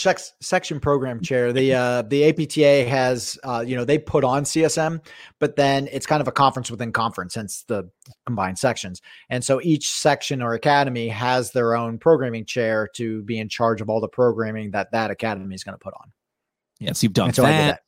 section 0.41 0.79
program 0.79 1.21
chair. 1.21 1.53
The 1.53 1.73
uh, 1.73 2.01
the 2.03 2.25
APTA 2.25 2.89
has 2.89 3.39
uh, 3.43 3.63
you 3.65 3.77
know 3.77 3.85
they 3.85 3.97
put 3.97 4.25
on 4.25 4.43
CSM, 4.43 5.01
but 5.39 5.55
then 5.55 5.87
it's 5.91 6.05
kind 6.05 6.21
of 6.21 6.27
a 6.27 6.33
conference 6.33 6.69
within 6.69 6.91
conference, 6.91 7.35
hence 7.35 7.63
the 7.67 7.89
combined 8.25 8.59
sections. 8.59 9.01
And 9.29 9.43
so 9.43 9.61
each 9.61 9.89
section 9.89 10.41
or 10.41 10.53
academy 10.53 11.07
has 11.07 11.51
their 11.51 11.75
own 11.77 11.97
programming 11.97 12.45
chair 12.45 12.89
to 12.95 13.23
be 13.23 13.39
in 13.39 13.47
charge 13.47 13.79
of 13.79 13.89
all 13.89 14.01
the 14.01 14.09
programming 14.09 14.71
that 14.71 14.91
that 14.91 15.11
academy 15.11 15.55
is 15.55 15.63
going 15.63 15.75
to 15.75 15.83
put 15.83 15.93
on. 15.93 16.11
yes, 16.79 17.01
you've 17.01 17.13
done 17.13 17.27
And 17.27 17.35
so 17.35 17.43
that. 17.43 17.83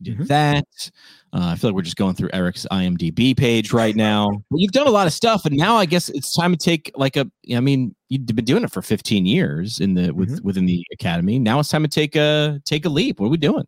That. 0.00 0.06
You 0.08 0.14
did 0.14 0.24
Mhm. 0.24 0.28
that. 0.28 0.90
Uh, 1.32 1.48
I 1.52 1.56
feel 1.56 1.70
like 1.70 1.74
we're 1.76 1.82
just 1.82 1.96
going 1.96 2.14
through 2.14 2.30
Erik's 2.32 2.66
IMDb 2.70 3.36
page 3.36 3.72
right 3.72 3.94
now. 3.96 4.28
But 4.50 4.60
you've 4.60 4.72
done 4.72 4.86
a 4.86 4.90
lot 4.90 5.06
of 5.06 5.12
stuff, 5.12 5.44
and 5.44 5.56
now 5.56 5.76
I 5.76 5.84
guess 5.86 6.08
it's 6.08 6.34
time 6.34 6.52
to 6.52 6.56
take 6.58 6.90
like 6.96 7.16
a. 7.16 7.30
I 7.54 7.60
mean, 7.60 7.94
you've 8.08 8.26
been 8.26 8.44
doing 8.44 8.64
it 8.64 8.70
for 8.72 8.80
15 8.82 9.26
years 9.26 9.80
in 9.80 9.94
the 9.94 10.12
with 10.12 10.30
Mm-hmm. 10.36 10.46
within 10.46 10.66
the 10.66 10.82
academy. 10.92 11.38
Now 11.38 11.58
it's 11.60 11.68
time 11.68 11.82
to 11.82 11.88
take 11.88 12.16
a 12.16 12.60
take 12.64 12.84
a 12.84 12.88
leap. 12.88 13.20
What 13.20 13.26
are 13.26 13.30
we 13.30 13.36
doing? 13.36 13.64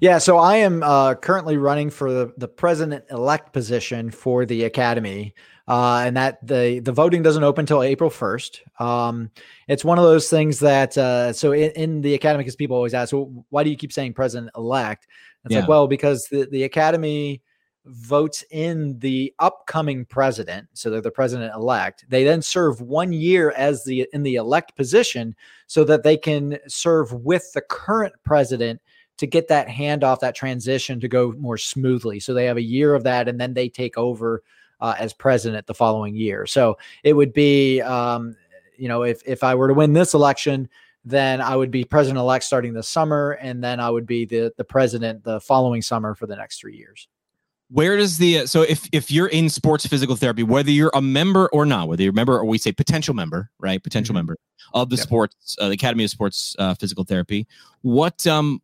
Yeah, 0.00 0.16
so 0.18 0.38
I 0.38 0.56
am 0.56 0.82
uh, 0.82 1.14
currently 1.16 1.58
running 1.58 1.90
for 1.90 2.10
the, 2.10 2.32
the 2.38 2.48
president 2.48 3.04
elect 3.10 3.52
position 3.52 4.10
for 4.10 4.46
the 4.46 4.64
academy, 4.64 5.34
uh, 5.68 6.02
and 6.06 6.16
that 6.16 6.38
the 6.46 6.78
the 6.80 6.92
voting 6.92 7.22
doesn't 7.22 7.44
open 7.44 7.64
until 7.64 7.82
April 7.82 8.08
first. 8.08 8.62
Um, 8.80 9.30
it's 9.68 9.84
one 9.84 9.98
of 9.98 10.04
those 10.04 10.30
things 10.30 10.60
that 10.60 10.96
uh, 10.96 11.30
so 11.34 11.52
in, 11.52 11.70
in 11.72 12.00
the 12.00 12.14
academy, 12.14 12.42
because 12.42 12.56
people 12.56 12.74
always 12.74 12.94
ask, 12.94 13.12
well, 13.12 13.44
why 13.50 13.64
do 13.64 13.70
you 13.70 13.76
keep 13.76 13.92
saying 13.92 14.14
president 14.14 14.50
elect? 14.56 15.06
It's 15.46 15.54
Yeah. 15.54 15.60
like, 15.60 15.68
well, 15.68 15.86
because 15.86 16.26
the 16.26 16.46
the 16.50 16.64
academy 16.64 17.40
votes 17.86 18.44
in 18.50 18.98
the 18.98 19.32
upcoming 19.38 20.04
president, 20.04 20.66
so 20.72 20.90
they're 20.90 21.00
the 21.00 21.10
president 21.10 21.54
elect. 21.54 22.04
They 22.08 22.24
then 22.24 22.42
serve 22.42 22.80
one 22.80 23.12
year 23.12 23.52
as 23.56 23.84
the 23.84 24.08
in 24.12 24.24
the 24.24 24.34
elect 24.34 24.76
position, 24.76 25.34
so 25.66 25.84
that 25.84 26.02
they 26.02 26.16
can 26.16 26.58
serve 26.66 27.12
with 27.12 27.52
the 27.54 27.62
current 27.62 28.14
president 28.24 28.80
to 29.18 29.26
get 29.26 29.48
that 29.48 29.68
handoff, 29.68 30.20
that 30.20 30.34
transition 30.34 31.00
to 31.00 31.08
go 31.08 31.32
more 31.38 31.56
smoothly. 31.56 32.20
So 32.20 32.34
they 32.34 32.44
have 32.44 32.58
a 32.58 32.62
year 32.62 32.94
of 32.94 33.04
that, 33.04 33.28
and 33.28 33.40
then 33.40 33.54
they 33.54 33.68
take 33.68 33.96
over 33.96 34.42
uh, 34.80 34.94
as 34.98 35.12
president 35.14 35.66
the 35.66 35.74
following 35.74 36.14
year. 36.14 36.44
So 36.46 36.76
it 37.02 37.14
would 37.14 37.32
be, 37.32 37.80
um, 37.80 38.36
you 38.76 38.88
know, 38.88 39.04
if 39.04 39.22
if 39.26 39.44
I 39.44 39.54
were 39.54 39.68
to 39.68 39.74
win 39.74 39.92
this 39.92 40.12
election, 40.12 40.68
then 41.06 41.40
I 41.40 41.54
would 41.54 41.70
be 41.70 41.84
president 41.84 42.18
elect 42.18 42.44
starting 42.44 42.74
this 42.74 42.88
summer, 42.88 43.38
and 43.40 43.62
then 43.62 43.78
I 43.78 43.88
would 43.88 44.06
be 44.06 44.24
the 44.24 44.52
the 44.56 44.64
president 44.64 45.22
the 45.22 45.40
following 45.40 45.80
summer 45.80 46.14
for 46.14 46.26
the 46.26 46.34
next 46.34 46.60
three 46.60 46.76
years. 46.76 47.08
Where 47.70 47.96
does 47.96 48.18
the 48.18 48.46
so 48.46 48.62
if 48.62 48.88
if 48.92 49.10
you're 49.10 49.28
in 49.28 49.48
sports 49.48 49.86
physical 49.86 50.16
therapy, 50.16 50.42
whether 50.42 50.70
you're 50.70 50.90
a 50.94 51.00
member 51.00 51.48
or 51.52 51.64
not, 51.64 51.86
whether 51.88 52.02
you're 52.02 52.10
a 52.10 52.14
member 52.14 52.36
or 52.36 52.44
we 52.44 52.58
say 52.58 52.72
potential 52.72 53.14
member, 53.14 53.50
right, 53.60 53.82
potential 53.82 54.12
mm-hmm. 54.12 54.18
member 54.18 54.36
of 54.74 54.90
the 54.90 54.96
yep. 54.96 55.02
sports, 55.04 55.56
uh, 55.60 55.68
the 55.68 55.74
Academy 55.74 56.04
of 56.04 56.10
Sports 56.10 56.56
uh, 56.58 56.74
Physical 56.74 57.04
Therapy, 57.04 57.46
what 57.82 58.26
um 58.26 58.60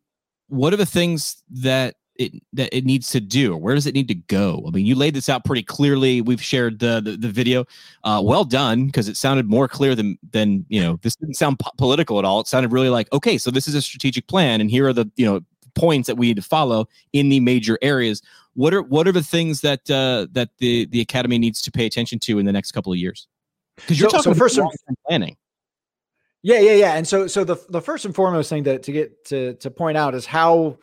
what 0.47 0.73
are 0.73 0.77
the 0.77 0.85
things 0.85 1.43
that 1.49 1.95
it 2.15 2.33
that 2.53 2.75
it 2.75 2.85
needs 2.85 3.09
to 3.11 3.19
do? 3.19 3.55
Where 3.57 3.75
does 3.75 3.87
it 3.87 3.95
need 3.95 4.07
to 4.07 4.15
go? 4.15 4.63
I 4.67 4.71
mean, 4.71 4.85
you 4.85 4.95
laid 4.95 5.13
this 5.15 5.29
out 5.29 5.45
pretty 5.45 5.63
clearly. 5.63 6.21
We've 6.21 6.41
shared 6.41 6.79
the 6.79 7.01
the, 7.01 7.17
the 7.17 7.29
video. 7.29 7.65
Uh, 8.03 8.21
well 8.23 8.43
done, 8.43 8.85
because 8.85 9.07
it 9.07 9.17
sounded 9.17 9.49
more 9.49 9.67
clear 9.67 9.95
than 9.95 10.17
than 10.31 10.65
you 10.69 10.81
know. 10.81 10.99
This 11.01 11.15
didn't 11.15 11.35
sound 11.35 11.59
po- 11.59 11.71
political 11.77 12.19
at 12.19 12.25
all. 12.25 12.39
It 12.39 12.47
sounded 12.47 12.71
really 12.71 12.89
like 12.89 13.11
okay, 13.13 13.37
so 13.37 13.51
this 13.51 13.67
is 13.67 13.75
a 13.75 13.81
strategic 13.81 14.27
plan, 14.27 14.61
and 14.61 14.69
here 14.69 14.87
are 14.87 14.93
the 14.93 15.09
you 15.15 15.25
know 15.25 15.41
points 15.75 16.07
that 16.07 16.15
we 16.15 16.27
need 16.27 16.35
to 16.35 16.41
follow 16.41 16.87
in 17.13 17.29
the 17.29 17.39
major 17.39 17.77
areas. 17.81 18.21
What 18.53 18.73
are 18.73 18.83
what 18.83 19.07
are 19.07 19.11
the 19.11 19.23
things 19.23 19.61
that 19.61 19.89
uh, 19.89 20.27
that 20.33 20.49
the 20.59 20.85
the 20.85 21.01
academy 21.01 21.37
needs 21.39 21.61
to 21.63 21.71
pay 21.71 21.85
attention 21.85 22.19
to 22.19 22.39
in 22.39 22.45
the 22.45 22.51
next 22.51 22.71
couple 22.71 22.91
of 22.91 22.99
years? 22.99 23.27
Because 23.75 23.99
you're 23.99 24.09
so, 24.09 24.17
talking 24.17 24.33
so 24.33 24.39
first 24.39 24.59
planning. 25.07 25.35
Yeah, 26.43 26.59
yeah, 26.59 26.73
yeah. 26.73 26.93
And 26.95 27.07
so 27.07 27.25
so 27.25 27.43
the 27.43 27.55
the 27.69 27.81
first 27.81 28.05
and 28.05 28.13
foremost 28.13 28.49
thing 28.49 28.63
to 28.65 28.77
to 28.77 28.91
get 28.91 29.25
to 29.25 29.55
to 29.55 29.71
point 29.71 29.97
out 29.97 30.13
is 30.13 30.25
how 30.25 30.77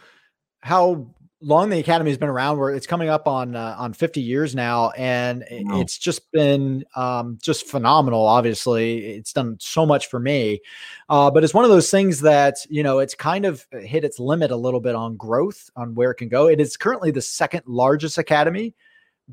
how 0.61 1.07
long 1.43 1.71
the 1.71 1.79
academy 1.79 2.11
has 2.11 2.19
been 2.19 2.29
around 2.29 2.59
where 2.59 2.71
it's 2.71 2.87
coming 2.87 3.09
up 3.09 3.27
on 3.27 3.57
uh, 3.57 3.75
on 3.79 3.93
50 3.93 4.21
years 4.21 4.55
now 4.55 4.91
and 4.91 5.45
wow. 5.51 5.81
it's 5.81 5.97
just 5.97 6.31
been 6.33 6.85
um, 6.97 7.39
just 7.43 7.67
phenomenal 7.67 8.25
obviously 8.25 9.07
it's 9.07 9.33
done 9.33 9.57
so 9.59 9.87
much 9.87 10.09
for 10.09 10.21
me 10.21 10.61
uh, 11.09 11.31
but 11.31 11.43
it's 11.43 11.55
one 11.55 11.65
of 11.65 11.71
those 11.71 11.91
things 11.91 12.21
that 12.21 12.59
you 12.69 12.83
know 12.83 12.99
it's 12.99 13.15
kind 13.15 13.47
of 13.47 13.67
hit 13.73 14.05
its 14.05 14.19
limit 14.19 14.51
a 14.51 14.57
little 14.57 14.81
bit 14.81 14.95
on 14.95 15.17
growth 15.17 15.71
on 15.77 15.95
where 15.95 16.11
it 16.11 16.17
can 16.17 16.29
go 16.29 16.47
it 16.47 16.61
is 16.61 16.77
currently 16.77 17.11
the 17.11 17.23
second 17.23 17.63
largest 17.67 18.19
academy 18.19 18.75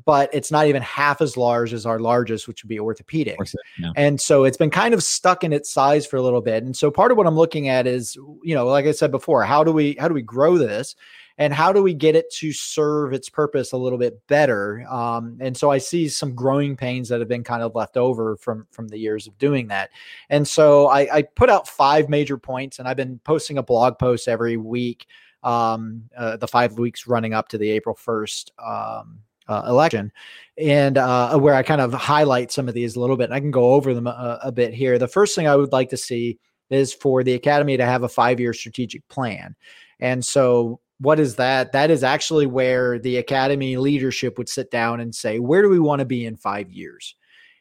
but 0.04 0.30
it's 0.32 0.50
not 0.50 0.66
even 0.66 0.82
half 0.82 1.20
as 1.20 1.36
large 1.36 1.72
as 1.72 1.86
our 1.86 1.98
largest, 1.98 2.46
which 2.46 2.62
would 2.62 2.68
be 2.68 2.78
orthopedics. 2.78 3.54
Yeah. 3.78 3.90
And 3.96 4.20
so 4.20 4.44
it's 4.44 4.56
been 4.56 4.70
kind 4.70 4.94
of 4.94 5.02
stuck 5.02 5.44
in 5.44 5.52
its 5.52 5.70
size 5.70 6.06
for 6.06 6.16
a 6.16 6.22
little 6.22 6.40
bit. 6.40 6.62
And 6.62 6.76
so 6.76 6.90
part 6.90 7.10
of 7.10 7.16
what 7.16 7.26
I'm 7.26 7.36
looking 7.36 7.68
at 7.68 7.86
is, 7.86 8.16
you 8.42 8.54
know, 8.54 8.66
like 8.66 8.86
I 8.86 8.92
said 8.92 9.10
before, 9.10 9.42
how 9.42 9.64
do 9.64 9.72
we 9.72 9.96
how 9.98 10.08
do 10.08 10.14
we 10.14 10.22
grow 10.22 10.56
this? 10.56 10.94
And 11.38 11.54
how 11.54 11.72
do 11.72 11.82
we 11.82 11.94
get 11.94 12.16
it 12.16 12.30
to 12.34 12.52
serve 12.52 13.12
its 13.12 13.28
purpose 13.28 13.72
a 13.72 13.76
little 13.76 13.98
bit 13.98 14.20
better? 14.26 14.84
Um, 14.90 15.38
and 15.40 15.56
so 15.56 15.70
i 15.70 15.78
see 15.78 16.08
some 16.08 16.34
growing 16.34 16.76
pains 16.76 17.08
that 17.08 17.20
have 17.20 17.28
been 17.28 17.44
kind 17.44 17.62
of 17.62 17.74
left 17.74 17.96
over 17.96 18.36
from 18.36 18.66
from 18.70 18.88
the 18.88 18.98
years 18.98 19.26
of 19.26 19.38
doing 19.38 19.68
that. 19.68 19.90
And 20.28 20.46
so 20.46 20.88
i, 20.88 21.16
I 21.18 21.22
put 21.22 21.48
out 21.48 21.68
five 21.68 22.08
major 22.08 22.36
points 22.36 22.78
and 22.78 22.88
i've 22.88 22.96
been 22.96 23.20
posting 23.24 23.58
a 23.58 23.62
blog 23.62 23.98
post 23.98 24.28
every 24.28 24.56
week 24.56 25.06
um, 25.44 26.02
uh, 26.16 26.36
the 26.36 26.48
five 26.48 26.78
weeks 26.78 27.06
running 27.06 27.32
up 27.32 27.48
to 27.48 27.58
the 27.58 27.70
april 27.70 27.94
1st 27.94 28.50
um, 28.58 29.20
uh, 29.48 29.62
election. 29.66 30.12
And 30.58 30.98
uh, 30.98 31.38
where 31.38 31.54
i 31.54 31.62
kind 31.62 31.80
of 31.80 31.92
highlight 31.94 32.50
some 32.50 32.68
of 32.68 32.74
these 32.74 32.96
a 32.96 33.00
little 33.00 33.16
bit 33.16 33.24
and 33.24 33.34
i 33.34 33.40
can 33.40 33.52
go 33.52 33.74
over 33.74 33.94
them 33.94 34.06
a, 34.08 34.40
a 34.42 34.52
bit 34.52 34.74
here. 34.74 34.98
The 34.98 35.08
first 35.08 35.34
thing 35.34 35.46
i 35.46 35.56
would 35.56 35.72
like 35.72 35.90
to 35.90 35.96
see 35.96 36.38
is 36.70 36.92
for 36.92 37.22
the 37.22 37.34
academy 37.34 37.76
to 37.76 37.86
have 37.86 38.02
a 38.02 38.08
five 38.08 38.40
year 38.40 38.52
strategic 38.52 39.06
plan. 39.08 39.54
And 40.00 40.24
so 40.24 40.80
what 41.00 41.20
is 41.20 41.36
that? 41.36 41.72
That 41.72 41.90
is 41.90 42.02
actually 42.02 42.46
where 42.46 42.98
the 42.98 43.18
academy 43.18 43.76
leadership 43.76 44.36
would 44.36 44.48
sit 44.48 44.70
down 44.70 45.00
and 45.00 45.14
say, 45.14 45.38
where 45.38 45.62
do 45.62 45.68
we 45.68 45.78
want 45.78 46.00
to 46.00 46.04
be 46.04 46.26
in 46.26 46.36
five 46.36 46.70
years? 46.70 47.14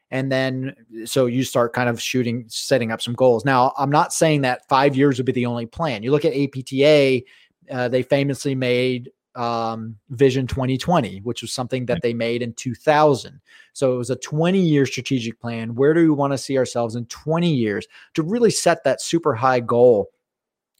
And 0.09 0.31
then, 0.31 0.75
so 1.05 1.25
you 1.25 1.43
start 1.43 1.73
kind 1.73 1.89
of 1.89 2.01
shooting, 2.01 2.45
setting 2.47 2.91
up 2.91 3.01
some 3.01 3.13
goals. 3.13 3.43
Now, 3.43 3.73
I'm 3.77 3.89
not 3.91 4.13
saying 4.13 4.41
that 4.41 4.67
five 4.69 4.95
years 4.95 5.17
would 5.19 5.25
be 5.25 5.33
the 5.33 5.45
only 5.45 5.65
plan. 5.65 6.01
You 6.01 6.11
look 6.11 6.25
at 6.25 6.33
APTA, 6.33 7.23
uh, 7.69 7.89
they 7.89 8.03
famously 8.03 8.55
made 8.55 9.11
um, 9.35 9.97
Vision 10.09 10.47
2020, 10.47 11.19
which 11.19 11.41
was 11.41 11.53
something 11.53 11.85
that 11.85 12.01
they 12.01 12.13
made 12.13 12.41
in 12.41 12.53
2000. 12.53 13.39
So 13.73 13.93
it 13.93 13.97
was 13.97 14.09
a 14.09 14.15
20 14.15 14.59
year 14.59 14.85
strategic 14.85 15.39
plan. 15.39 15.75
Where 15.75 15.93
do 15.93 16.01
we 16.01 16.09
want 16.09 16.33
to 16.33 16.37
see 16.37 16.57
ourselves 16.57 16.95
in 16.95 17.05
20 17.05 17.53
years 17.53 17.85
to 18.15 18.23
really 18.23 18.49
set 18.49 18.83
that 18.83 19.01
super 19.01 19.35
high 19.35 19.59
goal? 19.59 20.09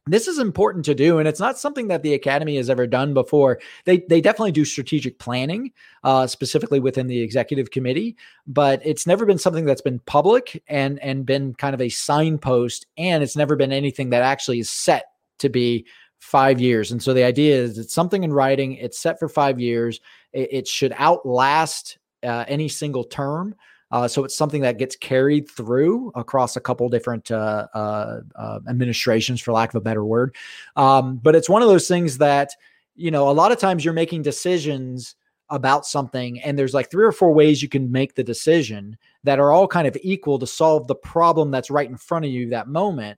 This 0.08 0.28
is 0.28 0.40
important 0.40 0.86
to 0.86 0.96
do 0.96 1.20
and 1.20 1.28
it's 1.28 1.40
not 1.40 1.58
something 1.58 1.88
that 1.88 2.04
the 2.04 2.14
academy 2.14 2.58
has 2.58 2.70
ever 2.70 2.88
done 2.88 3.14
before. 3.14 3.60
They 3.86 4.00
they 4.10 4.22
definitely 4.22 4.52
do 4.52 4.66
strategic 4.66 5.20
planning 5.20 5.72
uh, 6.04 6.28
specifically 6.28 6.80
within 6.80 7.08
the 7.08 7.22
executive 7.22 7.72
committee 7.72 8.16
but 8.48 8.82
it's 8.86 9.06
never 9.06 9.26
been 9.26 9.38
something 9.38 9.66
that's 9.66 9.82
been 9.82 10.00
public 10.00 10.64
and 10.68 11.00
and 11.00 11.26
been 11.26 11.54
kind 11.54 11.74
of 11.74 11.82
a 11.82 11.90
signpost 11.90 12.88
and 12.98 13.24
it's 13.24 13.36
never 13.36 13.56
been 13.56 13.72
anything 13.72 14.10
that 14.10 14.24
actually 14.24 14.60
is 14.60 14.70
set 14.70 15.12
to 15.40 15.50
be 15.50 15.86
five 16.20 16.60
years. 16.60 16.92
And 16.92 17.02
so 17.02 17.14
the 17.14 17.24
idea 17.24 17.56
is 17.56 17.78
it's 17.78 17.94
something 17.94 18.24
in 18.24 18.34
writing 18.34 18.74
it's 18.74 19.00
set 19.00 19.20
for 19.20 19.30
five 19.30 19.60
years. 19.60 20.00
It, 20.34 20.50
it 20.52 20.68
should 20.68 20.94
outlast 20.98 21.98
uh, 22.24 22.46
any 22.48 22.68
single 22.68 23.04
term 23.04 23.56
uh, 23.92 24.08
so 24.08 24.24
it's 24.24 24.36
something 24.36 24.62
that 24.62 24.78
gets 24.78 24.96
carried 24.96 25.50
through 25.50 26.12
across 26.16 26.56
a 26.56 26.62
couple 26.62 26.88
different 26.90 27.32
uh, 27.32 27.68
uh, 27.74 28.22
uh, 28.36 28.60
administrations, 28.68 29.42
for 29.42 29.52
lack 29.54 29.70
of 29.70 29.76
a 29.76 29.82
better 29.82 30.06
word. 30.06 30.36
Um, 30.76 31.18
but 31.18 31.36
it's 31.36 31.50
one 31.50 31.62
of 31.62 31.70
those 31.70 31.88
things 31.88 32.18
that, 32.18 32.52
you 32.96 33.12
know, 33.12 33.30
a 33.30 33.32
lot 33.32 33.52
of 33.52 33.60
times 33.60 33.86
you're 33.86 33.94
making 33.94 34.24
decisions 34.24 35.16
about 35.50 35.86
something 35.86 36.42
and 36.42 36.60
there's 36.60 36.74
like 36.74 36.92
three 36.92 37.06
or 37.06 37.12
four 37.14 37.34
ways 37.34 37.62
you 37.62 37.70
can 37.70 37.90
make 37.90 38.16
the 38.16 38.24
decision 38.24 38.98
that 39.24 39.40
are 39.40 39.52
all 39.52 39.68
kind 39.68 39.88
of 39.88 39.98
equal 40.02 40.38
to 40.38 40.46
solve 40.46 40.88
the 40.88 40.96
problem 40.96 41.52
that's 41.52 41.70
right 41.70 41.90
in 41.90 41.96
front 41.96 42.26
of 42.26 42.32
you 42.32 42.50
that 42.50 42.68
moment 42.68 43.18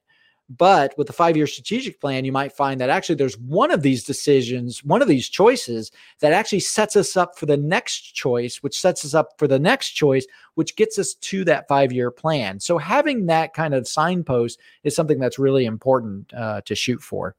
but 0.49 0.97
with 0.97 1.07
the 1.07 1.13
five 1.13 1.37
year 1.37 1.45
strategic 1.45 2.01
plan, 2.01 2.25
you 2.25 2.31
might 2.31 2.51
find 2.51 2.81
that 2.81 2.89
actually 2.89 3.15
there's 3.15 3.37
one 3.37 3.71
of 3.71 3.83
these 3.83 4.03
decisions, 4.03 4.83
one 4.83 5.01
of 5.01 5.07
these 5.07 5.29
choices 5.29 5.91
that 6.21 6.33
actually 6.33 6.61
sets 6.61 6.95
us 6.95 7.15
up 7.15 7.37
for 7.37 7.45
the 7.45 7.57
next 7.57 8.15
choice, 8.15 8.63
which 8.63 8.79
sets 8.79 9.05
us 9.05 9.13
up 9.13 9.33
for 9.37 9.47
the 9.47 9.59
next 9.59 9.91
choice, 9.91 10.25
which 10.55 10.75
gets 10.75 10.97
us 10.97 11.13
to 11.15 11.45
that 11.45 11.67
five 11.67 11.91
year 11.91 12.09
plan. 12.09 12.59
So 12.59 12.77
having 12.77 13.27
that 13.27 13.53
kind 13.53 13.73
of 13.73 13.87
signpost 13.87 14.59
is 14.83 14.95
something 14.95 15.19
that's 15.19 15.37
really 15.37 15.65
important 15.65 16.33
uh, 16.33 16.61
to 16.61 16.75
shoot 16.75 17.01
for. 17.01 17.35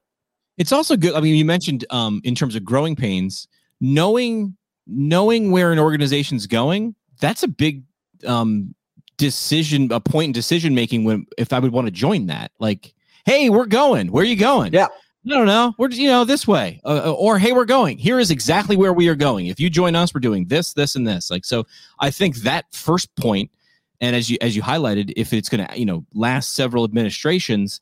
It's 0.57 0.71
also 0.71 0.95
good. 0.95 1.13
I 1.13 1.21
mean, 1.21 1.35
you 1.35 1.45
mentioned 1.45 1.85
um, 1.89 2.21
in 2.23 2.35
terms 2.35 2.55
of 2.55 2.63
growing 2.63 2.95
pains, 2.95 3.47
knowing 3.81 4.55
knowing 4.87 5.51
where 5.51 5.71
an 5.71 5.79
organization's 5.79 6.47
going. 6.47 6.95
That's 7.19 7.43
a 7.43 7.47
big 7.47 7.83
um, 8.25 8.73
decision, 9.17 9.91
a 9.91 9.99
point 9.99 10.29
in 10.29 10.31
decision 10.31 10.75
making 10.75 11.03
when 11.03 11.25
if 11.37 11.53
I 11.53 11.59
would 11.59 11.71
want 11.71 11.87
to 11.87 11.91
join 11.91 12.27
that. 12.27 12.51
Like, 12.59 12.93
hey, 13.25 13.49
we're 13.49 13.65
going. 13.65 14.11
Where 14.11 14.23
are 14.23 14.27
you 14.27 14.35
going? 14.35 14.73
Yeah. 14.73 14.87
I 15.25 15.29
don't 15.29 15.45
know. 15.45 15.73
We're 15.77 15.89
you 15.91 16.07
know 16.07 16.25
this 16.25 16.47
way, 16.47 16.81
uh, 16.83 17.03
uh, 17.05 17.11
or 17.11 17.37
hey, 17.37 17.51
we're 17.51 17.65
going. 17.65 17.99
Here 17.99 18.19
is 18.19 18.31
exactly 18.31 18.75
where 18.75 18.91
we 18.91 19.07
are 19.07 19.15
going. 19.15 19.47
If 19.47 19.59
you 19.59 19.69
join 19.69 19.95
us, 19.95 20.15
we're 20.15 20.19
doing 20.19 20.47
this, 20.47 20.73
this, 20.73 20.95
and 20.95 21.07
this. 21.07 21.29
Like 21.29 21.45
so, 21.45 21.67
I 21.99 22.09
think 22.09 22.37
that 22.37 22.65
first 22.73 23.15
point, 23.15 23.51
and 23.99 24.15
as 24.15 24.31
you 24.31 24.39
as 24.41 24.55
you 24.55 24.63
highlighted, 24.63 25.13
if 25.15 25.31
it's 25.31 25.47
going 25.47 25.67
to 25.67 25.79
you 25.79 25.85
know 25.85 26.03
last 26.15 26.55
several 26.55 26.83
administrations, 26.83 27.81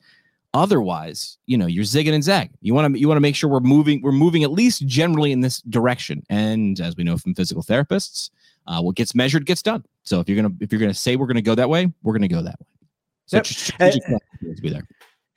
otherwise, 0.54 1.38
you 1.46 1.58
know, 1.58 1.66
you're 1.66 1.86
zigging 1.86 2.14
and 2.14 2.24
zagging. 2.24 2.58
You 2.62 2.74
want 2.74 2.94
to 2.94 3.00
you 3.00 3.08
want 3.08 3.18
to 3.18 3.22
make 3.22 3.36
sure 3.36 3.50
we're 3.50 3.62
moving 3.62 4.02
we're 4.02 4.12
moving 4.12 4.44
at 4.44 4.52
least 4.52 4.86
generally 4.86 5.32
in 5.32 5.40
this 5.40 5.62
direction. 5.62 6.24
And 6.30 6.80
as 6.82 6.98
we 6.98 7.06
know 7.06 7.18
from 7.18 7.36
physical 7.36 7.64
therapists, 7.64 8.32
uh, 8.68 8.82
what 8.82 8.96
gets 8.96 9.16
measured 9.16 9.46
gets 9.46 9.62
done. 9.62 9.86
So 10.04 10.20
if 10.20 10.28
you're 10.28 10.42
gonna 10.42 10.56
if 10.60 10.74
you're 10.74 10.82
gonna 10.82 10.94
say 10.94 11.16
we're 11.16 11.28
gonna 11.28 11.42
go 11.42 11.56
that 11.56 11.70
way, 11.70 11.92
we're 12.04 12.14
gonna 12.14 12.28
go 12.28 12.42
that 12.42 12.60
way. 12.60 12.66
So 13.28 13.38
yep. 13.38 13.46
to 13.46 14.62
be 14.62 14.70
there. 14.70 14.88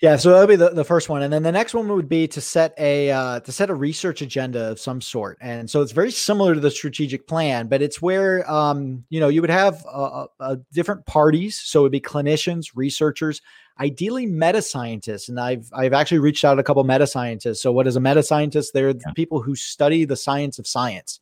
Yeah, 0.03 0.17
so 0.17 0.31
that'll 0.31 0.49
be 0.49 0.57
the, 0.57 0.71
the 0.71 0.85
first 0.85 1.09
one, 1.09 1.23
and 1.23 1.33
then 1.33 1.45
the 1.45 1.53
next 1.53 1.75
one 1.75 1.87
would 1.87 2.09
be 2.09 2.27
to 2.27 2.41
set 2.41 2.75
a 2.77 3.13
uh, 3.13 3.39
to 3.39 3.53
set 3.53 3.71
a 3.71 3.75
research 3.75 4.21
agenda 4.21 4.73
of 4.73 4.81
some 4.81 5.01
sort, 5.01 5.39
and 5.41 5.71
so 5.71 5.81
it's 5.81 5.93
very 5.93 6.11
similar 6.11 6.55
to 6.55 6.61
the 6.61 6.73
strategic 6.73 7.29
plan, 7.29 7.69
but 7.69 7.83
it's 7.83 8.03
where 8.03 8.51
um, 8.51 9.05
you 9.11 9.21
know 9.21 9.29
you 9.29 9.41
would 9.41 9.49
have 9.49 9.87
uh, 9.89 10.27
uh, 10.41 10.57
different 10.73 11.07
parties, 11.07 11.57
so 11.57 11.79
it 11.79 11.83
would 11.85 11.93
be 11.93 12.01
clinicians, 12.01 12.73
researchers, 12.75 13.41
ideally 13.79 14.27
meta 14.27 14.61
scientists, 14.61 15.29
and 15.29 15.39
I've 15.39 15.71
I've 15.73 15.93
actually 15.93 16.19
reached 16.19 16.45
out 16.45 16.55
to 16.55 16.61
a 16.61 16.65
couple 16.65 16.83
meta 16.83 17.07
scientists. 17.07 17.63
So 17.63 17.71
what 17.71 17.87
is 17.87 17.95
a 17.95 18.01
meta 18.01 18.25
scientist? 18.25 18.73
They're 18.75 18.89
yeah. 18.91 19.13
people 19.15 19.41
who 19.41 19.55
study 19.55 20.05
the 20.05 20.17
science 20.17 20.59
of 20.59 20.67
science. 20.67 21.21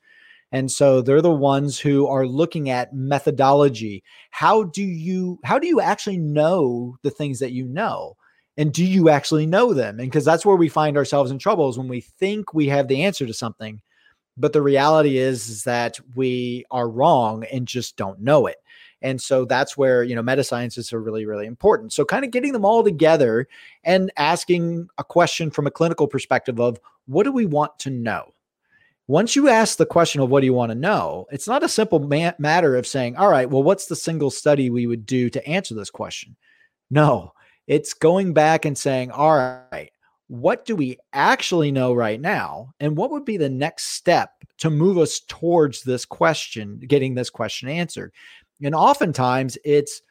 And 0.53 0.69
so 0.71 1.01
they're 1.01 1.23
the 1.23 1.31
ones 1.31 1.79
who 1.79 2.09
are 2.09 2.27
looking 2.27 2.71
at 2.71 2.93
methodology. 2.93 4.03
How 4.31 4.65
do 4.65 4.83
you 4.83 5.39
how 5.45 5.59
do 5.59 5.69
you 5.69 5.83
actually 5.83 6.17
know 6.17 6.97
the 7.03 7.11
things 7.11 7.41
that 7.41 7.53
you 7.53 7.67
know? 7.67 8.17
And 8.57 8.73
do 8.73 8.85
you 8.85 9.09
actually 9.09 9.47
know 9.47 9.73
them? 9.73 10.01
And 10.01 10.11
because 10.11 10.25
that's 10.25 10.45
where 10.45 10.57
we 10.57 10.69
find 10.69 10.97
ourselves 10.97 11.31
in 11.31 11.39
trouble 11.39 11.69
is 11.69 11.79
when 11.79 11.89
we 11.89 12.01
think 12.01 12.53
we 12.53 12.67
have 12.69 12.89
the 12.89 13.05
answer 13.05 13.27
to 13.27 13.35
something 13.35 13.81
but 14.41 14.53
the 14.53 14.63
reality 14.63 15.19
is, 15.19 15.49
is 15.49 15.65
that 15.65 16.01
we 16.15 16.65
are 16.71 16.89
wrong 16.89 17.45
and 17.53 17.69
just 17.69 17.97
don't 17.97 18.21
know 18.21 18.47
it. 18.47 18.57
And 19.03 19.21
so 19.21 19.45
that's 19.45 19.77
where 19.77 20.03
you 20.03 20.15
know 20.15 20.23
meta 20.23 20.45
sciences 20.45 20.93
are 20.93 21.01
really 21.01 21.25
really 21.25 21.47
important. 21.47 21.93
So 21.93 22.05
kind 22.05 22.25
of 22.25 22.31
getting 22.31 22.53
them 22.53 22.65
all 22.65 22.83
together 22.83 23.49
and 23.85 24.11
asking 24.17 24.89
a 24.99 25.05
question 25.05 25.51
from 25.51 25.67
a 25.67 25.71
clinical 25.71 26.07
perspective 26.07 26.61
of 26.61 26.79
what 27.07 27.25
do 27.25 27.33
we 27.33 27.47
want 27.47 27.79
to 27.81 27.91
know? 27.91 28.35
Once 29.07 29.35
you 29.35 29.49
ask 29.49 29.77
the 29.77 29.87
question 29.87 30.21
of 30.21 30.31
what 30.31 30.41
do 30.41 30.47
you 30.47 30.55
want 30.55 30.71
to 30.71 30.79
know, 30.79 31.27
it's 31.31 31.49
not 31.49 31.65
a 31.65 31.69
simple 31.69 31.99
ma- 31.99 32.33
matter 32.39 32.77
of 32.77 32.87
saying, 32.87 33.17
all 33.17 33.29
right, 33.29 33.51
well, 33.51 33.63
what's 33.63 33.87
the 33.87 33.97
single 33.97 34.31
study 34.31 34.71
we 34.71 34.87
would 34.87 35.05
do 35.05 35.29
to 35.29 35.45
answer 35.49 35.75
this 35.75 35.91
question? 35.91 36.37
No, 36.91 37.33
it's 37.71 37.95
going 37.95 38.33
back 38.33 38.65
and 38.65 38.77
saying, 38.77 39.13
all 39.13 39.37
right, 39.37 39.93
what 40.27 40.65
do 40.65 40.75
we 40.75 40.99
actually 41.13 41.71
know 41.71 41.95
right 41.95 42.21
now? 42.21 42.73
And 42.81 42.97
what 42.97 43.13
would 43.13 43.25
be 43.25 43.37
the 43.37 43.49
next 43.49 43.91
step 43.91 44.33
to 44.59 44.71
move 44.71 44.99
us 44.99 45.21
towards 45.29 45.85
this 45.85 46.05
question, 46.05 46.81
getting 46.81 47.15
this 47.15 47.31
question 47.31 47.69
answered? 47.69 48.13
And 48.61 48.75
oftentimes 48.75 49.57
it's 49.65 50.03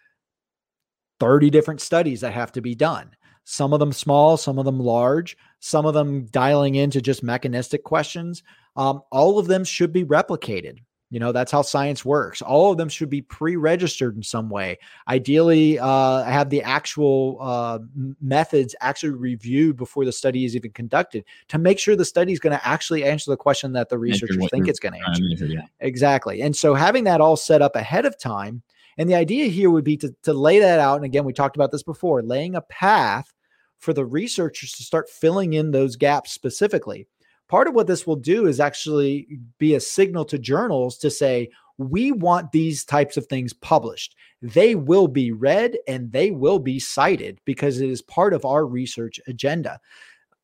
30 1.19 1.49
different 1.49 1.81
studies 1.81 2.21
that 2.21 2.31
have 2.31 2.53
to 2.53 2.61
be 2.61 2.75
done. 2.75 3.11
Some 3.43 3.73
of 3.73 3.81
them 3.81 3.91
small, 3.91 4.37
some 4.37 4.57
of 4.57 4.63
them 4.63 4.79
large, 4.79 5.35
some 5.59 5.85
of 5.85 5.93
them 5.93 6.27
dialing 6.27 6.75
into 6.75 7.01
just 7.01 7.23
mechanistic 7.23 7.83
questions. 7.83 8.41
Um, 8.77 9.01
all 9.11 9.37
of 9.37 9.47
them 9.47 9.65
should 9.65 9.91
be 9.91 10.05
replicated. 10.05 10.77
You 11.11 11.19
know, 11.19 11.31
that's 11.31 11.51
how 11.51 11.63
science 11.63 12.05
works. 12.05 12.41
All 12.41 12.71
of 12.71 12.77
them 12.77 12.87
should 12.87 13.09
be 13.09 13.21
pre 13.21 13.55
registered 13.55 14.15
in 14.15 14.21
some 14.21 14.47
way. 14.47 14.77
Ideally, 15.07 15.79
uh, 15.79 16.23
have 16.23 16.51
the 16.51 16.61
actual 16.61 17.37
uh, 17.41 17.79
methods 18.21 18.75
actually 18.79 19.13
reviewed 19.13 19.75
before 19.75 20.05
the 20.05 20.11
study 20.11 20.45
is 20.45 20.55
even 20.55 20.71
conducted 20.71 21.25
to 21.47 21.57
make 21.57 21.79
sure 21.79 21.95
the 21.95 22.05
study 22.05 22.31
is 22.31 22.39
going 22.39 22.55
to 22.55 22.67
actually 22.67 23.03
answer 23.03 23.31
the 23.31 23.37
question 23.37 23.73
that 23.73 23.89
the 23.89 23.97
researchers 23.97 24.37
think 24.51 24.67
it's 24.67 24.79
going 24.79 24.93
to 24.93 25.07
answer. 25.07 25.45
yeah. 25.45 25.61
Exactly. 25.79 26.43
And 26.43 26.55
so 26.55 26.75
having 26.75 27.05
that 27.05 27.21
all 27.21 27.35
set 27.35 27.63
up 27.63 27.75
ahead 27.75 28.05
of 28.05 28.17
time. 28.17 28.61
And 28.99 29.09
the 29.09 29.15
idea 29.15 29.45
here 29.45 29.71
would 29.71 29.85
be 29.85 29.97
to, 29.97 30.13
to 30.23 30.33
lay 30.33 30.59
that 30.59 30.79
out. 30.79 30.97
And 30.97 31.05
again, 31.05 31.23
we 31.23 31.33
talked 31.33 31.55
about 31.55 31.71
this 31.71 31.83
before 31.83 32.21
laying 32.21 32.53
a 32.53 32.61
path 32.61 33.33
for 33.79 33.93
the 33.93 34.05
researchers 34.05 34.73
to 34.73 34.83
start 34.83 35.09
filling 35.09 35.53
in 35.53 35.71
those 35.71 35.95
gaps 35.95 36.33
specifically 36.33 37.07
part 37.49 37.67
of 37.67 37.73
what 37.73 37.87
this 37.87 38.07
will 38.07 38.15
do 38.15 38.47
is 38.47 38.59
actually 38.59 39.39
be 39.57 39.75
a 39.75 39.79
signal 39.79 40.23
to 40.25 40.39
journals 40.39 40.97
to 40.99 41.09
say, 41.09 41.49
we 41.77 42.11
want 42.11 42.51
these 42.51 42.85
types 42.85 43.17
of 43.17 43.25
things 43.25 43.53
published. 43.53 44.15
They 44.41 44.75
will 44.75 45.07
be 45.07 45.31
read 45.31 45.77
and 45.87 46.11
they 46.11 46.31
will 46.31 46.59
be 46.59 46.79
cited 46.79 47.39
because 47.45 47.81
it 47.81 47.89
is 47.89 48.01
part 48.01 48.33
of 48.33 48.45
our 48.45 48.65
research 48.65 49.19
agenda. 49.27 49.79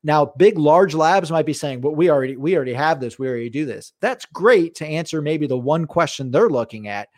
Now, 0.02 0.32
big 0.36 0.58
large 0.58 0.94
labs 0.94 1.30
might 1.30 1.46
be 1.46 1.52
saying, 1.52 1.80
"Well, 1.80 1.94
we 1.94 2.10
already 2.10 2.36
we 2.36 2.54
already 2.54 2.74
have 2.74 3.00
this. 3.00 3.18
We 3.18 3.28
already 3.28 3.50
do 3.50 3.66
this." 3.66 3.92
That's 4.00 4.24
great 4.26 4.74
to 4.76 4.86
answer 4.86 5.20
maybe 5.20 5.46
the 5.46 5.58
one 5.58 5.84
question 5.84 6.30
they're 6.30 6.48
looking 6.48 6.86
at, 6.86 7.08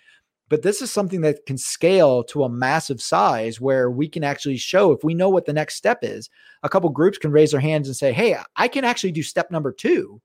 but 0.49 0.63
this 0.63 0.83
is 0.83 0.91
something 0.91 1.21
that 1.23 1.45
can 1.47 1.59
scale 1.59 2.25
to 2.25 2.45
a 2.45 2.49
massive 2.49 3.01
size 3.01 3.61
where 3.61 3.91
we 3.91 4.09
can 4.09 4.25
actually 4.25 4.57
show 4.57 4.93
if 4.93 5.05
we 5.05 5.15
know 5.15 5.29
what 5.29 5.47
the 5.47 5.53
next 5.53 5.75
step 5.77 5.99
is. 6.03 6.31
A 6.63 6.69
couple 6.69 6.91
groups 6.91 7.19
can 7.19 7.33
raise 7.33 7.51
their 7.51 7.61
hands 7.61 7.89
and 7.89 7.97
say, 7.97 8.13
Hey, 8.13 8.37
I 8.57 8.69
can 8.69 8.85
actually 8.85 9.13
do 9.13 9.23
step 9.23 9.51
number 9.51 9.73
two. 9.73 10.21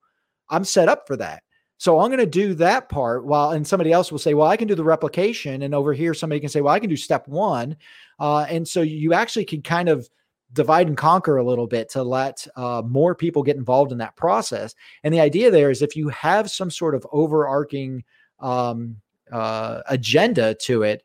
I'm 0.49 0.63
set 0.63 0.89
up 0.89 1.07
for 1.07 1.17
that. 1.17 1.43
So 1.77 1.99
I'm 1.99 2.07
going 2.07 2.19
to 2.19 2.25
do 2.25 2.53
that 2.55 2.87
part 2.87 3.25
while, 3.25 3.51
and 3.51 3.67
somebody 3.67 3.91
else 3.91 4.09
will 4.09 4.19
say, 4.19 4.33
well, 4.33 4.47
I 4.47 4.55
can 4.55 4.69
do 4.69 4.75
the 4.75 4.85
replication. 4.85 5.63
And 5.63 5.75
over 5.75 5.91
here, 5.91 6.13
somebody 6.13 6.39
can 6.39 6.47
say, 6.47 6.61
well, 6.61 6.73
I 6.73 6.79
can 6.79 6.89
do 6.89 6.95
step 6.95 7.27
one. 7.27 7.75
Uh, 8.19 8.45
and 8.49 8.65
so 8.65 8.81
you 8.81 9.13
actually 9.13 9.43
can 9.43 9.61
kind 9.61 9.89
of 9.89 10.07
divide 10.53 10.87
and 10.87 10.95
conquer 10.95 11.37
a 11.37 11.45
little 11.45 11.67
bit 11.67 11.89
to 11.89 12.03
let 12.03 12.47
uh, 12.55 12.83
more 12.85 13.15
people 13.15 13.43
get 13.43 13.57
involved 13.57 13.91
in 13.91 13.97
that 13.97 14.15
process. 14.15 14.75
And 15.03 15.13
the 15.13 15.19
idea 15.19 15.51
there 15.51 15.71
is 15.71 15.81
if 15.81 15.95
you 15.95 16.07
have 16.09 16.49
some 16.49 16.71
sort 16.71 16.95
of 16.95 17.05
overarching 17.11 18.03
um, 18.39 18.97
uh, 19.31 19.81
agenda 19.87 20.55
to 20.61 20.83
it, 20.83 21.03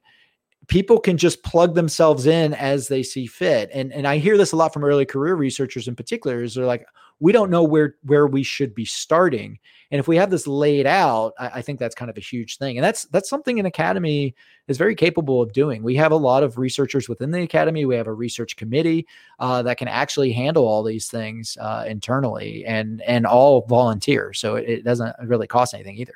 people 0.69 1.01
can 1.01 1.17
just 1.17 1.43
plug 1.43 1.75
themselves 1.75 2.27
in 2.27 2.55
as 2.55 2.89
they 2.89 3.03
see 3.03 3.27
fit. 3.27 3.71
And 3.73 3.93
and 3.93 4.07
I 4.07 4.19
hear 4.19 4.37
this 4.37 4.53
a 4.53 4.57
lot 4.57 4.73
from 4.73 4.85
early 4.85 5.07
career 5.07 5.35
researchers 5.35 5.89
in 5.89 5.97
particular. 5.97 6.43
Is 6.43 6.55
they're 6.55 6.67
like, 6.67 6.87
we 7.21 7.33
don't 7.33 7.51
know 7.51 7.65
where 7.65 7.97
where 8.03 8.27
we 8.27 8.43
should 8.43 8.75
be 8.75 8.85
starting. 8.85 9.59
And 9.91 9.99
if 9.99 10.07
we 10.07 10.17
have 10.17 10.31
this 10.31 10.47
laid 10.47 10.87
out, 10.87 11.33
I, 11.39 11.49
I, 11.55 11.63
think 11.63 11.79
that's 11.79 11.95
kind 11.95 12.11
of 12.11 12.19
a 12.19 12.21
huge 12.21 12.59
thing. 12.59 12.77
And 12.77 12.85
that's 12.85 13.05
that's 13.07 13.31
something 13.31 13.59
an 13.59 13.65
academy 13.65 14.35
is 14.69 14.77
very 14.77 14.95
capable 14.95 15.41
of 15.41 15.55
doing. 15.55 15.83
We 15.83 15.97
have 15.97 16.13
a 16.13 16.17
lot 16.17 16.43
of 16.43 16.59
researchers 16.59 17.09
within 17.09 17.31
the 17.31 17.41
academy. 17.41 17.87
We 17.87 17.97
have 17.97 18.07
a 18.07 18.13
research 18.13 18.57
committee 18.57 19.07
uh, 19.39 19.63
that 19.63 19.79
can 19.79 19.89
actually 19.89 20.33
handle 20.33 20.67
all 20.67 20.83
these 20.83 21.09
things 21.09 21.57
uh, 21.61 21.85
internally 21.89 22.67
and 22.67 23.01
and 23.03 23.27
all 23.27 23.63
volunteer. 23.67 24.35
So 24.35 24.57
it, 24.57 24.69
it 24.69 24.85
doesn't 24.85 25.17
really 25.25 25.47
cost 25.47 25.73
anything 25.73 25.97
either 25.97 26.15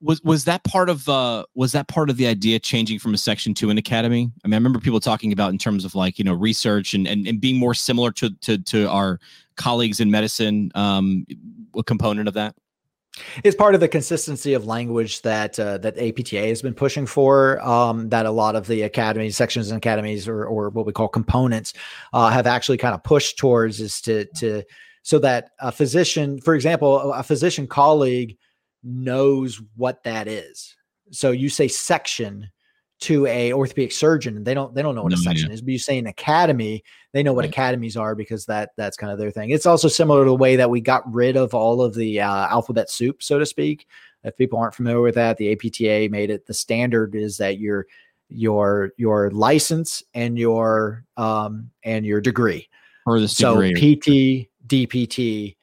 was 0.00 0.22
was 0.22 0.44
that 0.44 0.62
part 0.64 0.88
of 0.90 1.08
uh 1.08 1.44
was 1.54 1.72
that 1.72 1.88
part 1.88 2.10
of 2.10 2.16
the 2.16 2.26
idea 2.26 2.58
changing 2.58 2.98
from 2.98 3.14
a 3.14 3.18
section 3.18 3.54
to 3.54 3.70
an 3.70 3.78
academy 3.78 4.30
i 4.44 4.48
mean 4.48 4.54
i 4.54 4.56
remember 4.56 4.78
people 4.78 5.00
talking 5.00 5.32
about 5.32 5.50
in 5.52 5.58
terms 5.58 5.84
of 5.84 5.94
like 5.94 6.18
you 6.18 6.24
know 6.24 6.34
research 6.34 6.94
and 6.94 7.06
and, 7.06 7.26
and 7.26 7.40
being 7.40 7.58
more 7.58 7.74
similar 7.74 8.10
to 8.10 8.30
to 8.40 8.58
to 8.58 8.88
our 8.90 9.18
colleagues 9.56 10.00
in 10.00 10.10
medicine 10.10 10.70
um 10.74 11.26
a 11.76 11.82
component 11.82 12.28
of 12.28 12.34
that 12.34 12.54
it's 13.44 13.56
part 13.56 13.74
of 13.74 13.80
the 13.80 13.88
consistency 13.88 14.52
of 14.52 14.66
language 14.66 15.22
that 15.22 15.58
uh, 15.58 15.78
that 15.78 15.96
APTA 15.96 16.48
has 16.48 16.60
been 16.60 16.74
pushing 16.74 17.06
for. 17.06 17.66
Um, 17.66 18.10
that 18.10 18.26
a 18.26 18.30
lot 18.30 18.56
of 18.56 18.66
the 18.66 18.82
academies, 18.82 19.38
sections 19.38 19.70
and 19.70 19.78
academies, 19.78 20.28
or 20.28 20.44
or 20.44 20.68
what 20.68 20.84
we 20.84 20.92
call 20.92 21.08
components, 21.08 21.72
uh, 22.12 22.28
have 22.28 22.46
actually 22.46 22.76
kind 22.76 22.94
of 22.94 23.02
pushed 23.02 23.38
towards 23.38 23.80
is 23.80 24.02
to 24.02 24.26
to 24.36 24.62
so 25.02 25.18
that 25.20 25.52
a 25.60 25.72
physician, 25.72 26.40
for 26.40 26.54
example, 26.54 27.12
a 27.12 27.22
physician 27.22 27.66
colleague 27.66 28.36
knows 28.86 29.60
what 29.76 30.02
that 30.04 30.28
is. 30.28 30.74
So 31.10 31.32
you 31.32 31.48
say 31.48 31.68
section 31.68 32.50
to 32.98 33.26
a 33.26 33.52
orthopedic 33.52 33.92
surgeon, 33.92 34.36
and 34.36 34.46
they 34.46 34.54
don't 34.54 34.74
they 34.74 34.80
don't 34.80 34.94
know 34.94 35.02
what 35.02 35.12
no, 35.12 35.16
a 35.16 35.18
section 35.18 35.48
yeah. 35.50 35.54
is. 35.54 35.60
But 35.60 35.72
you 35.72 35.78
say 35.78 35.98
an 35.98 36.06
academy, 36.06 36.82
they 37.12 37.22
know 37.22 37.32
what 37.32 37.44
right. 37.44 37.50
academies 37.50 37.96
are 37.96 38.14
because 38.14 38.46
that 38.46 38.70
that's 38.76 38.96
kind 38.96 39.12
of 39.12 39.18
their 39.18 39.30
thing. 39.30 39.50
It's 39.50 39.66
also 39.66 39.88
similar 39.88 40.24
to 40.24 40.30
the 40.30 40.34
way 40.34 40.56
that 40.56 40.70
we 40.70 40.80
got 40.80 41.12
rid 41.12 41.36
of 41.36 41.52
all 41.52 41.82
of 41.82 41.94
the 41.94 42.20
uh, 42.20 42.48
alphabet 42.48 42.90
soup, 42.90 43.22
so 43.22 43.38
to 43.38 43.44
speak. 43.44 43.86
If 44.24 44.36
people 44.36 44.58
aren't 44.58 44.74
familiar 44.74 45.02
with 45.02 45.14
that, 45.16 45.36
the 45.36 45.52
APTA 45.52 46.10
made 46.10 46.30
it 46.30 46.46
the 46.46 46.54
standard 46.54 47.14
is 47.14 47.36
that 47.36 47.58
your 47.58 47.86
your 48.28 48.92
your 48.96 49.30
license 49.30 50.02
and 50.14 50.38
your 50.38 51.04
um 51.16 51.70
and 51.84 52.06
your 52.06 52.20
degree. 52.20 52.68
Or 53.04 53.20
the 53.20 53.28
so 53.28 53.60
PT, 53.60 54.48
DPT, 54.66 55.55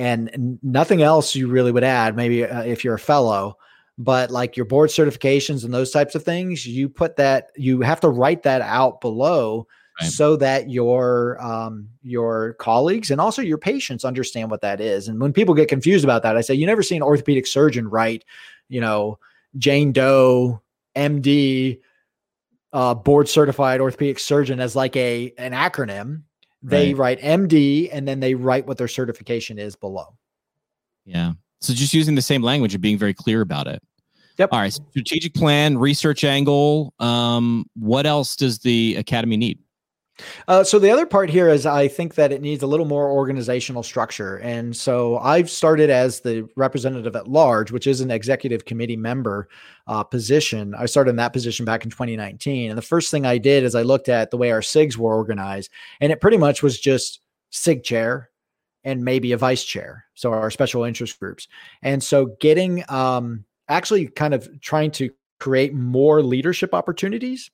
and 0.00 0.58
nothing 0.62 1.02
else 1.02 1.34
you 1.34 1.46
really 1.46 1.70
would 1.70 1.84
add 1.84 2.16
maybe 2.16 2.44
uh, 2.44 2.62
if 2.62 2.82
you're 2.82 2.94
a 2.94 2.98
fellow 2.98 3.56
but 3.98 4.30
like 4.30 4.56
your 4.56 4.64
board 4.64 4.88
certifications 4.88 5.62
and 5.62 5.74
those 5.74 5.90
types 5.90 6.14
of 6.14 6.24
things 6.24 6.66
you 6.66 6.88
put 6.88 7.16
that 7.16 7.50
you 7.54 7.82
have 7.82 8.00
to 8.00 8.08
write 8.08 8.42
that 8.42 8.62
out 8.62 9.02
below 9.02 9.66
right. 10.00 10.10
so 10.10 10.36
that 10.36 10.70
your 10.70 11.38
um, 11.44 11.86
your 12.02 12.54
colleagues 12.54 13.10
and 13.10 13.20
also 13.20 13.42
your 13.42 13.58
patients 13.58 14.04
understand 14.04 14.50
what 14.50 14.62
that 14.62 14.80
is 14.80 15.06
and 15.06 15.20
when 15.20 15.34
people 15.34 15.54
get 15.54 15.68
confused 15.68 16.02
about 16.02 16.22
that 16.22 16.36
i 16.36 16.40
say 16.40 16.54
you 16.54 16.66
never 16.66 16.82
see 16.82 16.96
an 16.96 17.02
orthopedic 17.02 17.46
surgeon 17.46 17.86
write 17.86 18.24
you 18.68 18.80
know 18.80 19.18
jane 19.58 19.92
doe 19.92 20.62
md 20.96 21.78
uh, 22.72 22.94
board 22.94 23.28
certified 23.28 23.82
orthopedic 23.82 24.18
surgeon 24.18 24.60
as 24.60 24.74
like 24.74 24.96
a 24.96 25.34
an 25.36 25.52
acronym 25.52 26.22
they 26.62 26.94
right. 26.94 27.18
write 27.18 27.20
MD 27.20 27.88
and 27.92 28.06
then 28.06 28.20
they 28.20 28.34
write 28.34 28.66
what 28.66 28.78
their 28.78 28.88
certification 28.88 29.58
is 29.58 29.76
below. 29.76 30.16
Yeah. 31.04 31.32
So 31.60 31.74
just 31.74 31.94
using 31.94 32.14
the 32.14 32.22
same 32.22 32.42
language 32.42 32.74
and 32.74 32.82
being 32.82 32.98
very 32.98 33.14
clear 33.14 33.40
about 33.40 33.66
it. 33.66 33.82
Yep. 34.38 34.50
All 34.52 34.60
right. 34.60 34.72
Strategic 34.72 35.34
plan, 35.34 35.76
research 35.76 36.24
angle. 36.24 36.94
Um, 36.98 37.66
what 37.74 38.06
else 38.06 38.36
does 38.36 38.58
the 38.58 38.96
academy 38.96 39.36
need? 39.36 39.58
Uh, 40.48 40.64
so 40.64 40.78
the 40.78 40.90
other 40.90 41.06
part 41.06 41.30
here 41.30 41.48
is 41.48 41.66
I 41.66 41.88
think 41.88 42.14
that 42.14 42.32
it 42.32 42.40
needs 42.40 42.62
a 42.62 42.66
little 42.66 42.86
more 42.86 43.10
organizational 43.10 43.82
structure. 43.82 44.38
And 44.38 44.76
so 44.76 45.18
I've 45.18 45.50
started 45.50 45.90
as 45.90 46.20
the 46.20 46.48
representative 46.56 47.16
at 47.16 47.28
large, 47.28 47.70
which 47.70 47.86
is 47.86 48.00
an 48.00 48.10
executive 48.10 48.64
committee 48.64 48.96
member 48.96 49.48
uh, 49.86 50.02
position. 50.02 50.74
I 50.74 50.86
started 50.86 51.10
in 51.10 51.16
that 51.16 51.32
position 51.32 51.64
back 51.64 51.84
in 51.84 51.90
2019. 51.90 52.70
And 52.70 52.78
the 52.78 52.82
first 52.82 53.10
thing 53.10 53.26
I 53.26 53.38
did 53.38 53.64
is 53.64 53.74
I 53.74 53.82
looked 53.82 54.08
at 54.08 54.30
the 54.30 54.36
way 54.36 54.50
our 54.50 54.60
SIGs 54.60 54.96
were 54.96 55.14
organized, 55.14 55.70
and 56.00 56.12
it 56.12 56.20
pretty 56.20 56.36
much 56.36 56.62
was 56.62 56.78
just 56.78 57.20
SIG 57.50 57.82
chair 57.82 58.30
and 58.84 59.04
maybe 59.04 59.32
a 59.32 59.36
vice 59.36 59.64
chair. 59.64 60.04
So 60.14 60.32
our 60.32 60.50
special 60.50 60.84
interest 60.84 61.18
groups. 61.20 61.48
And 61.82 62.02
so 62.02 62.36
getting 62.40 62.84
um, 62.88 63.44
actually 63.68 64.06
kind 64.08 64.34
of 64.34 64.48
trying 64.60 64.90
to 64.92 65.10
create 65.38 65.74
more 65.74 66.22
leadership 66.22 66.74
opportunities 66.74 67.50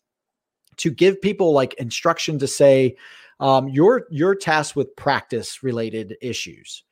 to 0.79 0.91
give 0.91 1.21
people 1.21 1.53
like 1.53 1.75
instruction 1.75 2.39
to 2.39 2.47
say 2.47 2.97
um, 3.41 3.69
you're 3.69 4.07
you're 4.11 4.35
tasked 4.35 4.77
with 4.77 4.95
practice 4.97 5.63
related 5.63 6.17
issues. 6.21 6.83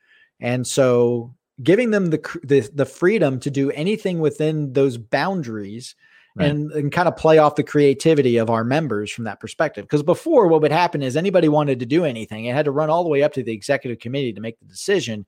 And 0.40 0.66
so 0.66 1.34
giving 1.62 1.90
them 1.90 2.10
the, 2.10 2.40
the 2.42 2.68
the 2.74 2.86
freedom 2.86 3.40
to 3.40 3.50
do 3.50 3.70
anything 3.70 4.20
within 4.20 4.72
those 4.72 4.98
boundaries 4.98 5.94
right. 6.36 6.50
and, 6.50 6.70
and 6.72 6.92
kind 6.92 7.08
of 7.08 7.16
play 7.16 7.38
off 7.38 7.56
the 7.56 7.62
creativity 7.62 8.36
of 8.36 8.50
our 8.50 8.64
members 8.64 9.10
from 9.10 9.24
that 9.24 9.40
perspective. 9.40 9.84
Because 9.84 10.02
before 10.02 10.48
what 10.48 10.60
would 10.62 10.72
happen 10.72 11.02
is 11.02 11.16
anybody 11.16 11.48
wanted 11.48 11.80
to 11.80 11.86
do 11.86 12.04
anything 12.04 12.44
it 12.44 12.54
had 12.54 12.64
to 12.66 12.72
run 12.72 12.90
all 12.90 13.04
the 13.04 13.10
way 13.10 13.22
up 13.22 13.32
to 13.34 13.42
the 13.42 13.52
executive 13.52 14.00
committee 14.00 14.32
to 14.32 14.40
make 14.40 14.58
the 14.58 14.66
decision. 14.66 15.24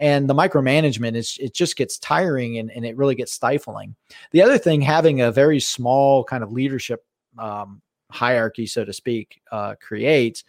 And 0.00 0.28
the 0.28 0.34
micromanagement 0.34 1.16
is 1.16 1.36
it 1.40 1.54
just 1.54 1.76
gets 1.76 1.98
tiring 1.98 2.58
and, 2.58 2.70
and 2.70 2.84
it 2.84 2.96
really 2.96 3.16
gets 3.16 3.32
stifling. 3.32 3.96
The 4.30 4.42
other 4.42 4.58
thing 4.58 4.80
having 4.80 5.20
a 5.20 5.32
very 5.32 5.60
small 5.60 6.24
kind 6.24 6.44
of 6.44 6.52
leadership 6.52 7.04
um, 7.36 7.82
hierarchy, 8.10 8.66
so 8.66 8.84
to 8.84 8.92
speak, 8.92 9.40
uh, 9.52 9.74
creates 9.80 10.44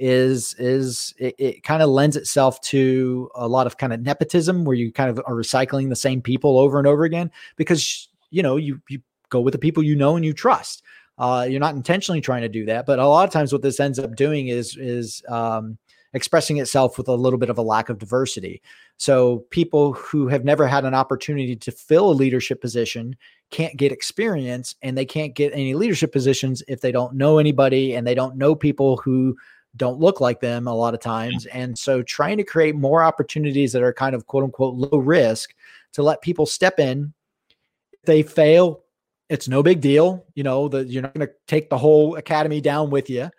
is 0.00 0.54
is 0.58 1.14
it, 1.18 1.34
it 1.38 1.62
kind 1.62 1.82
of 1.82 1.90
lends 1.90 2.16
itself 2.16 2.58
to 2.62 3.30
a 3.34 3.46
lot 3.46 3.66
of 3.66 3.76
kind 3.76 3.92
of 3.92 4.00
nepotism 4.00 4.64
where 4.64 4.74
you 4.74 4.90
kind 4.90 5.10
of 5.10 5.18
are 5.26 5.34
recycling 5.34 5.90
the 5.90 5.96
same 5.96 6.22
people 6.22 6.58
over 6.58 6.78
and 6.78 6.86
over 6.86 7.04
again 7.04 7.30
because 7.56 8.08
you 8.30 8.42
know 8.42 8.56
you 8.56 8.80
you 8.88 9.00
go 9.28 9.40
with 9.40 9.52
the 9.52 9.58
people 9.58 9.82
you 9.82 9.94
know 9.94 10.16
and 10.16 10.24
you 10.24 10.32
trust. 10.32 10.82
Uh, 11.18 11.46
you're 11.48 11.60
not 11.60 11.74
intentionally 11.74 12.22
trying 12.22 12.40
to 12.40 12.48
do 12.48 12.64
that, 12.64 12.86
but 12.86 12.98
a 12.98 13.06
lot 13.06 13.28
of 13.28 13.32
times 13.32 13.52
what 13.52 13.60
this 13.60 13.78
ends 13.78 13.98
up 13.98 14.16
doing 14.16 14.48
is 14.48 14.74
is 14.78 15.22
um, 15.28 15.76
expressing 16.14 16.56
itself 16.56 16.96
with 16.96 17.08
a 17.08 17.14
little 17.14 17.38
bit 17.38 17.50
of 17.50 17.58
a 17.58 17.62
lack 17.62 17.90
of 17.90 17.98
diversity. 17.98 18.62
So 18.96 19.44
people 19.50 19.92
who 19.92 20.28
have 20.28 20.46
never 20.46 20.66
had 20.66 20.86
an 20.86 20.94
opportunity 20.94 21.56
to 21.56 21.70
fill 21.70 22.10
a 22.10 22.12
leadership 22.12 22.62
position 22.62 23.16
can't 23.50 23.76
get 23.76 23.92
experience 23.92 24.74
and 24.82 24.96
they 24.96 25.04
can't 25.04 25.34
get 25.34 25.52
any 25.52 25.74
leadership 25.74 26.12
positions 26.12 26.62
if 26.68 26.80
they 26.80 26.92
don't 26.92 27.14
know 27.14 27.38
anybody 27.38 27.94
and 27.94 28.06
they 28.06 28.14
don't 28.14 28.36
know 28.36 28.54
people 28.54 28.96
who 28.98 29.36
don't 29.76 30.00
look 30.00 30.20
like 30.20 30.40
them 30.40 30.66
a 30.66 30.74
lot 30.74 30.94
of 30.94 31.00
times. 31.00 31.46
And 31.46 31.78
so 31.78 32.02
trying 32.02 32.36
to 32.38 32.44
create 32.44 32.74
more 32.74 33.02
opportunities 33.02 33.72
that 33.72 33.82
are 33.82 33.92
kind 33.92 34.14
of 34.14 34.26
quote 34.26 34.44
unquote 34.44 34.74
low 34.74 34.98
risk 34.98 35.54
to 35.92 36.02
let 36.02 36.22
people 36.22 36.46
step 36.46 36.78
in. 36.78 37.12
If 37.92 38.02
they 38.02 38.22
fail, 38.22 38.84
it's 39.28 39.48
no 39.48 39.62
big 39.62 39.80
deal. 39.80 40.24
You 40.34 40.42
know, 40.42 40.68
that 40.68 40.88
you're 40.88 41.02
not 41.02 41.14
going 41.14 41.26
to 41.26 41.32
take 41.46 41.70
the 41.70 41.78
whole 41.78 42.16
academy 42.16 42.60
down 42.60 42.90
with 42.90 43.10
you. 43.10 43.30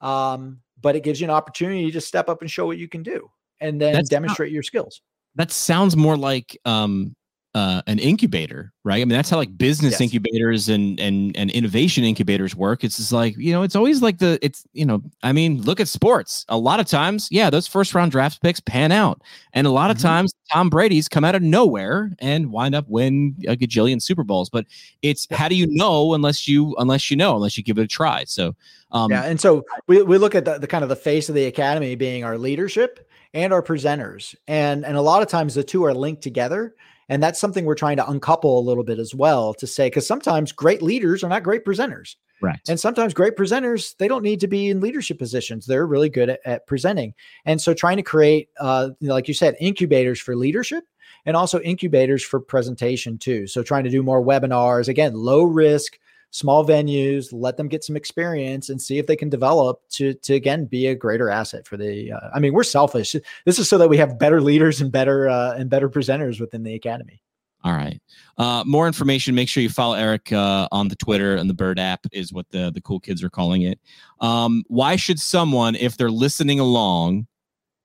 Um, 0.00 0.60
but 0.80 0.96
it 0.96 1.02
gives 1.02 1.20
you 1.20 1.26
an 1.26 1.30
opportunity 1.30 1.90
to 1.90 2.00
step 2.00 2.28
up 2.28 2.42
and 2.42 2.50
show 2.50 2.66
what 2.66 2.78
you 2.78 2.88
can 2.88 3.02
do 3.02 3.30
and 3.60 3.80
then 3.80 3.94
That's 3.94 4.08
demonstrate 4.08 4.50
not, 4.50 4.54
your 4.54 4.62
skills. 4.62 5.00
That 5.34 5.50
sounds 5.50 5.96
more 5.96 6.16
like 6.16 6.58
um, 6.64 7.14
uh, 7.56 7.80
an 7.86 7.98
incubator, 7.98 8.70
right? 8.84 8.96
I 8.96 9.04
mean, 9.06 9.16
that's 9.16 9.30
how 9.30 9.38
like 9.38 9.56
business 9.56 9.92
yes. 9.92 10.02
incubators 10.02 10.68
and 10.68 11.00
and 11.00 11.34
and 11.38 11.50
innovation 11.52 12.04
incubators 12.04 12.54
work. 12.54 12.84
It's 12.84 12.98
just 12.98 13.12
like 13.12 13.34
you 13.38 13.50
know, 13.50 13.62
it's 13.62 13.74
always 13.74 14.02
like 14.02 14.18
the 14.18 14.38
it's 14.42 14.64
you 14.74 14.84
know, 14.84 15.02
I 15.22 15.32
mean, 15.32 15.62
look 15.62 15.80
at 15.80 15.88
sports. 15.88 16.44
A 16.50 16.58
lot 16.58 16.80
of 16.80 16.86
times, 16.86 17.28
yeah, 17.30 17.48
those 17.48 17.66
first 17.66 17.94
round 17.94 18.12
draft 18.12 18.42
picks 18.42 18.60
pan 18.60 18.92
out, 18.92 19.22
and 19.54 19.66
a 19.66 19.70
lot 19.70 19.90
of 19.90 19.96
mm-hmm. 19.96 20.06
times 20.06 20.34
Tom 20.52 20.68
Brady's 20.68 21.08
come 21.08 21.24
out 21.24 21.34
of 21.34 21.40
nowhere 21.40 22.12
and 22.18 22.52
wind 22.52 22.74
up 22.74 22.84
win 22.88 23.34
a 23.48 23.56
gajillion 23.56 24.02
Super 24.02 24.22
Bowls. 24.22 24.50
But 24.50 24.66
it's 25.00 25.26
how 25.30 25.48
do 25.48 25.54
you 25.54 25.66
know 25.66 26.12
unless 26.12 26.46
you 26.46 26.74
unless 26.76 27.10
you 27.10 27.16
know 27.16 27.36
unless 27.36 27.56
you 27.56 27.64
give 27.64 27.78
it 27.78 27.84
a 27.84 27.88
try. 27.88 28.24
So 28.24 28.54
um, 28.90 29.10
yeah, 29.10 29.22
and 29.22 29.40
so 29.40 29.64
we 29.86 30.02
we 30.02 30.18
look 30.18 30.34
at 30.34 30.44
the, 30.44 30.58
the 30.58 30.66
kind 30.66 30.82
of 30.82 30.90
the 30.90 30.96
face 30.96 31.30
of 31.30 31.34
the 31.34 31.46
academy 31.46 31.94
being 31.94 32.22
our 32.22 32.36
leadership 32.36 33.08
and 33.32 33.50
our 33.50 33.62
presenters, 33.62 34.34
and 34.46 34.84
and 34.84 34.98
a 34.98 35.00
lot 35.00 35.22
of 35.22 35.28
times 35.28 35.54
the 35.54 35.64
two 35.64 35.86
are 35.86 35.94
linked 35.94 36.20
together 36.20 36.74
and 37.08 37.22
that's 37.22 37.40
something 37.40 37.64
we're 37.64 37.74
trying 37.74 37.96
to 37.96 38.08
uncouple 38.08 38.58
a 38.58 38.60
little 38.60 38.84
bit 38.84 38.98
as 38.98 39.14
well 39.14 39.54
to 39.54 39.66
say, 39.66 39.86
because 39.86 40.06
sometimes 40.06 40.52
great 40.52 40.82
leaders 40.82 41.22
are 41.22 41.28
not 41.28 41.42
great 41.42 41.64
presenters. 41.64 42.16
Right. 42.42 42.58
And 42.68 42.78
sometimes 42.78 43.14
great 43.14 43.36
presenters, 43.36 43.96
they 43.96 44.08
don't 44.08 44.22
need 44.22 44.40
to 44.40 44.46
be 44.46 44.68
in 44.68 44.80
leadership 44.80 45.18
positions. 45.18 45.64
They're 45.64 45.86
really 45.86 46.10
good 46.10 46.28
at, 46.30 46.40
at 46.44 46.66
presenting. 46.66 47.14
And 47.46 47.60
so 47.60 47.72
trying 47.72 47.96
to 47.96 48.02
create, 48.02 48.50
uh, 48.60 48.90
like 49.00 49.26
you 49.26 49.34
said, 49.34 49.56
incubators 49.58 50.20
for 50.20 50.36
leadership 50.36 50.84
and 51.24 51.36
also 51.36 51.60
incubators 51.60 52.22
for 52.22 52.38
presentation 52.38 53.16
too. 53.16 53.46
So 53.46 53.62
trying 53.62 53.84
to 53.84 53.90
do 53.90 54.02
more 54.02 54.22
webinars, 54.22 54.88
again, 54.88 55.14
low 55.14 55.44
risk, 55.44 55.98
small 56.30 56.66
venues, 56.66 57.28
let 57.32 57.56
them 57.56 57.68
get 57.68 57.84
some 57.84 57.96
experience 57.96 58.68
and 58.68 58.80
see 58.80 58.98
if 58.98 59.06
they 59.06 59.16
can 59.16 59.28
develop 59.28 59.80
to 59.90 60.14
to 60.14 60.34
again 60.34 60.66
be 60.66 60.86
a 60.86 60.94
greater 60.94 61.30
asset 61.30 61.66
for 61.66 61.76
the. 61.76 62.12
Uh, 62.12 62.30
I 62.34 62.40
mean, 62.40 62.52
we're 62.52 62.64
selfish. 62.64 63.16
This 63.44 63.58
is 63.58 63.68
so 63.68 63.78
that 63.78 63.88
we 63.88 63.96
have 63.96 64.18
better 64.18 64.40
leaders 64.40 64.80
and 64.80 64.92
better 64.92 65.28
uh, 65.28 65.54
and 65.54 65.70
better 65.70 65.88
presenters 65.88 66.40
within 66.40 66.62
the 66.62 66.74
academy. 66.74 67.22
All 67.64 67.72
right. 67.72 68.00
Uh, 68.38 68.62
more 68.64 68.86
information. 68.86 69.34
Make 69.34 69.48
sure 69.48 69.60
you 69.60 69.68
follow 69.68 69.94
Erik 69.94 70.32
uh, 70.32 70.68
on 70.70 70.86
the 70.86 70.94
Twitter 70.94 71.34
and 71.34 71.50
the 71.50 71.54
Bird 71.54 71.80
app 71.80 72.06
is 72.12 72.32
what 72.32 72.48
the 72.50 72.70
the 72.70 72.80
cool 72.80 73.00
kids 73.00 73.24
are 73.24 73.30
calling 73.30 73.62
it. 73.62 73.80
Um, 74.20 74.62
why 74.68 74.94
should 74.96 75.18
someone, 75.18 75.74
if 75.74 75.96
they're 75.96 76.10
listening 76.10 76.60
along, 76.60 77.26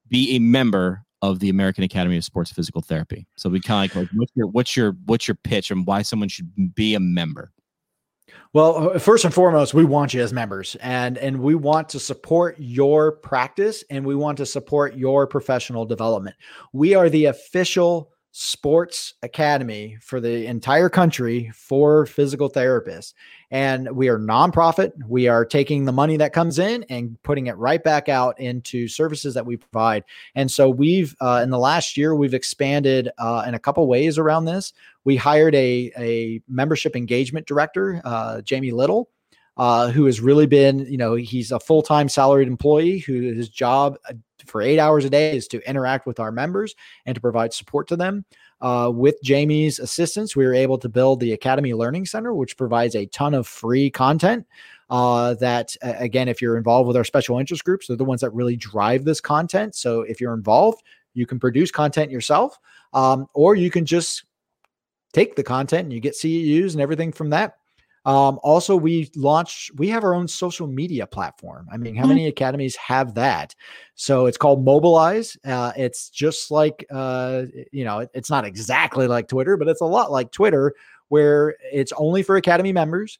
be 0.08 0.36
a 0.36 0.39
member 0.39 1.04
of 1.24 1.39
the 1.39 1.50
American 1.50 1.84
Academy 1.84 2.18
of 2.18 2.24
Sports 2.24 2.52
Physical 2.52 2.82
Therapy? 2.82 3.26
So 3.38 3.50
we 3.50 3.60
kind 3.60 3.89
of 3.89 3.96
like, 3.96 4.10
what's 4.14 4.32
your 4.36 4.48
what's 4.48 4.78
your 4.78 4.98
what's 5.06 5.28
your 5.28 5.36
pitch 5.36 5.72
and 5.72 5.88
why 5.88 6.04
someone 6.04 6.30
should 6.30 6.76
be 6.76 6.94
a 6.94 7.00
member? 7.00 7.52
Well, 8.54 8.92
uh, 8.92 9.00
first 9.00 9.24
and 9.24 9.34
foremost, 9.34 9.74
we 9.74 9.86
want 9.86 10.14
you 10.14 10.22
as 10.22 10.34
members 10.34 10.76
and 10.82 11.18
and 11.18 11.40
we 11.42 11.56
want 11.56 11.90
to 11.90 12.00
support 12.00 12.56
your 12.60 13.14
practice 13.14 13.84
and 13.90 14.06
we 14.06 14.16
want 14.16 14.38
to 14.40 14.46
support 14.46 14.96
your 14.96 15.26
professional 15.28 15.86
development. 15.86 16.36
We 16.74 16.94
are 16.96 17.10
the 17.10 17.26
official 17.26 18.12
sports 18.32 19.14
academy 19.24 19.98
for 20.02 20.20
the 20.20 20.46
entire 20.46 20.90
country 20.90 21.52
for 21.54 22.06
physical 22.06 22.50
therapists. 22.50 23.14
And 23.52 23.91
we 23.91 24.08
are 24.08 24.18
nonprofit. 24.18 24.93
We 25.08 25.28
are 25.28 25.45
taking 25.45 25.84
the 25.84 25.91
money 25.91 26.16
that 26.18 26.32
comes 26.32 26.58
in 26.58 26.86
and 26.89 27.22
putting 27.22 27.47
it 27.47 27.58
right 27.58 27.84
back 27.84 28.08
out 28.08 28.39
into 28.39 28.88
services 28.88 29.34
that 29.34 29.45
we 29.45 29.58
provide. 29.58 30.06
And 30.36 30.49
so 30.49 30.70
we've, 30.70 31.16
uh, 31.20 31.41
in 31.43 31.49
the 31.49 31.60
last 31.60 31.97
year, 31.97 32.16
we've 32.16 32.34
expanded 32.34 33.10
uh, 33.18 33.43
in 33.45 33.54
a 33.54 33.60
couple 33.60 33.86
ways 33.88 34.18
around 34.18 34.45
this. 34.45 34.72
We 35.04 35.18
hired 35.18 35.54
a, 35.54 35.91
a 35.97 36.41
membership 36.47 36.95
engagement 36.95 37.45
director, 37.45 38.02
uh, 38.06 38.41
Jamie 38.41 38.72
Little. 38.72 39.10
Uh, 39.58 39.91
who 39.91 40.06
has 40.06 40.22
really 40.22 40.47
been, 40.47 40.80
you 40.89 40.97
know, 40.97 41.14
he's 41.14 41.52
a 41.52 41.60
full 41.60 41.82
time 41.82 42.08
salaried 42.08 42.47
employee 42.47 42.99
who 42.99 43.34
his 43.34 43.49
job 43.49 43.97
uh, 44.08 44.14
for 44.45 44.62
eight 44.62 44.80
hours 44.80 45.04
a 45.04 45.10
day 45.10 45.36
is 45.36 45.45
to 45.49 45.62
interact 45.70 46.06
with 46.06 46.22
our 46.22 46.32
members 46.32 46.74
and 47.06 47.16
to 47.16 47.22
provide 47.22 47.54
support 47.54 47.88
to 47.89 47.97
them. 47.97 48.26
Uh, 48.62 48.91
with 48.93 49.22
Jamie's 49.24 49.80
assistance, 49.80 50.36
we 50.36 50.45
were 50.45 50.53
able 50.53 50.78
to 50.78 50.88
build 50.88 51.20
the 51.20 51.34
Academy 51.34 51.74
Learning 51.74 52.05
Center, 52.05 52.34
which 52.34 52.57
provides 52.57 52.95
a 52.95 53.07
ton 53.07 53.34
of 53.34 53.47
free 53.47 53.89
content. 53.89 54.45
Uh, 54.89 55.36
that 55.36 55.76
again, 55.82 56.28
if 56.28 56.41
you're 56.41 56.57
involved 56.57 56.86
with 56.86 56.97
our 56.97 57.05
special 57.05 57.39
interest 57.39 57.64
groups, 57.64 57.88
they're 57.88 57.95
the 57.95 58.03
ones 58.03 58.22
that 58.22 58.30
really 58.32 58.57
drive 58.57 59.05
this 59.05 59.22
content. 59.22 59.74
So 59.74 60.01
if 60.01 60.20
you're 60.20 60.34
involved, 60.34 60.84
you 61.14 61.26
can 61.26 61.39
produce 61.39 61.72
content 61.72 62.12
yourself, 62.12 62.59
um, 62.93 63.28
or 63.34 63.55
you 63.55 63.72
can 63.72 63.86
just 63.86 64.26
take 65.14 65.36
the 65.36 65.43
content 65.43 65.84
and 65.84 65.93
you 65.93 65.99
get 65.99 66.14
CEUs 66.14 66.74
and 66.74 66.82
everything 66.82 67.12
from 67.12 67.30
that. 67.30 67.57
Um, 68.04 68.39
also, 68.41 68.76
we 68.76 69.12
launched, 69.16 69.72
we 69.76 69.89
have 69.89 70.04
our 70.04 70.16
own 70.16 70.28
social 70.28 70.68
media 70.68 71.06
platform. 71.06 71.68
I 71.72 71.78
mean, 71.78 71.95
how 71.95 72.04
mm-hmm. 72.04 72.10
many 72.10 72.28
academies 72.28 72.76
have 72.78 73.14
that? 73.14 73.54
So 73.95 74.26
it's 74.26 74.38
called 74.38 74.66
Mobilize. 74.66 75.38
Uh, 75.45 75.72
it's 75.78 76.10
just 76.10 76.49
like, 76.49 76.86
uh, 76.91 77.43
you 77.72 77.86
know, 77.86 77.99
it, 77.99 78.10
it's 78.14 78.30
not 78.30 78.45
exactly 78.45 79.08
like 79.08 79.28
Twitter, 79.28 79.56
but 79.56 79.68
it's 79.68 79.82
a 79.82 79.86
lot 79.86 80.12
like 80.12 80.32
Twitter, 80.32 80.74
where 81.10 81.56
it's 81.72 81.93
only 81.97 82.24
for 82.24 82.38
academy 82.38 82.72
members 82.74 83.20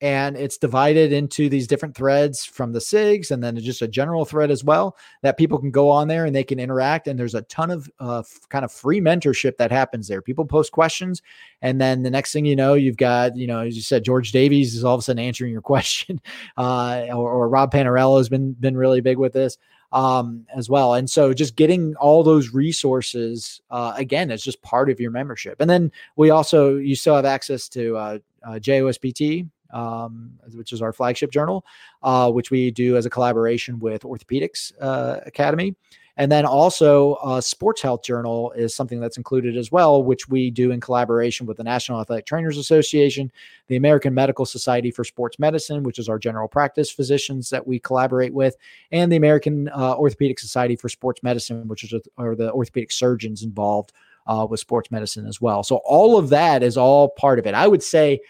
and 0.00 0.36
it's 0.36 0.58
divided 0.58 1.12
into 1.12 1.48
these 1.48 1.66
different 1.66 1.96
threads 1.96 2.44
from 2.44 2.72
the 2.72 2.78
SIGs 2.78 3.30
and 3.30 3.42
then 3.42 3.56
just 3.58 3.82
a 3.82 3.88
general 3.88 4.24
thread 4.24 4.50
as 4.50 4.62
well 4.62 4.96
that 5.22 5.36
people 5.36 5.58
can 5.58 5.70
go 5.70 5.90
on 5.90 6.06
there 6.06 6.24
and 6.24 6.34
they 6.34 6.44
can 6.44 6.60
interact. 6.60 7.08
And 7.08 7.18
there's 7.18 7.34
a 7.34 7.42
ton 7.42 7.70
of 7.70 7.90
uh, 7.98 8.20
f- 8.20 8.48
kind 8.48 8.64
of 8.64 8.70
free 8.70 9.00
mentorship 9.00 9.56
that 9.56 9.72
happens 9.72 10.06
there. 10.06 10.22
People 10.22 10.44
post 10.44 10.72
questions, 10.72 11.22
and 11.62 11.80
then 11.80 12.02
the 12.02 12.10
next 12.10 12.32
thing 12.32 12.44
you 12.44 12.56
know, 12.56 12.74
you've 12.74 12.96
got, 12.96 13.36
you 13.36 13.46
know, 13.46 13.60
as 13.60 13.74
you 13.74 13.82
said, 13.82 14.04
George 14.04 14.30
Davies 14.30 14.74
is 14.74 14.84
all 14.84 14.94
of 14.94 15.00
a 15.00 15.02
sudden 15.02 15.22
answering 15.22 15.52
your 15.52 15.62
question, 15.68 16.20
uh, 16.56 17.06
or, 17.10 17.30
or 17.30 17.48
Rob 17.48 17.72
Panariello 17.72 18.18
has 18.18 18.28
been 18.28 18.52
been 18.52 18.76
really 18.76 19.00
big 19.00 19.18
with 19.18 19.32
this 19.32 19.58
um, 19.92 20.46
as 20.54 20.68
well. 20.68 20.94
And 20.94 21.08
so 21.08 21.32
just 21.32 21.56
getting 21.56 21.94
all 21.96 22.22
those 22.22 22.52
resources 22.52 23.60
uh, 23.70 23.94
again 23.96 24.30
is 24.30 24.42
just 24.42 24.60
part 24.62 24.90
of 24.90 25.00
your 25.00 25.10
membership. 25.10 25.60
And 25.60 25.68
then 25.68 25.90
we 26.16 26.30
also 26.30 26.76
you 26.76 26.94
still 26.94 27.16
have 27.16 27.24
access 27.24 27.68
to 27.70 27.96
uh, 27.96 28.18
uh, 28.44 28.52
JOSPT, 28.52 29.48
um, 29.70 30.32
which 30.54 30.72
is 30.72 30.82
our 30.82 30.92
flagship 30.92 31.30
journal, 31.30 31.64
uh, 32.02 32.30
which 32.30 32.50
we 32.50 32.70
do 32.70 32.96
as 32.96 33.06
a 33.06 33.10
collaboration 33.10 33.78
with 33.78 34.02
Orthopedics 34.02 34.72
uh, 34.80 35.20
Academy. 35.26 35.74
And 36.18 36.32
then 36.32 36.44
also, 36.44 37.14
uh, 37.14 37.40
Sports 37.40 37.80
Health 37.80 38.02
Journal 38.02 38.50
is 38.50 38.74
something 38.74 38.98
that's 38.98 39.18
included 39.18 39.56
as 39.56 39.70
well, 39.70 40.02
which 40.02 40.28
we 40.28 40.50
do 40.50 40.72
in 40.72 40.80
collaboration 40.80 41.46
with 41.46 41.58
the 41.58 41.62
National 41.62 42.00
Athletic 42.00 42.26
Trainers 42.26 42.58
Association, 42.58 43.30
the 43.68 43.76
American 43.76 44.12
Medical 44.12 44.44
Society 44.44 44.90
for 44.90 45.04
Sports 45.04 45.38
Medicine, 45.38 45.84
which 45.84 46.00
is 46.00 46.08
our 46.08 46.18
general 46.18 46.48
practice 46.48 46.90
physicians 46.90 47.50
that 47.50 47.64
we 47.64 47.78
collaborate 47.78 48.34
with, 48.34 48.56
and 48.90 49.12
the 49.12 49.16
American 49.16 49.68
uh, 49.68 49.94
Orthopedic 49.94 50.40
Society 50.40 50.74
for 50.74 50.88
Sports 50.88 51.22
Medicine, 51.22 51.68
which 51.68 51.84
is 51.84 51.94
are 52.16 52.34
the 52.34 52.52
orthopedic 52.52 52.90
surgeons 52.90 53.44
involved 53.44 53.92
uh, 54.26 54.44
with 54.48 54.58
sports 54.60 54.90
medicine 54.90 55.26
as 55.26 55.40
well. 55.40 55.62
So 55.62 55.76
all 55.84 56.18
of 56.18 56.28
that 56.30 56.64
is 56.64 56.76
all 56.76 57.10
part 57.10 57.38
of 57.38 57.46
it. 57.46 57.54
I 57.54 57.66
would 57.66 57.82
say 57.82 58.20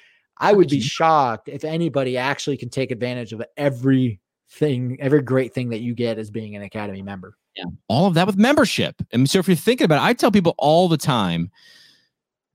I 0.41 0.53
would 0.53 0.68
be 0.68 0.80
shocked 0.80 1.49
if 1.49 1.64
anybody 1.64 2.16
actually 2.16 2.57
can 2.57 2.68
take 2.68 2.91
advantage 2.91 3.32
of 3.32 3.43
everything, 3.57 4.97
every 5.01 5.22
great 5.22 5.53
thing 5.53 5.70
that 5.70 5.80
you 5.80 5.95
get 5.95 6.18
as 6.18 6.30
being 6.30 6.55
an 6.57 6.62
Academy 6.62 7.03
member. 7.03 7.36
Yeah. 7.57 7.64
All 7.89 8.07
of 8.07 8.14
that 8.14 8.26
with 8.26 8.36
membership. 8.36 9.03
And 9.11 9.28
so 9.28 9.41
if 9.41 9.49
you're 9.49 9.57
thinking 9.57 9.84
about 9.84 9.97
it, 9.97 10.07
I 10.07 10.12
tell 10.12 10.30
people 10.30 10.55
all 10.59 10.89
the 10.89 10.97
time, 10.97 11.51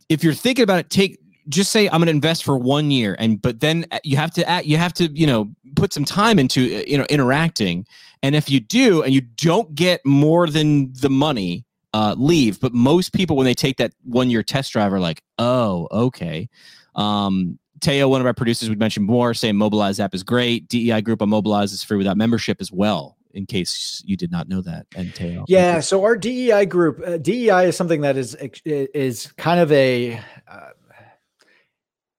if 0.07 0.23
you're 0.23 0.34
thinking 0.34 0.63
about 0.63 0.79
it, 0.79 0.89
take 0.89 1.19
just 1.49 1.71
say 1.71 1.88
I'm 1.88 1.99
going 1.99 2.05
to 2.05 2.11
invest 2.11 2.43
for 2.43 2.57
one 2.57 2.91
year, 2.91 3.15
and 3.19 3.41
but 3.41 3.59
then 3.59 3.86
uh, 3.91 3.99
you 4.03 4.17
have 4.17 4.31
to 4.31 4.61
you 4.63 4.77
have 4.77 4.93
to 4.93 5.07
you 5.07 5.27
know 5.27 5.51
put 5.75 5.93
some 5.93 6.05
time 6.05 6.39
into 6.39 6.77
uh, 6.77 6.84
you 6.88 6.97
know 6.97 7.05
interacting, 7.09 7.86
and 8.21 8.36
if 8.36 8.49
you 8.49 8.59
do 8.59 9.03
and 9.03 9.13
you 9.13 9.21
don't 9.21 9.73
get 9.75 10.05
more 10.05 10.47
than 10.47 10.93
the 10.93 11.09
money, 11.09 11.65
uh, 11.93 12.15
leave. 12.17 12.59
But 12.59 12.73
most 12.73 13.13
people 13.13 13.36
when 13.36 13.45
they 13.45 13.53
take 13.53 13.77
that 13.77 13.93
one 14.03 14.29
year 14.29 14.43
test 14.43 14.71
drive 14.71 14.93
are 14.93 14.99
like, 14.99 15.21
oh 15.38 15.88
okay, 15.91 16.49
um, 16.95 17.59
Teo, 17.84 18.07
one 18.07 18.21
of 18.21 18.25
our 18.27 18.34
producers, 18.34 18.69
would 18.69 18.79
mention 18.79 19.03
more, 19.03 19.34
saying 19.34 19.57
Mobilize 19.57 19.99
app 19.99 20.15
is 20.15 20.23
great. 20.23 20.67
DEI 20.69 21.01
group 21.01 21.21
on 21.21 21.29
Mobilize 21.29 21.73
is 21.73 21.84
free 21.84 21.97
without 21.97 22.17
membership 22.17 22.57
as 22.61 22.71
well. 22.71 23.17
in 23.34 23.45
case 23.47 24.03
you 24.05 24.15
did 24.15 24.31
not 24.31 24.47
know 24.47 24.61
that. 24.61 24.86
And 24.95 25.13
Teo. 25.13 25.43
Yeah. 25.47 25.79
So 25.79 26.03
our 26.03 26.15
DEI 26.15 26.65
group, 26.65 27.01
uh, 27.05 27.17
DEI 27.17 27.67
is 27.67 27.75
something 27.75 28.01
that 28.01 28.15
is 28.15 28.36
is 28.63 29.31
kind 29.38 29.59
of 29.59 29.71
a. 29.71 30.19
Uh, 30.47 30.69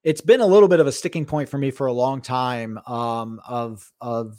it's 0.03 0.21
been 0.21 0.41
a 0.41 0.47
little 0.47 0.69
bit 0.69 0.81
of 0.81 0.87
a 0.87 0.93
sticking 0.93 1.25
point 1.25 1.49
for 1.49 1.57
me 1.57 1.71
for 1.71 1.87
a 1.87 1.93
long 1.93 2.21
time. 2.21 2.79
Um, 2.87 3.41
of 3.49 3.91
of 4.01 4.39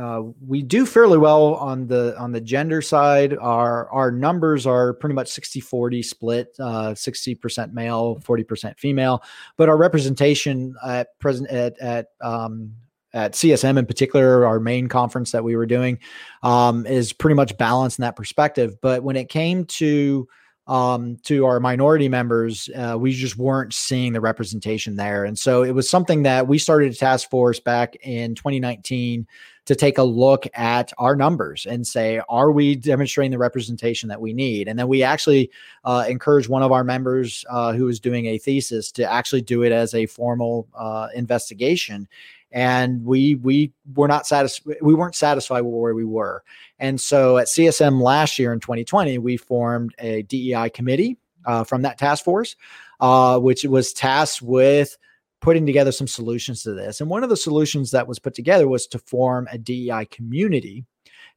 uh, 0.00 0.22
we 0.46 0.62
do 0.62 0.86
fairly 0.86 1.18
well 1.18 1.56
on 1.56 1.86
the 1.86 2.18
on 2.18 2.32
the 2.32 2.40
gender 2.40 2.80
side. 2.80 3.36
Our 3.36 3.88
our 3.90 4.10
numbers 4.10 4.66
are 4.66 4.94
pretty 4.94 5.14
much 5.14 5.30
60-40 5.30 6.04
split, 6.04 6.56
uh, 6.58 6.94
60% 6.94 7.72
male, 7.74 8.18
40% 8.24 8.78
female. 8.78 9.22
But 9.58 9.68
our 9.68 9.76
representation 9.76 10.74
at 10.86 11.18
present 11.18 11.50
at 11.50 11.78
at 11.80 12.06
um, 12.22 12.72
at 13.12 13.32
CSM 13.32 13.76
in 13.78 13.84
particular, 13.84 14.46
our 14.46 14.58
main 14.58 14.88
conference 14.88 15.32
that 15.32 15.44
we 15.44 15.54
were 15.54 15.66
doing, 15.66 15.98
um, 16.42 16.86
is 16.86 17.12
pretty 17.12 17.34
much 17.34 17.58
balanced 17.58 17.98
in 17.98 18.02
that 18.02 18.16
perspective. 18.16 18.76
But 18.80 19.02
when 19.02 19.16
it 19.16 19.28
came 19.28 19.66
to 19.66 20.26
um, 20.70 21.16
to 21.24 21.44
our 21.46 21.58
minority 21.58 22.08
members, 22.08 22.70
uh, 22.76 22.96
we 22.96 23.12
just 23.12 23.36
weren't 23.36 23.74
seeing 23.74 24.12
the 24.12 24.20
representation 24.20 24.94
there. 24.94 25.24
And 25.24 25.36
so 25.36 25.64
it 25.64 25.72
was 25.72 25.90
something 25.90 26.22
that 26.22 26.46
we 26.46 26.58
started 26.58 26.92
a 26.92 26.94
task 26.94 27.28
force 27.28 27.58
back 27.58 27.96
in 28.02 28.36
2019 28.36 29.26
to 29.66 29.74
take 29.74 29.98
a 29.98 30.02
look 30.02 30.46
at 30.54 30.92
our 30.96 31.16
numbers 31.16 31.66
and 31.66 31.84
say, 31.84 32.20
are 32.28 32.52
we 32.52 32.76
demonstrating 32.76 33.32
the 33.32 33.38
representation 33.38 34.08
that 34.08 34.20
we 34.20 34.32
need? 34.32 34.68
And 34.68 34.78
then 34.78 34.86
we 34.86 35.02
actually 35.02 35.50
uh, 35.84 36.06
encouraged 36.08 36.48
one 36.48 36.62
of 36.62 36.70
our 36.70 36.84
members 36.84 37.44
uh, 37.50 37.72
who 37.72 37.86
was 37.86 37.98
doing 37.98 38.26
a 38.26 38.38
thesis 38.38 38.92
to 38.92 39.02
actually 39.02 39.42
do 39.42 39.64
it 39.64 39.72
as 39.72 39.92
a 39.92 40.06
formal 40.06 40.68
uh, 40.76 41.08
investigation 41.16 42.08
and 42.52 43.04
we 43.04 43.36
we 43.36 43.72
were 43.94 44.08
not 44.08 44.26
satisfied 44.26 44.76
we 44.82 44.94
weren't 44.94 45.14
satisfied 45.14 45.62
with 45.62 45.74
where 45.74 45.94
we 45.94 46.04
were. 46.04 46.42
And 46.78 47.00
so 47.00 47.38
at 47.38 47.46
csm 47.46 48.00
last 48.00 48.38
year 48.38 48.52
in 48.52 48.60
2020 48.60 49.18
we 49.18 49.36
formed 49.36 49.94
a 49.98 50.22
dei 50.22 50.70
committee 50.70 51.16
uh, 51.44 51.64
from 51.64 51.82
that 51.82 51.98
task 51.98 52.24
force 52.24 52.56
uh, 53.00 53.38
which 53.38 53.64
was 53.64 53.92
tasked 53.92 54.42
with 54.42 54.96
putting 55.40 55.64
together 55.64 55.90
some 55.90 56.06
solutions 56.06 56.62
to 56.62 56.74
this. 56.74 57.00
And 57.00 57.08
one 57.08 57.22
of 57.24 57.30
the 57.30 57.36
solutions 57.36 57.92
that 57.92 58.06
was 58.06 58.18
put 58.18 58.34
together 58.34 58.68
was 58.68 58.86
to 58.88 58.98
form 58.98 59.48
a 59.50 59.56
dei 59.56 60.06
community. 60.10 60.84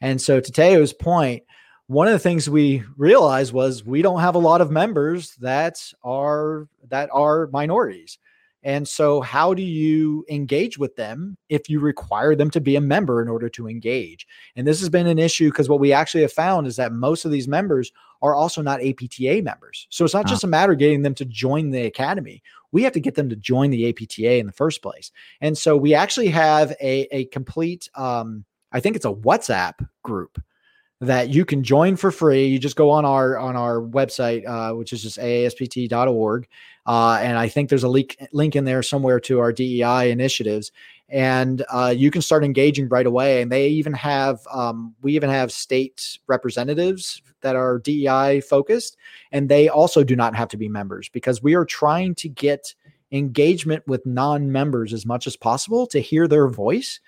And 0.01 0.21
so 0.21 0.39
to 0.39 0.51
teo's 0.51 0.93
point 0.93 1.43
one 1.87 2.07
of 2.07 2.13
the 2.13 2.19
things 2.19 2.49
we 2.49 2.83
realized 2.97 3.53
was 3.53 3.83
we 3.83 4.01
don't 4.01 4.21
have 4.21 4.35
a 4.35 4.39
lot 4.39 4.61
of 4.61 4.71
members 4.71 5.35
that 5.35 5.77
are 6.03 6.67
that 6.89 7.09
are 7.11 7.47
minorities 7.47 8.17
and 8.63 8.87
so, 8.87 9.19
how 9.21 9.53
do 9.53 9.61
you 9.61 10.25
engage 10.29 10.77
with 10.77 10.95
them 10.95 11.37
if 11.49 11.69
you 11.69 11.79
require 11.79 12.35
them 12.35 12.49
to 12.51 12.61
be 12.61 12.75
a 12.75 12.81
member 12.81 13.21
in 13.21 13.27
order 13.27 13.49
to 13.49 13.67
engage? 13.67 14.25
And 14.55 14.65
this 14.65 14.79
has 14.79 14.89
been 14.89 15.07
an 15.07 15.19
issue 15.19 15.49
because 15.49 15.67
what 15.67 15.81
we 15.81 15.91
actually 15.91 16.21
have 16.21 16.31
found 16.31 16.67
is 16.67 16.77
that 16.77 16.93
most 16.93 17.25
of 17.25 17.31
these 17.31 17.47
members 17.47 17.91
are 18.21 18.33
also 18.33 18.61
not 18.61 18.81
APTA 18.81 19.41
members. 19.43 19.87
So, 19.89 20.05
it's 20.05 20.13
not 20.13 20.27
just 20.27 20.45
a 20.45 20.47
matter 20.47 20.71
of 20.71 20.79
getting 20.79 21.01
them 21.01 21.15
to 21.15 21.25
join 21.25 21.71
the 21.71 21.85
academy. 21.85 22.41
We 22.71 22.83
have 22.83 22.93
to 22.93 23.01
get 23.01 23.15
them 23.15 23.29
to 23.29 23.35
join 23.35 23.69
the 23.69 23.89
APTA 23.89 24.37
in 24.37 24.45
the 24.45 24.53
first 24.53 24.81
place. 24.81 25.11
And 25.41 25.57
so, 25.57 25.75
we 25.75 25.93
actually 25.93 26.29
have 26.29 26.71
a, 26.81 27.07
a 27.11 27.25
complete, 27.25 27.89
um, 27.95 28.45
I 28.71 28.79
think 28.79 28.95
it's 28.95 29.05
a 29.05 29.13
WhatsApp 29.13 29.85
group 30.03 30.41
that 31.03 31.29
you 31.29 31.43
can 31.45 31.63
join 31.63 31.95
for 31.95 32.11
free. 32.11 32.45
You 32.45 32.59
just 32.59 32.75
go 32.75 32.89
on 32.89 33.05
our 33.05 33.37
on 33.37 33.55
our 33.55 33.79
website, 33.79 34.47
uh, 34.47 34.75
which 34.75 34.93
is 34.93 35.03
just 35.03 35.17
aaspt.org, 35.17 36.47
uh, 36.85 37.19
and 37.21 37.37
I 37.37 37.49
think 37.49 37.69
there's 37.69 37.83
a 37.83 37.89
link 37.89 38.17
link 38.31 38.55
in 38.55 38.65
there 38.65 38.81
somewhere 38.81 39.19
to 39.21 39.39
our 39.39 39.51
DEI 39.51 40.11
initiatives, 40.11 40.71
and 41.09 41.63
uh, 41.71 41.93
you 41.95 42.09
can 42.09 42.21
start 42.21 42.43
engaging 42.43 42.87
right 42.89 43.05
away. 43.05 43.41
And 43.41 43.51
they 43.51 43.67
even 43.67 43.93
have 43.93 44.39
um, 44.51 44.95
we 45.01 45.15
even 45.15 45.29
have 45.29 45.51
state 45.51 46.17
representatives 46.27 47.21
that 47.41 47.55
are 47.55 47.79
DEI 47.79 48.41
focused, 48.41 48.95
and 49.31 49.49
they 49.49 49.67
also 49.69 50.03
do 50.03 50.15
not 50.15 50.35
have 50.35 50.47
to 50.49 50.57
be 50.57 50.69
members 50.69 51.09
because 51.09 51.43
we 51.43 51.53
are 51.55 51.65
trying 51.65 52.15
to 52.15 52.29
get 52.29 52.73
engagement 53.11 53.83
with 53.87 54.05
non-members 54.05 54.91
as 54.91 55.05
much 55.05 55.27
as 55.27 55.35
possible 55.35 55.85
to 55.85 55.99
hear 55.99 56.27
their 56.27 56.47
voice 56.47 56.99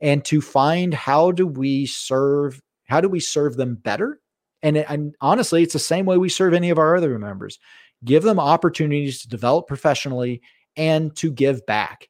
and 0.00 0.24
to 0.24 0.40
find 0.40 0.94
how 0.94 1.32
do 1.32 1.46
we 1.46 1.84
serve 1.84 2.62
how 2.88 3.00
do 3.00 3.08
we 3.08 3.20
serve 3.20 3.56
them 3.56 3.76
better? 3.76 4.20
And, 4.62 4.76
and 4.76 5.14
honestly, 5.20 5.62
it's 5.62 5.72
the 5.72 5.78
same 5.78 6.06
way 6.06 6.18
we 6.18 6.28
serve 6.28 6.52
any 6.52 6.70
of 6.70 6.78
our 6.78 6.96
other 6.96 7.18
members. 7.18 7.58
Give 8.04 8.22
them 8.22 8.40
opportunities 8.40 9.22
to 9.22 9.28
develop 9.28 9.66
professionally 9.66 10.42
and 10.76 11.14
to 11.16 11.30
give 11.30 11.64
back. 11.66 12.08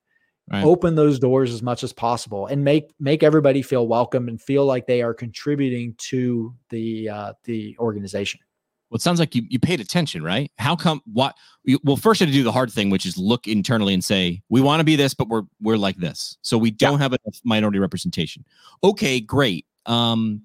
Right. 0.51 0.64
Open 0.64 0.95
those 0.95 1.18
doors 1.18 1.53
as 1.53 1.62
much 1.62 1.83
as 1.83 1.93
possible 1.93 2.47
and 2.47 2.64
make 2.64 2.95
make 2.99 3.22
everybody 3.22 3.61
feel 3.61 3.87
welcome 3.87 4.29
and 4.29 4.41
feel 4.41 4.64
like 4.64 4.87
they 4.87 5.03
are 5.03 5.12
contributing 5.12 5.95
to 5.99 6.55
the 6.70 7.11
uh, 7.11 7.33
the 7.45 7.76
organization. 7.79 8.41
Well, 8.89 8.97
it 8.97 9.03
sounds 9.03 9.20
like 9.20 9.35
you, 9.35 9.43
you 9.51 9.59
paid 9.59 9.81
attention, 9.81 10.22
right? 10.22 10.51
How 10.57 10.74
come? 10.74 11.03
What? 11.12 11.37
Well, 11.85 11.97
first, 11.97 12.20
you 12.20 12.26
had 12.26 12.33
to 12.33 12.39
do 12.39 12.45
the 12.45 12.53
hard 12.53 12.72
thing, 12.72 12.89
which 12.89 13.05
is 13.05 13.18
look 13.18 13.47
internally 13.47 13.93
and 13.93 14.03
say 14.03 14.41
we 14.49 14.62
want 14.62 14.81
to 14.81 14.85
be 14.85 14.97
this, 14.97 15.12
but 15.12 15.29
we're 15.29 15.43
we're 15.61 15.76
like 15.76 15.97
this, 15.97 16.39
so 16.41 16.57
we 16.57 16.70
don't 16.70 16.95
yeah. 16.95 16.99
have 17.01 17.12
enough 17.12 17.41
minority 17.45 17.79
representation. 17.79 18.47
Okay, 18.83 19.20
great. 19.20 19.66
Um, 19.85 20.43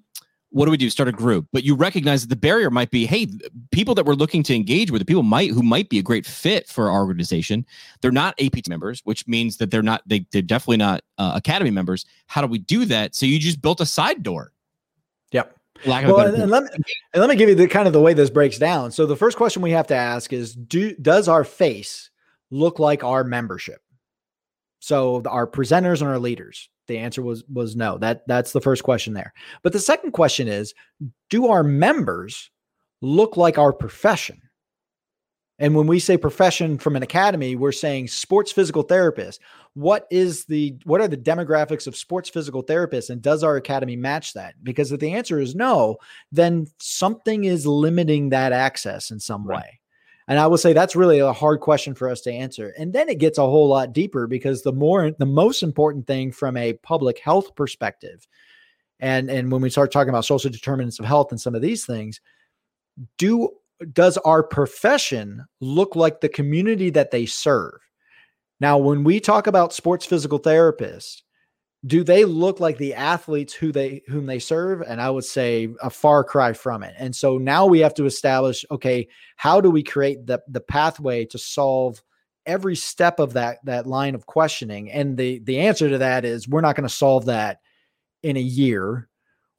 what 0.54 0.66
do 0.66 0.70
we 0.70 0.76
do? 0.76 0.88
Start 0.88 1.08
a 1.08 1.12
group. 1.12 1.48
But 1.52 1.64
you 1.64 1.74
recognize 1.74 2.22
that 2.22 2.28
the 2.28 2.36
barrier 2.36 2.70
might 2.70 2.92
be, 2.92 3.06
hey, 3.06 3.26
people 3.72 3.92
that 3.96 4.06
we're 4.06 4.14
looking 4.14 4.44
to 4.44 4.54
engage 4.54 4.92
with, 4.92 5.00
the 5.00 5.04
people 5.04 5.24
might 5.24 5.50
who 5.50 5.64
might 5.64 5.88
be 5.88 5.98
a 5.98 6.02
great 6.02 6.24
fit 6.24 6.68
for 6.68 6.88
our 6.88 7.00
organization, 7.00 7.66
they're 8.00 8.12
not 8.12 8.40
APT 8.40 8.68
members, 8.68 9.00
which 9.04 9.26
means 9.26 9.56
that 9.56 9.72
they're 9.72 9.82
not 9.82 10.02
they 10.06 10.24
they're 10.30 10.42
definitely 10.42 10.76
not 10.76 11.02
uh, 11.18 11.32
academy 11.34 11.72
members. 11.72 12.06
How 12.28 12.40
do 12.40 12.46
we 12.46 12.58
do 12.58 12.84
that? 12.84 13.16
So 13.16 13.26
you 13.26 13.40
just 13.40 13.60
built 13.62 13.80
a 13.80 13.86
side 13.86 14.22
door. 14.22 14.52
Yep. 15.32 15.58
Well, 15.84 16.20
and, 16.20 16.36
and, 16.36 16.50
let 16.50 16.62
me, 16.62 16.68
and 17.12 17.20
let 17.20 17.28
me 17.28 17.34
give 17.34 17.48
you 17.48 17.56
the 17.56 17.66
kind 17.66 17.88
of 17.88 17.92
the 17.92 18.00
way 18.00 18.14
this 18.14 18.30
breaks 18.30 18.56
down. 18.56 18.92
So 18.92 19.06
the 19.06 19.16
first 19.16 19.36
question 19.36 19.60
we 19.60 19.72
have 19.72 19.88
to 19.88 19.96
ask 19.96 20.32
is 20.32 20.54
do 20.54 20.94
does 20.94 21.26
our 21.26 21.42
face 21.42 22.10
look 22.52 22.78
like 22.78 23.02
our 23.02 23.24
membership? 23.24 23.82
So 24.84 25.22
our 25.24 25.46
presenters 25.46 26.02
and 26.02 26.10
our 26.10 26.18
leaders. 26.18 26.68
The 26.88 26.98
answer 26.98 27.22
was 27.22 27.42
was 27.50 27.74
no. 27.74 27.96
That 27.96 28.20
that's 28.28 28.52
the 28.52 28.60
first 28.60 28.82
question 28.82 29.14
there. 29.14 29.32
But 29.62 29.72
the 29.72 29.78
second 29.78 30.10
question 30.10 30.46
is, 30.46 30.74
do 31.30 31.46
our 31.46 31.62
members 31.62 32.50
look 33.00 33.38
like 33.38 33.56
our 33.56 33.72
profession? 33.72 34.42
And 35.58 35.74
when 35.74 35.86
we 35.86 36.00
say 36.00 36.18
profession 36.18 36.76
from 36.76 36.96
an 36.96 37.02
academy, 37.02 37.56
we're 37.56 37.72
saying 37.72 38.08
sports 38.08 38.52
physical 38.52 38.82
therapist. 38.82 39.40
What 39.72 40.06
is 40.10 40.44
the 40.44 40.76
what 40.84 41.00
are 41.00 41.08
the 41.08 41.16
demographics 41.16 41.86
of 41.86 41.96
sports 41.96 42.28
physical 42.28 42.62
therapists 42.62 43.08
and 43.08 43.22
does 43.22 43.42
our 43.42 43.56
academy 43.56 43.96
match 43.96 44.34
that? 44.34 44.54
Because 44.62 44.92
if 44.92 45.00
the 45.00 45.14
answer 45.14 45.40
is 45.40 45.54
no, 45.54 45.96
then 46.30 46.66
something 46.78 47.44
is 47.44 47.66
limiting 47.66 48.28
that 48.28 48.52
access 48.52 49.10
in 49.10 49.18
some 49.18 49.46
right. 49.46 49.62
way. 49.62 49.80
And 50.26 50.38
I 50.38 50.46
will 50.46 50.58
say 50.58 50.72
that's 50.72 50.96
really 50.96 51.18
a 51.18 51.32
hard 51.32 51.60
question 51.60 51.94
for 51.94 52.08
us 52.08 52.22
to 52.22 52.32
answer. 52.32 52.72
And 52.78 52.92
then 52.92 53.08
it 53.08 53.18
gets 53.18 53.36
a 53.36 53.42
whole 53.42 53.68
lot 53.68 53.92
deeper 53.92 54.26
because 54.26 54.62
the 54.62 54.72
more 54.72 55.10
the 55.10 55.26
most 55.26 55.62
important 55.62 56.06
thing 56.06 56.32
from 56.32 56.56
a 56.56 56.72
public 56.74 57.18
health 57.18 57.54
perspective, 57.54 58.26
and 59.00 59.28
and 59.28 59.52
when 59.52 59.60
we 59.60 59.70
start 59.70 59.92
talking 59.92 60.08
about 60.08 60.24
social 60.24 60.50
determinants 60.50 60.98
of 60.98 61.04
health 61.04 61.30
and 61.30 61.40
some 61.40 61.54
of 61.54 61.60
these 61.62 61.84
things, 61.84 62.20
do 63.18 63.50
does 63.92 64.16
our 64.18 64.42
profession 64.42 65.44
look 65.60 65.94
like 65.94 66.20
the 66.20 66.28
community 66.28 66.90
that 66.90 67.10
they 67.10 67.26
serve? 67.26 67.80
Now, 68.60 68.78
when 68.78 69.04
we 69.04 69.20
talk 69.20 69.46
about 69.46 69.74
sports 69.74 70.06
physical 70.06 70.40
therapists, 70.40 71.22
do 71.86 72.02
they 72.02 72.24
look 72.24 72.60
like 72.60 72.78
the 72.78 72.94
athletes 72.94 73.52
who 73.52 73.70
they 73.70 74.02
whom 74.08 74.26
they 74.26 74.38
serve? 74.38 74.82
And 74.82 75.00
i 75.00 75.10
would 75.10 75.24
say 75.24 75.68
a 75.82 75.90
far 75.90 76.24
cry 76.24 76.52
from 76.52 76.82
it. 76.82 76.94
And 76.98 77.14
so 77.14 77.38
now 77.38 77.66
we 77.66 77.80
have 77.80 77.94
to 77.94 78.06
establish 78.06 78.64
okay 78.70 79.08
how 79.36 79.60
do 79.60 79.70
we 79.70 79.82
create 79.82 80.26
the 80.26 80.42
the 80.48 80.60
pathway 80.60 81.24
to 81.26 81.38
solve 81.38 82.02
every 82.46 82.76
step 82.76 83.18
of 83.18 83.34
that 83.34 83.58
that 83.64 83.86
line 83.86 84.14
of 84.14 84.26
questioning? 84.26 84.90
And 84.90 85.16
the 85.16 85.40
the 85.40 85.60
answer 85.60 85.88
to 85.88 85.98
that 85.98 86.24
is 86.24 86.48
we're 86.48 86.60
not 86.62 86.76
going 86.76 86.88
to 86.88 86.94
solve 86.94 87.26
that 87.26 87.60
in 88.22 88.36
a 88.36 88.40
year. 88.40 89.08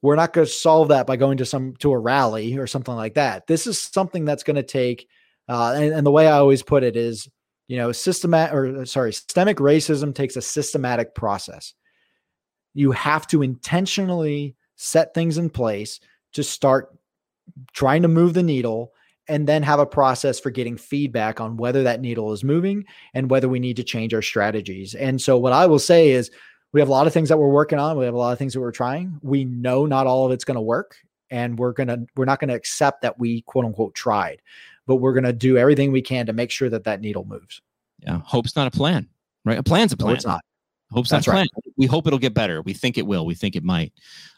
We're 0.01 0.15
not 0.15 0.33
going 0.33 0.45
to 0.45 0.53
solve 0.53 0.89
that 0.89 1.07
by 1.07 1.15
going 1.15 1.37
to 1.37 1.45
some 1.45 1.75
to 1.77 1.91
a 1.91 1.99
rally 1.99 2.57
or 2.57 2.67
something 2.67 2.95
like 2.95 3.15
that. 3.15 3.47
This 3.47 3.67
is 3.67 3.79
something 3.79 4.25
that's 4.25 4.43
going 4.43 4.55
to 4.55 4.63
take 4.63 5.07
uh, 5.47 5.73
and, 5.75 5.93
and 5.93 6.05
the 6.05 6.11
way 6.11 6.27
i 6.27 6.37
always 6.37 6.63
put 6.63 6.83
it 6.83 6.95
is 6.95 7.29
you 7.67 7.77
know 7.77 7.91
systematic 7.91 8.53
or 8.53 8.85
sorry 8.85 9.13
systemic 9.13 9.57
racism 9.57 10.13
takes 10.13 10.35
a 10.35 10.41
systematic 10.41 11.15
process 11.15 11.73
you 12.75 12.91
have 12.91 13.25
to 13.27 13.41
intentionally 13.41 14.55
set 14.75 15.13
things 15.15 15.39
in 15.39 15.49
place 15.49 15.99
to 16.33 16.43
start 16.43 16.95
trying 17.73 18.03
to 18.03 18.07
move 18.07 18.33
the 18.33 18.43
needle 18.43 18.91
and 19.27 19.47
then 19.47 19.63
have 19.63 19.79
a 19.79 19.85
process 19.85 20.39
for 20.39 20.51
getting 20.51 20.77
feedback 20.77 21.41
on 21.41 21.57
whether 21.57 21.81
that 21.81 22.01
needle 22.01 22.31
is 22.31 22.43
moving 22.43 22.85
and 23.15 23.29
whether 23.31 23.49
we 23.49 23.59
need 23.59 23.77
to 23.77 23.83
change 23.83 24.13
our 24.13 24.21
strategies. 24.21 24.93
And 24.93 25.19
so, 25.19 25.37
what 25.37 25.53
I 25.53 25.65
will 25.65 25.79
say 25.79 26.11
is, 26.11 26.29
we 26.73 26.81
have 26.81 26.89
a 26.89 26.91
lot 26.91 27.07
of 27.07 27.13
things 27.13 27.29
that 27.29 27.37
we're 27.37 27.47
working 27.47 27.79
on. 27.79 27.97
We 27.97 28.03
have 28.03 28.13
a 28.13 28.17
lot 28.17 28.33
of 28.33 28.37
things 28.37 28.53
that 28.53 28.59
we're 28.59 28.71
trying. 28.71 29.17
We 29.23 29.45
know 29.45 29.85
not 29.85 30.07
all 30.07 30.25
of 30.25 30.33
it's 30.33 30.43
going 30.43 30.55
to 30.55 30.61
work, 30.61 30.97
and 31.31 31.57
we're 31.57 31.71
gonna 31.71 31.99
we're 32.15 32.25
not 32.25 32.39
going 32.39 32.49
to 32.49 32.55
accept 32.55 33.01
that 33.01 33.17
we 33.17 33.41
quote 33.43 33.65
unquote 33.65 33.95
tried, 33.95 34.41
but 34.85 34.97
we're 34.97 35.13
going 35.13 35.23
to 35.23 35.33
do 35.33 35.57
everything 35.57 35.91
we 35.91 36.01
can 36.01 36.25
to 36.25 36.33
make 36.33 36.51
sure 36.51 36.69
that 36.69 36.83
that 36.83 37.01
needle 37.01 37.25
moves. 37.25 37.61
Yeah, 37.99 38.19
hope's 38.25 38.55
not 38.55 38.67
a 38.67 38.71
plan, 38.71 39.07
right? 39.45 39.57
A 39.57 39.63
plan's 39.63 39.93
a 39.93 39.97
plan. 39.97 40.09
No, 40.09 40.15
it's 40.15 40.25
not. 40.25 40.43
Hope's 40.95 41.09
That's 41.09 41.27
right. 41.27 41.49
We 41.77 41.85
hope 41.85 42.07
it'll 42.07 42.19
get 42.19 42.33
better. 42.33 42.61
We 42.61 42.73
think 42.73 42.97
it 42.97 43.05
will. 43.05 43.25
We 43.25 43.35
think 43.35 43.55
it 43.55 43.63
might. 43.63 43.91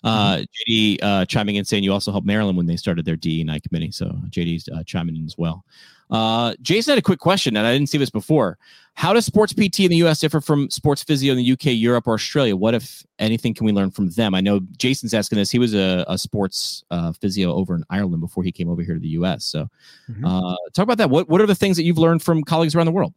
Uh, 0.03 0.41
JD 0.68 0.97
uh, 1.03 1.26
chiming 1.26 1.55
in 1.55 1.66
saying 1.66 1.84
you 1.84 1.93
also 1.93 2.12
helped 2.12 2.26
Maryland 2.26 2.58
when 2.58 2.66
they 2.66 2.76
started 2.76 3.05
their 3.05 3.16
D 3.16 3.41
and 3.41 3.51
I 3.51 3.60
committee. 3.60 3.91
So 3.91 4.08
JD's 4.30 4.68
uh, 4.70 4.84
chiming 4.84 5.16
in 5.16 5.26
as 5.26 5.38
well. 5.38 5.64
Uh, 6.10 6.55
Jason 6.62 6.91
had 6.93 6.97
a 6.97 7.01
quick 7.01 7.20
question, 7.20 7.58
and 7.58 7.68
I 7.68 7.74
didn't 7.74 7.89
see 7.89 7.97
this 7.97 8.10
before. 8.10 8.58
How 8.93 9.14
does 9.14 9.26
sports 9.26 9.53
PT 9.53 9.82
in 9.82 9.89
the 9.89 9.97
U.S. 9.97 10.20
differ 10.20 10.41
from 10.41 10.70
sports 10.72 11.03
physio 11.03 11.34
in 11.34 11.38
the 11.38 11.51
UK, 11.51 11.66
Europe, 11.66 12.08
or 12.08 12.14
Australia? 12.16 12.55
What, 12.55 12.74
if 12.74 13.05
anything, 13.20 13.53
can 13.53 13.66
we 13.66 13.72
learn 13.72 13.91
from 13.91 14.10
them? 14.12 14.34
I 14.34 14.41
know 14.41 14.62
Jason's 14.78 15.14
asking 15.14 15.38
this. 15.38 15.51
He 15.51 15.60
was 15.60 15.76
a, 15.76 16.05
a 16.08 16.18
sports 16.18 16.84
uh, 16.89 17.12
physio 17.12 17.53
over 17.53 17.76
in 17.76 17.84
Ireland 17.89 18.22
before 18.22 18.43
he 18.43 18.51
came 18.51 18.70
over 18.70 18.82
here 18.82 18.95
to 18.95 18.99
the 18.99 19.10
U.S. 19.10 19.45
So, 19.45 19.70
Mhm. 20.10 20.24
uh, 20.26 20.55
talk 20.74 20.84
about 20.84 20.97
that. 20.97 21.10
What 21.10 21.30
What 21.30 21.41
are 21.41 21.45
the 21.45 21.53
things 21.55 21.78
that 21.78 21.84
you've 21.84 21.97
learned 21.99 22.24
from 22.24 22.43
colleagues 22.43 22.74
around 22.74 22.86
the 22.88 22.93
world? 22.93 23.14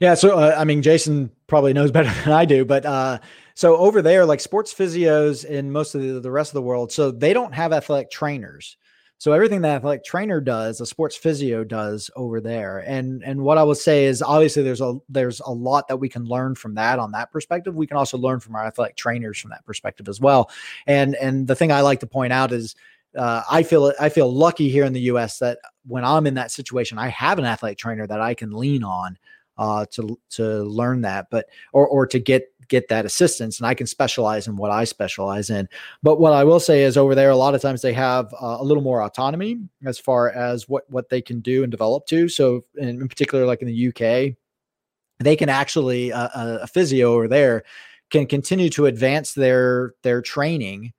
Yeah, 0.00 0.14
so 0.14 0.38
uh, 0.38 0.54
I 0.56 0.64
mean, 0.64 0.82
Jason 0.82 1.30
probably 1.46 1.72
knows 1.72 1.90
better 1.92 2.12
than 2.24 2.32
I 2.32 2.44
do, 2.44 2.64
but 2.64 2.84
uh, 2.84 3.18
so 3.54 3.76
over 3.76 4.02
there, 4.02 4.24
like 4.24 4.40
sports 4.40 4.72
physios 4.72 5.44
in 5.44 5.70
most 5.70 5.94
of 5.94 6.02
the, 6.02 6.20
the 6.20 6.30
rest 6.30 6.50
of 6.50 6.54
the 6.54 6.62
world, 6.62 6.92
so 6.92 7.10
they 7.10 7.32
don't 7.32 7.54
have 7.54 7.72
athletic 7.72 8.10
trainers. 8.10 8.76
So 9.22 9.30
everything 9.30 9.60
that 9.60 9.76
athletic 9.76 10.04
trainer 10.04 10.40
does, 10.40 10.80
a 10.80 10.86
sports 10.86 11.14
physio 11.14 11.62
does 11.62 12.10
over 12.16 12.40
there. 12.40 12.78
And 12.78 13.22
and 13.22 13.42
what 13.42 13.56
I 13.56 13.62
would 13.62 13.76
say 13.76 14.06
is 14.06 14.20
obviously 14.20 14.64
there's 14.64 14.80
a 14.80 14.98
there's 15.08 15.38
a 15.38 15.52
lot 15.52 15.86
that 15.86 15.98
we 15.98 16.08
can 16.08 16.24
learn 16.24 16.56
from 16.56 16.74
that 16.74 16.98
on 16.98 17.12
that 17.12 17.30
perspective. 17.30 17.76
We 17.76 17.86
can 17.86 17.96
also 17.96 18.18
learn 18.18 18.40
from 18.40 18.56
our 18.56 18.66
athletic 18.66 18.96
trainers 18.96 19.38
from 19.38 19.50
that 19.50 19.64
perspective 19.64 20.08
as 20.08 20.20
well. 20.20 20.50
And 20.88 21.14
and 21.14 21.46
the 21.46 21.54
thing 21.54 21.70
I 21.70 21.82
like 21.82 22.00
to 22.00 22.06
point 22.08 22.32
out 22.32 22.50
is 22.50 22.74
uh, 23.16 23.42
I 23.48 23.62
feel 23.62 23.92
I 24.00 24.08
feel 24.08 24.28
lucky 24.28 24.68
here 24.70 24.84
in 24.84 24.92
the 24.92 25.02
U.S. 25.02 25.38
that 25.38 25.60
when 25.86 26.04
I'm 26.04 26.26
in 26.26 26.34
that 26.34 26.50
situation, 26.50 26.98
I 26.98 27.06
have 27.10 27.38
an 27.38 27.44
athletic 27.44 27.78
trainer 27.78 28.08
that 28.08 28.20
I 28.20 28.34
can 28.34 28.50
lean 28.50 28.82
on 28.82 29.18
uh, 29.58 29.86
to 29.92 30.18
to 30.30 30.62
learn 30.62 31.02
that, 31.02 31.28
but 31.30 31.46
or 31.72 31.86
or 31.86 32.06
to 32.06 32.18
get 32.18 32.48
get 32.68 32.88
that 32.88 33.04
assistance, 33.04 33.58
and 33.58 33.66
I 33.66 33.74
can 33.74 33.86
specialize 33.86 34.46
in 34.46 34.56
what 34.56 34.70
I 34.70 34.84
specialize 34.84 35.50
in. 35.50 35.68
But 36.02 36.20
what 36.20 36.32
I 36.32 36.44
will 36.44 36.60
say 36.60 36.82
is, 36.82 36.96
over 36.96 37.14
there, 37.14 37.30
a 37.30 37.36
lot 37.36 37.54
of 37.54 37.60
times 37.60 37.82
they 37.82 37.92
have 37.92 38.32
uh, 38.34 38.56
a 38.60 38.64
little 38.64 38.82
more 38.82 39.02
autonomy 39.02 39.58
as 39.84 39.98
far 39.98 40.30
as 40.30 40.68
what 40.68 40.84
what 40.90 41.08
they 41.08 41.20
can 41.20 41.40
do 41.40 41.62
and 41.62 41.70
develop 41.70 42.06
to. 42.06 42.28
So, 42.28 42.64
in, 42.76 42.88
in 42.88 43.08
particular, 43.08 43.46
like 43.46 43.62
in 43.62 43.68
the 43.68 43.88
UK, 43.88 44.36
they 45.20 45.36
can 45.36 45.48
actually 45.48 46.12
uh, 46.12 46.28
a, 46.34 46.58
a 46.62 46.66
physio 46.66 47.12
over 47.12 47.28
there 47.28 47.64
can 48.10 48.26
continue 48.26 48.68
to 48.70 48.86
advance 48.86 49.32
their 49.32 49.94
their 50.02 50.22
training 50.22 50.92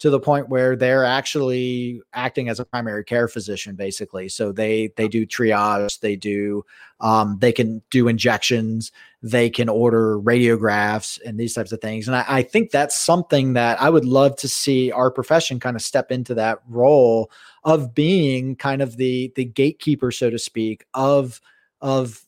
to 0.00 0.08
the 0.08 0.18
point 0.18 0.48
where 0.48 0.76
they're 0.76 1.04
actually 1.04 2.00
acting 2.14 2.48
as 2.48 2.58
a 2.58 2.64
primary 2.64 3.04
care 3.04 3.28
physician 3.28 3.76
basically. 3.76 4.28
So 4.28 4.50
they 4.50 4.92
they 4.96 5.08
do 5.08 5.26
triage 5.26 6.00
they 6.00 6.16
do 6.16 6.64
um, 7.00 7.38
they 7.40 7.52
can 7.52 7.82
do 7.90 8.08
injections 8.08 8.90
they 9.22 9.50
can 9.50 9.68
order 9.68 10.18
radiographs 10.18 11.20
and 11.24 11.38
these 11.38 11.52
types 11.52 11.72
of 11.72 11.80
things. 11.82 12.08
And 12.08 12.16
I, 12.16 12.24
I 12.26 12.42
think 12.42 12.70
that's 12.70 12.98
something 12.98 13.52
that 13.52 13.80
i 13.80 13.90
would 13.90 14.06
love 14.06 14.36
to 14.36 14.48
see 14.48 14.90
our 14.90 15.10
profession 15.10 15.60
kind 15.60 15.76
of 15.76 15.82
step 15.82 16.10
into 16.10 16.34
that 16.34 16.60
role 16.68 17.30
of 17.64 17.94
being 17.94 18.56
kind 18.56 18.80
of 18.80 18.96
the 18.96 19.32
the 19.36 19.44
gatekeeper 19.44 20.10
so 20.10 20.30
to 20.30 20.38
speak 20.38 20.86
of 20.94 21.40
of 21.82 22.24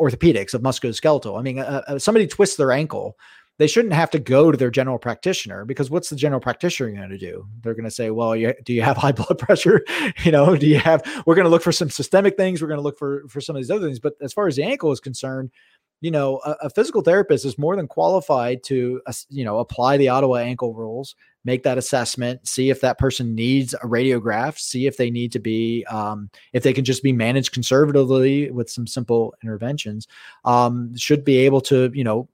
orthopedics 0.00 0.54
of 0.54 0.62
musculoskeletal. 0.62 1.38
I 1.38 1.42
mean 1.42 1.60
uh, 1.60 1.82
uh, 1.86 1.98
somebody 2.00 2.26
twists 2.26 2.56
their 2.56 2.72
ankle 2.72 3.16
they 3.58 3.66
shouldn't 3.66 3.94
have 3.94 4.10
to 4.10 4.18
go 4.18 4.50
to 4.50 4.58
their 4.58 4.70
general 4.70 4.98
practitioner 4.98 5.64
because 5.64 5.90
what's 5.90 6.10
the 6.10 6.16
general 6.16 6.40
practitioner 6.40 6.90
going 6.90 7.10
to 7.10 7.18
do? 7.18 7.46
They're 7.62 7.74
going 7.74 7.84
to 7.84 7.90
say, 7.90 8.10
"Well, 8.10 8.34
you, 8.34 8.54
do 8.64 8.72
you 8.72 8.82
have 8.82 8.96
high 9.04 9.12
blood 9.12 9.38
pressure? 9.38 9.84
you 10.24 10.32
know, 10.32 10.56
do 10.56 10.66
you 10.66 10.78
have?" 10.78 11.02
We're 11.26 11.34
going 11.34 11.44
to 11.44 11.50
look 11.50 11.62
for 11.62 11.72
some 11.72 11.90
systemic 11.90 12.36
things. 12.36 12.60
We're 12.60 12.68
going 12.68 12.78
to 12.78 12.82
look 12.82 12.98
for 12.98 13.26
for 13.28 13.40
some 13.40 13.56
of 13.56 13.62
these 13.62 13.70
other 13.70 13.86
things. 13.86 14.00
But 14.00 14.14
as 14.20 14.32
far 14.32 14.46
as 14.46 14.56
the 14.56 14.64
ankle 14.64 14.92
is 14.92 15.00
concerned, 15.00 15.50
you 16.04 16.10
know, 16.10 16.40
a, 16.44 16.56
a 16.62 16.70
physical 16.70 17.00
therapist 17.00 17.46
is 17.46 17.56
more 17.56 17.76
than 17.76 17.88
qualified 17.88 18.62
to, 18.64 19.00
uh, 19.06 19.12
you 19.30 19.42
know, 19.42 19.58
apply 19.58 19.96
the 19.96 20.08
Ottawa 20.08 20.36
ankle 20.36 20.74
rules, 20.74 21.14
make 21.46 21.62
that 21.62 21.78
assessment, 21.78 22.46
see 22.46 22.68
if 22.68 22.82
that 22.82 22.98
person 22.98 23.34
needs 23.34 23.72
a 23.72 23.86
radiograph, 23.86 24.58
see 24.58 24.86
if 24.86 24.98
they 24.98 25.10
need 25.10 25.32
to 25.32 25.38
be, 25.38 25.82
um, 25.86 26.28
if 26.52 26.62
they 26.62 26.74
can 26.74 26.84
just 26.84 27.02
be 27.02 27.12
managed 27.12 27.52
conservatively 27.52 28.50
with 28.50 28.68
some 28.68 28.86
simple 28.86 29.34
interventions. 29.42 30.06
Um, 30.44 30.94
should 30.94 31.24
be 31.24 31.38
able 31.38 31.62
to, 31.62 31.90
you 31.94 32.04
know, 32.04 32.28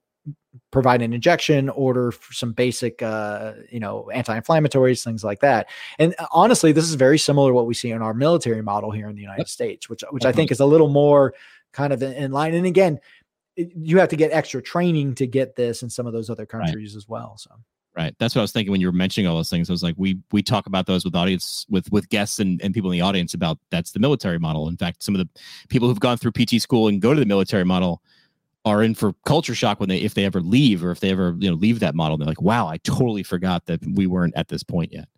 provide 0.70 1.02
an 1.02 1.12
injection, 1.12 1.68
order 1.70 2.10
for 2.10 2.32
some 2.32 2.52
basic, 2.52 3.02
uh, 3.02 3.52
you 3.70 3.80
know, 3.80 4.10
anti-inflammatories, 4.10 5.04
things 5.04 5.22
like 5.22 5.40
that. 5.40 5.68
And 5.98 6.14
uh, 6.18 6.26
honestly, 6.32 6.72
this 6.72 6.84
is 6.84 6.94
very 6.94 7.18
similar 7.18 7.50
to 7.50 7.54
what 7.54 7.66
we 7.66 7.74
see 7.74 7.90
in 7.90 8.02
our 8.02 8.14
military 8.14 8.62
model 8.62 8.90
here 8.90 9.08
in 9.08 9.14
the 9.14 9.22
United 9.22 9.40
Yep. 9.42 9.48
States, 9.48 9.88
which 9.88 10.02
which 10.10 10.24
I 10.24 10.32
think 10.32 10.50
is 10.50 10.60
a 10.60 10.66
little 10.66 10.88
more 10.88 11.34
kind 11.72 11.92
of 11.92 12.02
in, 12.02 12.12
in 12.12 12.32
line. 12.32 12.54
And 12.54 12.66
again, 12.66 12.98
it- 13.56 13.72
you 13.76 13.98
have 13.98 14.08
to 14.08 14.16
get 14.16 14.32
extra 14.32 14.62
training 14.62 15.14
to 15.16 15.26
get 15.26 15.56
this 15.56 15.82
in 15.82 15.90
some 15.90 16.06
of 16.06 16.12
those 16.12 16.30
other 16.30 16.46
countries 16.46 16.96
as 16.96 17.08
well. 17.08 17.36
So 17.38 17.50
Right. 17.96 18.14
That's 18.20 18.36
what 18.36 18.40
I 18.40 18.42
was 18.42 18.52
thinking 18.52 18.70
when 18.70 18.80
you 18.80 18.86
were 18.86 18.92
mentioning 18.92 19.26
all 19.26 19.36
those 19.36 19.50
things. 19.50 19.68
I 19.68 19.72
was 19.72 19.82
like, 19.82 19.96
we 19.98 20.16
we 20.30 20.42
talk 20.42 20.66
about 20.66 20.86
those 20.86 21.04
with 21.04 21.16
audience 21.16 21.66
with 21.68 21.90
with 21.90 22.08
guests 22.08 22.38
and, 22.38 22.62
and 22.62 22.72
people 22.72 22.90
in 22.90 22.96
the 22.96 23.00
audience 23.04 23.34
about 23.34 23.58
that's 23.70 23.90
the 23.90 23.98
military 23.98 24.38
model. 24.38 24.68
In 24.68 24.76
fact, 24.76 25.02
some 25.02 25.14
of 25.14 25.18
the 25.18 25.28
people 25.68 25.88
who've 25.88 25.98
gone 25.98 26.16
through 26.16 26.30
PT 26.32 26.62
school 26.62 26.86
and 26.86 27.02
go 27.02 27.14
to 27.14 27.20
the 27.20 27.26
military 27.26 27.64
model 27.64 28.00
are 28.64 28.82
in 28.82 28.94
for 28.94 29.14
culture 29.24 29.54
shock 29.54 29.80
when 29.80 29.88
they 29.88 29.98
if 29.98 30.14
they 30.14 30.24
ever 30.24 30.40
leave 30.40 30.84
or 30.84 30.90
if 30.90 31.00
they 31.00 31.10
ever 31.10 31.34
you 31.38 31.48
know 31.50 31.56
leave 31.56 31.80
that 31.80 31.94
model. 31.94 32.16
They're 32.18 32.26
like, 32.26 32.42
wow, 32.42 32.66
I 32.66 32.76
totally 32.78 33.22
forgot 33.22 33.66
that 33.66 33.80
we 33.94 34.06
weren't 34.06 34.34
at 34.36 34.48
this 34.48 34.62
point 34.62 34.92
yet. 34.92 35.08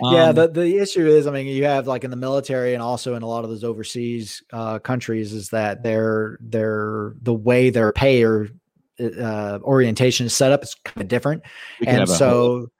yeah, 0.00 0.28
Um, 0.28 0.34
the, 0.34 0.48
the 0.48 0.78
issue 0.78 1.06
is, 1.06 1.26
I 1.26 1.30
mean, 1.30 1.46
you 1.46 1.64
have 1.64 1.86
like 1.86 2.04
in 2.04 2.10
the 2.10 2.16
military 2.16 2.74
and 2.74 2.82
also 2.82 3.14
in 3.14 3.22
a 3.22 3.26
lot 3.26 3.44
of 3.44 3.50
those 3.50 3.64
overseas 3.64 4.42
uh, 4.52 4.78
countries 4.78 5.32
is 5.32 5.50
that 5.50 5.82
their 5.82 6.38
their 6.40 7.14
the 7.22 7.34
way 7.34 7.70
their 7.70 7.92
pay 7.92 8.22
or 8.24 8.48
uh, 8.98 9.58
orientation 9.62 10.24
is 10.26 10.34
set 10.34 10.52
up 10.52 10.62
is 10.62 10.74
kind 10.84 11.02
of 11.02 11.08
different. 11.08 11.42
and 11.80 11.98
have 11.98 12.08
a 12.08 12.12
whole- 12.12 12.16
so 12.18 12.70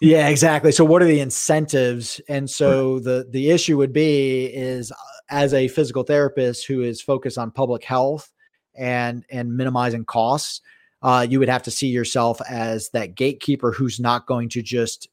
yeah 0.00 0.28
exactly 0.28 0.70
so 0.70 0.84
what 0.84 1.02
are 1.02 1.06
the 1.06 1.18
incentives 1.18 2.20
and 2.28 2.48
so 2.48 3.00
the 3.00 3.26
the 3.30 3.50
issue 3.50 3.76
would 3.76 3.92
be 3.92 4.44
is 4.46 4.92
uh, 4.92 4.94
as 5.28 5.52
a 5.52 5.66
physical 5.68 6.04
therapist 6.04 6.66
who 6.66 6.82
is 6.82 7.02
focused 7.02 7.36
on 7.36 7.50
public 7.50 7.82
health 7.82 8.30
and 8.78 9.24
and 9.30 9.56
minimizing 9.56 10.04
costs 10.04 10.60
uh, 11.02 11.24
you 11.28 11.38
would 11.38 11.48
have 11.48 11.62
to 11.62 11.70
see 11.70 11.86
yourself 11.88 12.40
as 12.50 12.88
that 12.90 13.14
gatekeeper 13.14 13.70
who's 13.72 14.00
not 14.00 14.26
going 14.26 14.48
to 14.48 14.62
just 14.62 15.08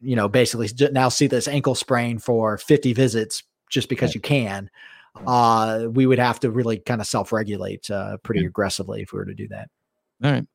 you 0.00 0.14
know 0.16 0.28
basically 0.28 0.68
now 0.92 1.08
see 1.08 1.26
this 1.26 1.48
ankle 1.48 1.74
sprain 1.74 2.18
for 2.18 2.58
50 2.58 2.92
visits 2.92 3.42
just 3.70 3.88
because 3.88 4.08
Right. 4.10 4.14
you 4.16 4.20
can 4.20 4.70
uh 5.26 5.86
we 5.90 6.06
would 6.06 6.18
have 6.18 6.40
to 6.40 6.50
really 6.50 6.78
kind 6.78 7.00
of 7.00 7.06
self-regulate 7.06 7.90
uh 7.90 8.16
pretty 8.18 8.40
Yeah. 8.42 8.48
aggressively 8.48 9.02
if 9.02 9.12
we 9.12 9.18
were 9.18 9.24
to 9.26 9.34
do 9.34 9.48
that 9.48 9.68
All 10.22 10.32
right. 10.32 10.46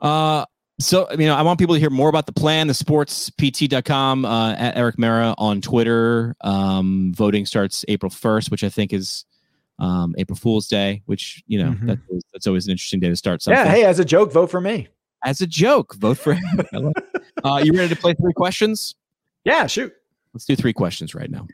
Uh, 0.00 0.44
so, 0.80 1.06
you 1.12 1.26
know, 1.26 1.36
I 1.36 1.42
want 1.42 1.60
people 1.60 1.76
to 1.76 1.78
hear 1.80 1.90
more 1.90 2.08
about 2.08 2.26
the 2.26 2.32
plan, 2.32 2.66
the 2.66 2.72
sportspt.com, 2.72 4.24
uh, 4.24 4.52
at 4.54 4.76
Erik 4.76 4.96
Meira 4.96 5.34
on 5.38 5.60
Twitter. 5.60 6.34
Um, 6.40 7.12
voting 7.14 7.46
starts 7.46 7.84
April 7.86 8.10
1st, 8.10 8.50
which 8.50 8.64
I 8.64 8.68
think 8.68 8.92
is 8.92 9.24
um, 9.82 10.14
April 10.16 10.36
Fool's 10.36 10.68
Day, 10.68 11.02
which, 11.06 11.42
you 11.46 11.58
know, 11.62 11.72
Mhm. 11.72 11.86
that's, 11.88 12.00
always, 12.08 12.22
that's 12.32 12.46
always 12.46 12.66
an 12.66 12.70
interesting 12.72 13.00
day 13.00 13.08
to 13.08 13.16
start 13.16 13.42
something. 13.42 13.58
yeah 13.64 13.70
hey 13.70 13.84
as 13.84 13.98
a 13.98 14.04
joke 14.04 14.32
vote 14.32 14.50
for 14.50 14.60
me 14.60 14.88
As 15.24 15.40
a 15.40 15.46
joke, 15.46 15.94
vote 15.96 16.18
for 16.18 16.34
him. 16.34 16.60
I 16.72 16.76
love 16.78 16.92
it. 16.96 17.22
uh, 17.44 17.60
you 17.64 17.72
ready 17.72 17.88
to 17.94 18.00
play 18.00 18.14
three 18.14 18.32
questions? 18.32 18.94
yeah 19.44 19.66
shoot 19.66 19.92
Let's 20.34 20.44
do 20.46 20.56
three 20.56 20.72
questions 20.72 21.14
right 21.14 21.30
now. 21.30 21.46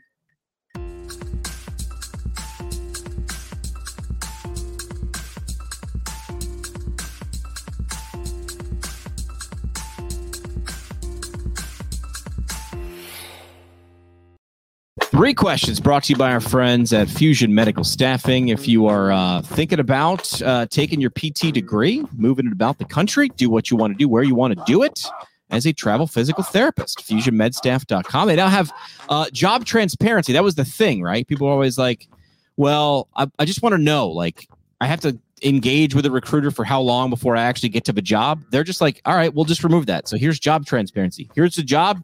Three 15.19 15.33
questions 15.33 15.81
brought 15.81 16.05
to 16.05 16.13
you 16.13 16.17
by 16.17 16.31
our 16.31 16.39
friends 16.39 16.93
at 16.93 17.09
Fusion 17.09 17.53
Medical 17.53 17.83
Staffing. 17.83 18.47
If 18.47 18.69
you 18.69 18.85
are 18.85 19.11
uh, 19.11 19.41
thinking 19.41 19.77
about 19.77 20.41
uh, 20.41 20.65
taking 20.67 21.01
your 21.01 21.09
PT 21.09 21.53
degree, 21.53 22.05
moving 22.15 22.47
it 22.47 22.53
about 22.53 22.77
the 22.77 22.85
country, 22.85 23.27
do 23.35 23.49
what 23.49 23.69
you 23.69 23.75
want 23.75 23.91
to 23.91 23.97
do, 23.97 24.07
where 24.07 24.23
you 24.23 24.33
want 24.33 24.57
to 24.57 24.63
do 24.65 24.81
it 24.81 25.05
as 25.49 25.65
a 25.65 25.73
travel 25.73 26.07
physical 26.07 26.41
therapist, 26.41 26.99
fusionmedstaff.com. 26.99 28.27
They 28.29 28.37
now 28.37 28.47
have 28.47 28.71
uh, 29.09 29.29
job 29.31 29.65
transparency. 29.65 30.31
That 30.31 30.41
was 30.45 30.55
the 30.55 30.63
thing, 30.63 31.01
right? 31.01 31.27
People 31.27 31.47
are 31.47 31.51
always 31.51 31.77
like, 31.77 32.07
well, 32.55 33.09
I, 33.17 33.27
I 33.39 33.43
just 33.43 33.61
want 33.61 33.73
to 33.73 33.77
know, 33.77 34.07
like, 34.07 34.47
I 34.79 34.87
have 34.87 35.01
to 35.01 35.19
engage 35.43 35.93
with 35.95 36.05
a 36.05 36.11
recruiter 36.11 36.49
for 36.49 36.63
how 36.63 36.79
long 36.79 37.09
before 37.09 37.35
I 37.35 37.41
actually 37.41 37.69
get 37.69 37.83
to 37.83 37.91
the 37.91 38.01
job. 38.01 38.41
They're 38.51 38.63
just 38.63 38.79
like, 38.79 39.01
all 39.03 39.17
right, 39.17 39.33
we'll 39.33 39.43
just 39.43 39.65
remove 39.65 39.85
that. 39.87 40.07
So 40.07 40.15
here's 40.15 40.39
job 40.39 40.65
transparency. 40.65 41.29
Here's 41.35 41.57
the 41.57 41.63
job. 41.63 42.01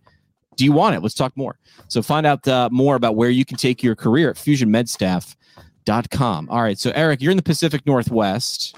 Do 0.55 0.65
you 0.65 0.71
want 0.71 0.95
it? 0.95 1.01
Let's 1.01 1.15
talk 1.15 1.35
more. 1.35 1.57
So 1.87 2.01
find 2.01 2.25
out 2.25 2.47
uh, 2.47 2.69
more 2.71 2.95
about 2.95 3.15
where 3.15 3.29
you 3.29 3.45
can 3.45 3.57
take 3.57 3.83
your 3.83 3.95
career 3.95 4.29
at 4.29 4.37
fusionmedstaff.com. 4.37 6.49
All 6.49 6.61
right. 6.61 6.79
So 6.79 6.91
Erik, 6.91 7.21
you're 7.21 7.31
in 7.31 7.37
the 7.37 7.43
Pacific 7.43 7.85
Northwest. 7.85 8.75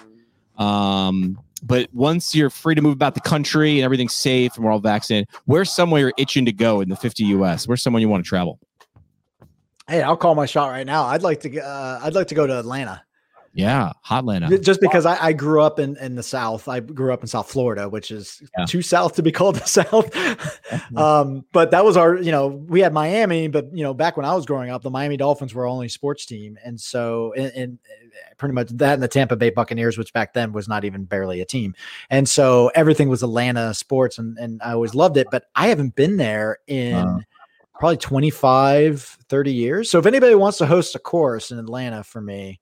Um, 0.58 1.40
but 1.64 1.92
once 1.94 2.36
you're 2.36 2.50
free 2.50 2.76
to 2.76 2.82
move 2.82 2.94
about 2.94 3.16
the 3.16 3.22
country 3.22 3.78
and 3.78 3.86
everything's 3.86 4.14
safe 4.14 4.56
and 4.56 4.66
we're 4.66 4.72
all 4.72 4.80
vaccinated, 4.80 5.28
where's 5.46 5.72
somewhere 5.72 6.02
you're 6.02 6.14
itching 6.18 6.46
to 6.46 6.52
go 6.52 6.82
in 6.82 6.90
the 6.90 6.96
50 6.96 7.24
US? 7.26 7.68
Where's 7.68 7.82
someone 7.82 8.02
you 8.02 8.10
want 8.10 8.24
to 8.24 8.28
travel? 8.28 8.60
Hey, 9.88 10.02
I'll 10.02 10.18
call 10.18 10.36
my 10.36 10.46
shot 10.46 10.68
right 10.68 10.86
now. 10.86 11.06
I'd 11.06 11.22
like 11.22 11.40
to. 11.42 11.62
Uh, 11.62 12.00
I'd 12.04 12.14
like 12.14 12.28
to 12.28 12.36
go 12.36 12.46
to 12.46 12.60
Atlanta. 12.60 13.04
Yeah, 13.54 13.92
hot 14.02 14.20
Atlanta. 14.20 14.58
Just 14.60 14.82
because 14.82 15.06
I, 15.06 15.28
I, 15.28 15.34
grew 15.34 15.62
up 15.62 15.80
in, 15.80 15.98
in 15.98 16.16
the 16.16 16.22
South, 16.22 16.68
I 16.68 16.80
grew 16.80 17.12
up 17.12 17.22
in 17.22 17.28
South 17.28 17.50
Florida, 17.50 17.90
which 17.90 18.12
is 18.12 18.42
yeah. 18.58 18.66
too 18.66 18.82
South 18.82 19.16
to 19.16 19.24
be 19.24 19.32
called 19.32 19.56
the 19.56 19.66
South. 19.66 20.16
um, 20.96 21.44
but 21.52 21.72
that 21.72 21.84
was 21.84 21.98
our, 21.98 22.18
you 22.18 22.32
know, 22.32 22.48
we 22.48 22.82
had 22.82 22.94
Miami, 22.94 23.48
but 23.48 23.76
you 23.76 23.84
know, 23.84 23.94
back 23.94 24.16
when 24.16 24.26
I 24.26 24.36
was 24.36 24.46
growing 24.46 24.70
up, 24.70 24.84
the 24.84 24.92
Miami 24.92 25.18
Dolphins 25.18 25.56
were 25.56 25.64
our 25.64 25.68
only 25.68 25.90
sports 25.90 26.26
team, 26.26 26.58
and 26.64 26.80
so 26.80 27.34
and, 27.34 27.80
pretty 28.38 28.54
much 28.54 28.70
that 28.70 28.94
and 28.94 29.04
the 29.04 29.08
Tampa 29.08 29.36
Bay 29.36 29.50
Buccaneers, 29.50 29.98
which 29.98 30.14
back 30.14 30.34
then 30.34 30.54
was 30.54 30.68
not 30.68 30.86
even 30.86 31.06
barely 31.06 31.42
a 31.42 31.46
team, 31.46 31.74
and 32.10 32.30
so 32.30 32.72
everything 32.76 33.10
was 33.10 33.24
Atlanta 33.24 33.74
sports, 33.74 34.20
and 34.20 34.38
and 34.38 34.62
I 34.62 34.74
always 34.74 34.94
loved 34.94 35.18
it. 35.18 35.28
But 35.32 35.46
I 35.56 35.68
haven't 35.68 35.96
been 35.96 36.18
there 36.18 36.60
in. 36.68 36.94
Uh 36.94 37.20
probably 37.80 37.98
25 37.98 39.20
30 39.30 39.54
years 39.54 39.92
so 39.92 40.00
if 40.00 40.08
anybody 40.08 40.34
wants 40.34 40.58
to 40.58 40.66
host 40.66 40.96
a 40.96 41.00
course 41.00 41.52
in 41.52 41.60
atlanta 41.60 42.04
for 42.04 42.20
me 42.20 42.60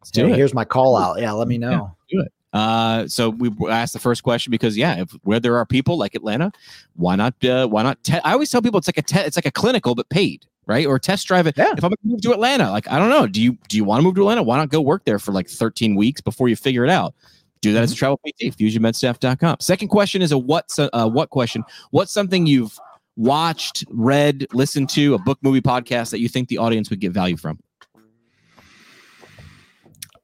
Let's 0.00 0.10
do 0.10 0.26
hey, 0.26 0.32
it. 0.32 0.36
Here's 0.36 0.54
my 0.54 0.64
call 0.64 0.96
out. 0.96 1.20
Yeah, 1.20 1.32
let 1.32 1.48
me 1.48 1.58
know. 1.58 1.96
Yeah, 2.08 2.18
do 2.18 2.26
it. 2.26 2.32
Uh, 2.52 3.06
so 3.06 3.28
we 3.30 3.50
asked 3.68 3.92
the 3.92 3.98
first 3.98 4.22
question 4.22 4.50
because 4.50 4.76
yeah, 4.76 5.02
if 5.02 5.10
where 5.22 5.38
there 5.38 5.56
are 5.56 5.66
people 5.66 5.98
like 5.98 6.14
Atlanta, 6.14 6.50
why 6.96 7.14
not? 7.14 7.34
Uh, 7.44 7.66
why 7.66 7.82
not? 7.82 8.02
Te- 8.02 8.20
I 8.24 8.32
always 8.32 8.50
tell 8.50 8.62
people 8.62 8.78
it's 8.78 8.88
like 8.88 8.98
a 8.98 9.02
te- 9.02 9.20
it's 9.20 9.36
like 9.36 9.46
a 9.46 9.50
clinical 9.50 9.94
but 9.94 10.08
paid, 10.08 10.46
right? 10.66 10.86
Or 10.86 10.98
test 10.98 11.26
drive 11.26 11.46
it. 11.46 11.56
Yeah. 11.58 11.72
If 11.76 11.84
I'm 11.84 11.90
gonna 11.90 11.96
move 12.04 12.22
to 12.22 12.32
Atlanta, 12.32 12.70
like 12.70 12.88
I 12.88 12.98
don't 12.98 13.10
know, 13.10 13.26
do 13.26 13.42
you 13.42 13.58
do 13.68 13.76
you 13.76 13.84
want 13.84 14.00
to 14.00 14.02
move 14.02 14.14
to 14.14 14.22
Atlanta? 14.22 14.42
Why 14.42 14.56
not 14.56 14.70
go 14.70 14.80
work 14.80 15.04
there 15.04 15.18
for 15.18 15.32
like 15.32 15.48
13 15.48 15.94
weeks 15.94 16.20
before 16.20 16.48
you 16.48 16.56
figure 16.56 16.84
it 16.84 16.90
out? 16.90 17.14
Do 17.60 17.72
that 17.74 17.82
as 17.82 17.90
a 17.90 17.94
mm-hmm. 17.94 17.98
travel 17.98 18.20
PT, 18.26 18.56
fusionmedstaff.com. 18.56 19.56
Second 19.60 19.88
question 19.88 20.22
is 20.22 20.32
a 20.32 20.38
what 20.38 20.70
uh, 20.78 21.08
what 21.08 21.30
question? 21.30 21.64
What's 21.90 22.12
something 22.12 22.46
you've 22.46 22.78
watched, 23.16 23.84
read, 23.90 24.46
listened 24.52 24.88
to, 24.90 25.14
a 25.14 25.18
book, 25.18 25.38
movie, 25.42 25.60
podcast 25.60 26.10
that 26.10 26.20
you 26.20 26.28
think 26.28 26.48
the 26.48 26.58
audience 26.58 26.88
would 26.88 27.00
get 27.00 27.12
value 27.12 27.36
from? 27.36 27.58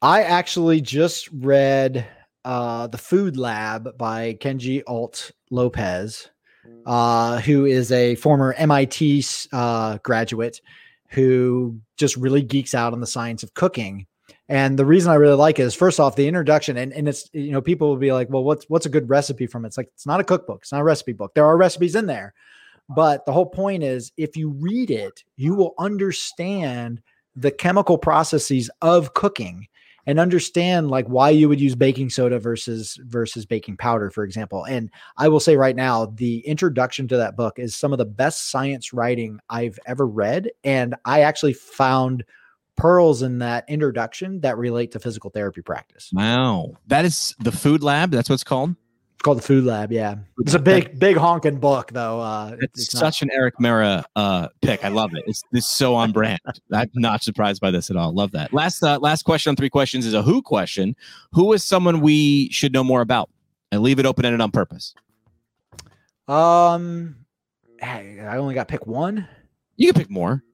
I 0.05 0.21
actually 0.25 0.83
just 0.83 1.31
read 1.33 2.07
uh, 2.45 2.89
The 2.89 2.99
Food 2.99 3.39
Lab 3.39 3.97
by 3.97 4.35
Kenji 4.35 4.83
Alt 4.87 5.31
Lopez, 5.51 6.29
uh, 6.85 7.41
who 7.41 7.65
is 7.65 7.91
a 7.91 8.15
former 8.17 8.53
MIT 8.53 9.25
uh, 9.55 9.97
graduate 10.03 10.61
who 11.09 11.81
just 11.97 12.19
really 12.19 12.43
geeks 12.43 12.75
out 12.75 12.93
on 12.93 13.01
the 13.01 13.07
science 13.07 13.43
of 13.43 13.55
cooking. 13.55 14.07
And 14.51 14.79
the 14.79 14.85
reason 14.85 15.11
I 15.11 15.15
really 15.15 15.37
like 15.37 15.59
it 15.59 15.63
is 15.63 15.75
first 15.75 15.99
off 15.99 16.17
the 16.17 16.29
introduction, 16.29 16.77
and, 16.77 16.93
and 16.93 17.09
it's 17.09 17.31
you 17.33 17.53
know 17.53 17.63
people 17.63 17.89
will 17.89 17.97
be 17.97 18.13
like, 18.13 18.29
well, 18.29 18.45
what's 18.45 18.67
what's 18.69 18.85
a 18.85 18.91
good 18.91 19.09
recipe 19.09 19.47
from 19.47 19.65
it? 19.65 19.69
It's 19.69 19.79
like 19.79 19.89
it's 19.95 20.05
not 20.05 20.21
a 20.21 20.25
cookbook, 20.25 20.65
it's 20.65 20.73
not 20.73 20.83
a 20.83 20.85
recipe 20.85 21.15
book. 21.15 21.33
There 21.35 21.47
are 21.47 21.57
recipes 21.57 21.95
in 21.95 22.05
there, 22.05 22.35
but 22.95 23.25
the 23.25 23.33
whole 23.33 23.47
point 23.47 23.83
is 23.83 24.13
if 24.19 24.37
you 24.37 24.51
read 24.51 24.91
it, 24.91 25.25
you 25.39 25.55
will 25.55 25.73
understand 25.79 27.01
the 27.35 27.51
chemical 27.51 27.97
processes 27.97 28.69
of 28.83 29.15
cooking 29.15 29.67
and 30.07 30.19
understand 30.19 30.91
like 30.91 31.07
why 31.07 31.31
you 31.31 31.49
would 31.49 31.61
use 31.61 31.75
baking 31.75 32.11
soda 32.11 32.39
versus 32.39 32.99
versus 33.05 33.47
baking 33.47 33.77
powder 33.77 34.11
for 34.11 34.25
example. 34.25 34.65
And 34.65 34.91
i 35.17 35.29
will 35.29 35.41
say 35.41 35.57
right 35.57 35.77
now 35.77 36.07
the 36.07 36.41
introduction 36.41 37.09
to 37.09 37.17
that 37.17 37.37
book 37.37 37.59
is 37.59 37.77
some 37.77 37.93
of 37.93 37.99
the 37.99 38.05
best 38.05 38.51
science 38.51 38.93
writing 38.93 39.39
i've 39.51 39.79
ever 39.87 40.07
read. 40.07 40.51
And 40.63 40.95
i 41.05 41.21
actually 41.21 41.55
found 41.55 42.25
pearls 42.77 43.23
in 43.23 43.39
that 43.39 43.65
introduction 43.69 44.41
that 44.41 44.59
relate 44.59 44.91
to 44.93 44.99
physical 44.99 45.31
therapy 45.31 45.63
practice. 45.63 46.11
Wow. 46.13 46.73
That 46.89 47.05
is 47.05 47.35
the 47.39 47.53
food 47.53 47.83
lab 47.83 48.11
that's 48.11 48.29
what 48.29 48.35
it's 48.35 48.45
called 48.45 48.75
called 49.25 49.39
the 49.39 49.43
Food 49.43 49.65
Lab. 49.65 49.91
Yeah, 49.91 50.17
it's 50.39 50.55
a 50.55 50.59
big, 50.59 50.99
big 50.99 51.17
honking 51.17 51.59
book, 51.59 51.91
though. 51.93 52.21
Uh, 52.21 52.57
it's, 52.61 52.83
it's 52.83 52.93
such 52.93 53.23
not- 53.23 53.33
an 53.33 53.37
Erik 53.37 53.57
Meira 53.59 54.05
uh, 54.15 54.49
pick. 54.63 54.85
I 54.85 54.89
love 54.89 55.11
it. 55.15 55.25
It's 55.27 55.43
this 55.51 55.67
so 55.67 55.95
on 55.97 56.13
brand. 56.13 56.41
I'm 56.73 56.91
not 56.95 57.25
surprised 57.25 57.61
by 57.61 57.73
this 57.73 57.91
at 57.91 57.97
all. 57.97 58.13
Love 58.13 58.31
that. 58.33 58.53
Last, 58.53 58.83
uh, 58.85 58.99
last 59.01 59.23
question 59.23 59.51
on 59.51 59.57
three 59.57 59.71
questions 59.71 60.07
is 60.07 60.15
a 60.15 60.23
who 60.23 60.43
question. 60.43 60.95
Who 61.33 61.53
is 61.53 61.65
someone 61.65 62.01
we 62.01 62.51
should 62.51 62.73
know 62.73 62.85
more 62.85 63.01
about? 63.01 63.31
And 63.73 63.83
leave 63.83 63.99
it 63.99 64.07
open 64.07 64.25
ended 64.25 64.41
on 64.41 64.53
purpose. 64.53 64.95
Um, 66.29 67.17
I 67.83 68.37
only 68.37 68.55
got 68.55 68.69
pick 68.69 68.87
one. 68.87 69.27
You 69.77 69.93
can 69.93 70.01
pick 70.03 70.11
more. 70.11 70.45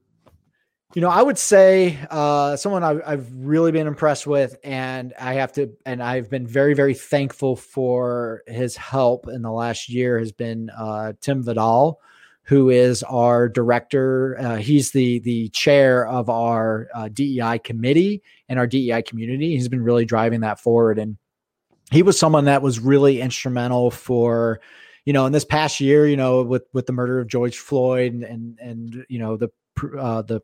You 0.93 1.01
know, 1.01 1.09
I 1.09 1.21
would 1.21 1.37
say 1.37 1.97
uh, 2.09 2.57
someone 2.57 2.83
I've, 2.83 3.01
I've, 3.05 3.31
really 3.33 3.71
been 3.71 3.87
impressed 3.87 4.27
with, 4.27 4.57
and 4.61 5.13
I 5.17 5.35
have 5.35 5.53
to, 5.53 5.71
and 5.85 6.03
I've 6.03 6.29
been 6.29 6.45
very, 6.45 6.73
very 6.73 6.93
thankful 6.93 7.55
for 7.55 8.43
his 8.45 8.75
help 8.75 9.29
in 9.29 9.41
the 9.41 9.51
last 9.51 9.87
year 9.87 10.19
has 10.19 10.33
been 10.33 10.69
uh, 10.69 11.13
Tim 11.21 11.43
Vidal, 11.43 12.01
who 12.43 12.69
is 12.69 13.03
our 13.03 13.47
director. 13.47 14.37
Uh, 14.37 14.55
he's 14.57 14.91
the 14.91 15.19
the 15.19 15.47
chair 15.49 16.05
of 16.05 16.29
our 16.29 16.89
uh, 16.93 17.07
DEI 17.07 17.59
committee 17.59 18.21
and 18.49 18.59
our 18.59 18.67
DEI 18.67 19.01
community. 19.03 19.51
He's 19.51 19.69
been 19.69 19.83
really 19.83 20.03
driving 20.03 20.41
that 20.41 20.59
forward, 20.59 20.99
and 20.99 21.15
he 21.89 22.03
was 22.03 22.19
someone 22.19 22.45
that 22.45 22.61
was 22.61 22.81
really 22.81 23.21
instrumental 23.21 23.91
for 23.91 24.59
you 25.05 25.13
know 25.13 25.25
in 25.25 25.31
this 25.31 25.45
past 25.45 25.79
year 25.79 26.05
you 26.05 26.17
know 26.17 26.41
with 26.43 26.63
with 26.73 26.85
the 26.85 26.93
murder 26.93 27.19
of 27.19 27.27
george 27.27 27.57
floyd 27.57 28.13
and 28.13 28.23
and, 28.23 28.59
and 28.59 29.05
you 29.09 29.17
know 29.17 29.35
the 29.35 29.49
uh, 29.97 30.21
the 30.21 30.41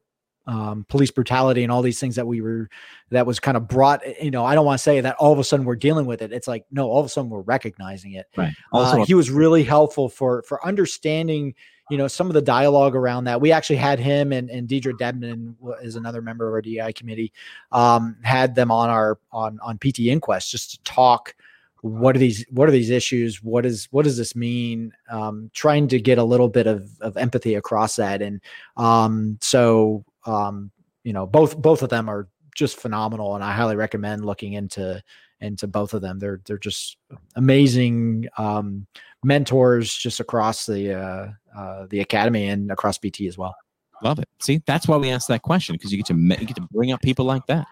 um, 0.48 0.86
police 0.90 1.12
brutality 1.12 1.64
and 1.64 1.72
all 1.72 1.82
these 1.82 2.00
things 2.00 2.16
that 2.16 2.26
we 2.26 2.42
were 2.42 2.70
that 3.10 3.26
was 3.26 3.40
kind 3.40 3.58
of 3.58 3.68
brought 3.68 4.02
eh, 4.06 4.14
you 4.22 4.32
know 4.32 4.46
i 4.46 4.56
don't 4.56 4.66
want 4.66 4.78
to 4.78 4.84
say 4.84 5.02
that 5.02 5.16
all 5.18 5.34
of 5.34 5.40
a 5.40 5.44
sudden 5.44 5.66
we're 5.66 5.76
dealing 5.76 6.06
with 6.06 6.22
it. 6.22 6.32
It's 6.32 6.48
like 6.48 6.66
no 6.72 6.90
all 6.90 7.00
of 7.00 7.06
a 7.06 7.10
sudden 7.10 7.30
we're 7.30 7.42
recognizing 7.42 8.14
it. 8.14 8.28
Right. 8.36 8.54
Also 8.72 9.02
uh, 9.02 9.06
he 9.06 9.14
was 9.14 9.30
really 9.30 9.64
helpful 9.64 10.10
for 10.10 10.44
for 10.44 10.66
understanding 10.66 11.54
you 11.90 11.98
know 11.98 12.08
some 12.08 12.28
of 12.28 12.34
the 12.34 12.42
dialogue 12.42 12.96
around 12.96 13.26
that. 13.26 13.40
We 13.40 13.52
actually 13.52 13.78
had 13.78 14.00
him 14.00 14.32
and, 14.32 14.50
and 14.50 14.68
deidre 14.68 14.94
Debman 14.98 15.56
is 15.82 15.96
another 15.96 16.22
member 16.22 16.48
of 16.48 16.54
our 16.54 16.62
dei 16.62 16.94
committee 16.94 17.32
um, 17.72 18.18
had 18.24 18.56
them 18.56 18.72
on 18.72 18.90
our 18.90 19.20
on 19.32 19.60
on 19.62 19.78
pt 19.78 20.00
inquest 20.00 20.52
just 20.52 20.72
to 20.72 20.84
talk 20.84 21.36
what 21.82 22.16
are 22.16 22.20
these 22.20 22.46
what 22.50 22.68
are 22.68 22.72
these 22.72 22.90
issues? 22.90 23.44
What 23.44 23.66
is 23.66 23.88
what 23.92 24.04
does 24.04 24.18
this 24.18 24.36
mean? 24.36 24.92
Um, 25.10 25.52
trying 25.54 25.88
to 25.90 26.00
get 26.00 26.18
a 26.18 26.24
little 26.24 26.50
bit 26.50 26.68
of, 26.68 26.90
of 27.02 27.18
empathy 27.18 27.56
across 27.56 27.96
that. 27.98 28.22
And 28.22 28.42
um, 28.78 29.38
so 29.42 30.04
um, 30.28 30.72
you 31.04 31.14
know, 31.14 31.26
both 31.26 31.58
both 31.58 31.82
of 31.82 31.90
them 31.90 32.10
are 32.10 32.28
just 32.56 32.78
phenomenal, 32.78 33.36
and 33.36 33.44
I 33.44 33.54
highly 33.54 33.76
recommend 33.76 34.26
looking 34.26 34.54
into 34.54 35.02
into 35.40 35.68
both 35.68 35.94
of 35.94 36.02
them. 36.02 36.20
They're 36.20 36.42
they're 36.46 36.58
just 36.58 36.98
amazing 37.36 38.28
um, 38.38 38.88
mentors 39.24 39.94
just 39.94 40.20
across 40.20 40.66
the 40.66 40.94
uh, 40.94 41.28
uh, 41.58 41.88
the 41.90 42.02
academy 42.02 42.48
and 42.48 42.72
across 42.72 42.98
PT 42.98 43.22
as 43.22 43.38
well. 43.38 43.56
Love 44.04 44.20
it. 44.20 44.30
See, 44.40 44.62
that's 44.68 44.88
why 44.88 44.98
we 44.98 45.10
asked 45.10 45.28
that 45.30 45.42
question 45.42 45.74
because 45.74 45.92
you 45.92 45.98
get 45.98 46.06
to 46.08 46.14
you 46.16 46.46
get 46.46 46.56
to 46.56 46.68
bring 46.72 46.92
up 46.92 47.02
people 47.02 47.26
like 47.26 47.46
that. 47.48 47.66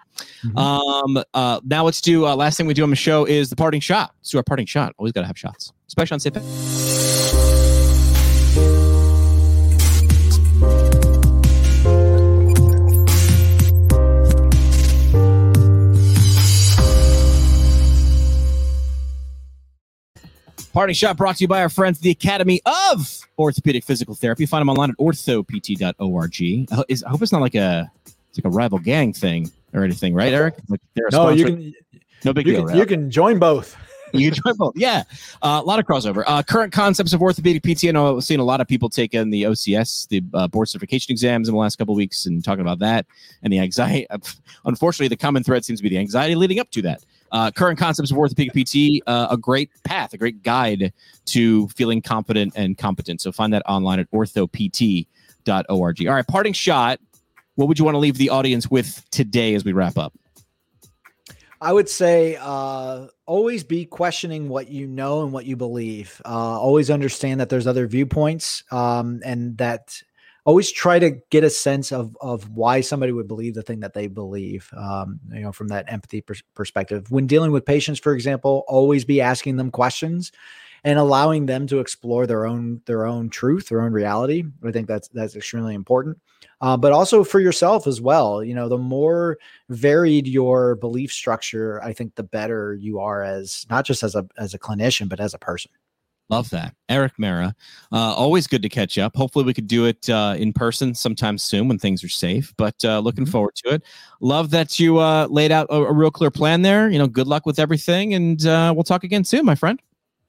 Mm-hmm. 0.44 0.58
Um, 0.58 1.24
uh, 1.34 1.60
now 1.64 1.84
let's 1.84 2.02
do 2.02 2.26
uh, 2.26 2.36
last 2.36 2.58
thing 2.58 2.66
we 2.66 2.74
do 2.74 2.84
on 2.84 2.90
the 2.90 2.96
show 2.96 3.26
is 3.26 3.50
the 3.50 3.56
parting 3.56 3.82
shot. 3.82 4.14
Let's 4.20 4.32
do 4.32 4.38
our 4.38 4.44
parting 4.44 4.66
shot. 4.66 4.94
Always 4.98 5.14
got 5.14 5.22
to 5.22 5.28
have 5.28 5.38
shots, 5.38 5.72
especially 5.88 6.16
on 6.16 6.20
safe. 6.20 7.45
Party 20.76 20.94
Shot 20.94 21.16
brought 21.16 21.38
to 21.38 21.42
you 21.42 21.48
by 21.48 21.62
our 21.62 21.70
friends, 21.70 22.00
the 22.00 22.10
Academy 22.10 22.60
of 22.66 23.22
Orthopedic 23.40 23.86
Physical 23.86 24.14
Therapy. 24.14 24.46
Find 24.46 24.60
them 24.60 24.68
online 24.68 24.90
at 24.90 24.98
orthopt.org. 24.98 26.68
I, 26.70 26.84
is, 26.90 27.02
I 27.02 27.10
hope 27.10 27.22
it's 27.22 27.32
not 27.32 27.40
like 27.40 27.56
a 27.56 27.90
it's 28.04 28.38
like 28.38 28.44
a 28.44 28.50
rival 28.50 28.80
gang 28.80 29.14
thing 29.14 29.50
or 29.74 29.86
anything, 29.86 30.14
right, 30.14 30.34
Erik? 30.34 30.56
Like 30.68 30.82
no, 31.14 31.30
you 31.30 31.46
can. 31.46 31.74
No 32.26 32.34
big 32.34 32.46
you 32.46 32.52
deal. 32.52 32.62
Can, 32.64 32.68
right? 32.68 32.78
You 32.78 32.86
can 32.86 33.10
join 33.10 33.40
both. 33.40 33.78
you 34.12 34.30
can 34.30 34.42
join 34.44 34.58
both. 34.58 34.74
Yeah, 34.76 35.04
uh, 35.42 35.62
a 35.64 35.66
lot 35.66 35.80
of 35.80 35.86
crossover. 35.86 36.26
Uh, 36.28 36.44
current 36.44 36.74
concepts 36.74 37.14
of 37.14 37.22
orthopedic 37.22 37.64
PT. 37.64 37.86
I 37.86 37.92
know 37.92 38.18
I've 38.18 38.26
seen 38.26 38.42
a 38.42 38.44
lot 38.44 38.60
of 38.60 38.68
people 38.68 38.90
taking 38.90 39.30
the 39.30 39.44
OCS, 39.44 40.10
the 40.10 40.22
uh, 40.34 40.50
board 40.50 40.68
certification 40.68 41.14
exams 41.14 41.48
in 41.48 41.54
the 41.54 41.60
last 41.60 41.78
couple 41.78 41.96
weeks, 41.96 42.26
and 42.26 42.44
talking 42.44 42.60
about 42.60 42.80
that 42.80 43.06
and 43.44 43.54
the 43.54 43.60
anxiety. 43.60 44.08
Unfortunately, 44.66 45.08
the 45.08 45.16
common 45.16 45.42
thread 45.42 45.64
seems 45.64 45.80
to 45.80 45.84
be 45.84 45.90
the 45.90 46.00
anxiety 46.00 46.36
leading 46.36 46.60
up 46.60 46.70
to 46.72 46.82
that. 46.82 47.02
Uh, 47.36 47.52
current 47.52 47.78
concepts 47.78 48.12
of 48.12 48.18
orthopedic 48.18 48.54
PT, 48.54 49.04
uh, 49.08 49.28
a 49.30 49.36
great 49.36 49.70
path, 49.84 50.14
a 50.14 50.18
great 50.18 50.42
guide 50.42 50.94
to 51.26 51.68
feeling 51.68 52.02
confident 52.02 52.54
and 52.56 52.78
competent. 52.78 53.20
So 53.20 53.30
find 53.34 53.52
that 53.52 53.62
online 53.66 54.00
at 54.00 54.10
orthopt.org. 54.12 55.08
All 56.08 56.14
right, 56.14 56.28
parting 56.28 56.54
shot. 56.54 57.02
What 57.56 57.68
would 57.68 57.78
you 57.78 57.84
want 57.84 57.96
to 57.96 58.00
leave 58.00 58.18
the 58.18 58.30
audience 58.30 58.72
with 58.72 59.04
today 59.10 59.54
as 59.54 59.66
we 59.66 59.74
wrap 59.74 59.98
up? 59.98 60.14
I 61.60 61.74
would 61.74 61.90
say 61.90 62.38
uh, 62.40 63.08
always 63.26 63.66
be 63.66 63.84
questioning 63.84 64.48
what 64.48 64.70
you 64.70 64.88
know 64.88 65.24
and 65.24 65.34
what 65.34 65.46
you 65.46 65.58
believe. 65.58 66.22
Uh, 66.24 66.30
always 66.30 66.90
understand 66.90 67.42
that 67.42 67.50
there's 67.50 67.68
other 67.68 67.86
viewpoints 67.86 68.64
um, 68.72 69.22
and 69.26 69.58
that 69.58 70.02
always 70.46 70.72
try 70.72 71.00
to 71.00 71.12
get 71.30 71.44
a 71.44 71.50
sense 71.50 71.92
of 71.92 72.16
of 72.22 72.50
why 72.50 72.82
somebody 72.82 73.12
would 73.12 73.28
believe 73.28 73.56
the 73.56 73.64
thing 73.64 73.82
that 73.82 73.94
they 73.94 74.08
believe 74.08 74.72
um, 74.78 75.20
you 75.32 75.42
know 75.42 75.52
from 75.52 75.68
that 75.68 75.92
empathy 75.92 76.22
pers- 76.22 76.44
perspective 76.54 77.12
when 77.12 77.28
dealing 77.28 77.52
with 77.52 77.66
patients 77.66 78.00
for 78.00 78.14
example 78.14 78.64
always 78.68 79.04
be 79.04 79.20
asking 79.22 79.58
them 79.58 79.72
questions 79.72 80.32
and 80.86 81.00
allowing 81.00 81.48
them 81.48 81.66
to 81.66 81.80
explore 81.80 82.28
their 82.28 82.46
own 82.46 82.80
their 82.86 83.08
own 83.08 83.28
truth, 83.28 83.70
their 83.70 83.82
own 83.82 83.92
reality. 83.92 84.44
I 84.64 84.72
think 84.72 84.88
that's 84.88 85.08
that's 85.10 85.36
extremely 85.36 85.74
important. 85.74 86.20
Uh, 86.62 86.78
but 86.78 86.94
also 86.94 87.24
for 87.24 87.40
yourself 87.40 87.88
as 87.88 88.00
well. 88.00 88.44
You 88.44 88.54
know, 88.54 88.70
the 88.70 88.78
more 88.78 89.38
varied 89.70 90.28
your 90.28 90.76
belief 90.76 91.12
structure, 91.12 91.82
I 91.84 91.92
think 91.92 92.16
the 92.16 92.24
better 92.24 92.76
you 92.76 93.00
are 93.00 93.24
as 93.24 93.66
not 93.68 93.84
just 93.84 94.04
as 94.04 94.14
a 94.16 94.28
as 94.38 94.54
a 94.54 94.60
clinician, 94.60 95.10
but 95.10 95.20
as 95.20 95.34
a 95.34 95.40
person. 95.40 95.72
Love 96.30 96.50
that. 96.50 96.74
Erik 96.90 97.14
Meira. 97.20 97.54
Uh, 97.92 98.14
always 98.14 98.48
good 98.48 98.64
to 98.64 98.70
catch 98.70 98.98
up. 98.98 99.16
Hopefully, 99.16 99.46
we 99.46 99.54
could 99.54 99.68
do 99.68 99.86
it 99.86 100.10
uh, 100.10 100.36
in 100.38 100.54
person 100.54 100.96
sometime 100.96 101.38
soon 101.38 101.68
when 101.68 101.78
things 101.78 102.04
are 102.04 102.10
safe, 102.10 102.54
but 102.58 102.76
uh, 102.84 103.00
looking 103.00 103.26
mm-hmm. 103.26 103.32
forward 103.32 103.56
to 103.56 103.76
it. 103.76 103.84
Love 104.22 104.50
that 104.50 104.80
you 104.80 104.98
uh, 104.98 105.28
laid 105.30 105.52
out 105.52 105.68
a, 105.70 105.76
a, 105.76 105.94
real 105.94 106.10
clear 106.10 106.32
plan 106.32 106.64
there. 106.64 106.90
You 106.90 106.98
know, 106.98 107.08
good 107.08 107.28
luck 107.28 107.46
with 107.46 107.60
everything, 107.60 108.16
and 108.16 108.44
uh, 108.46 108.74
we'll 108.76 108.84
talk 108.84 109.04
again 109.04 109.24
soon, 109.24 109.46
my 109.46 109.56
friend. 109.56 109.80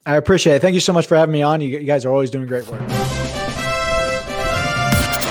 I 0.05 0.15
appreciate 0.15 0.55
it. 0.55 0.61
Thank 0.61 0.75
you 0.75 0.79
so 0.79 0.93
much 0.93 1.07
for 1.07 1.17
having 1.17 1.33
me 1.33 1.41
on. 1.41 1.61
You, 1.61 1.69
you 1.69 1.79
guys 1.79 2.05
are 2.05 2.11
always 2.11 2.29
doing 2.29 2.47
great 2.47 2.67
work. 2.67 3.26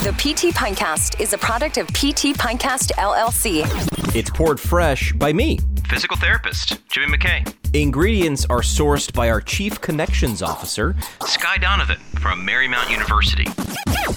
The 0.00 0.12
PT 0.12 0.54
Pintcast 0.54 1.20
is 1.20 1.34
a 1.34 1.38
product 1.38 1.76
of 1.76 1.86
PT 1.88 2.32
Pintcast 2.34 2.92
LLC. 2.92 3.64
It's 4.16 4.30
poured 4.30 4.58
fresh 4.58 5.12
by 5.12 5.30
me, 5.30 5.58
physical 5.90 6.16
therapist 6.16 6.78
Jimmy 6.88 7.18
McKay. 7.18 7.59
Ingredients 7.72 8.44
are 8.46 8.62
sourced 8.62 9.12
by 9.12 9.30
our 9.30 9.40
Chief 9.40 9.80
Connections 9.80 10.42
Officer, 10.42 10.96
Sky 11.24 11.56
Donovan 11.56 11.98
from 12.18 12.44
Marymount 12.44 12.90
University. 12.90 13.46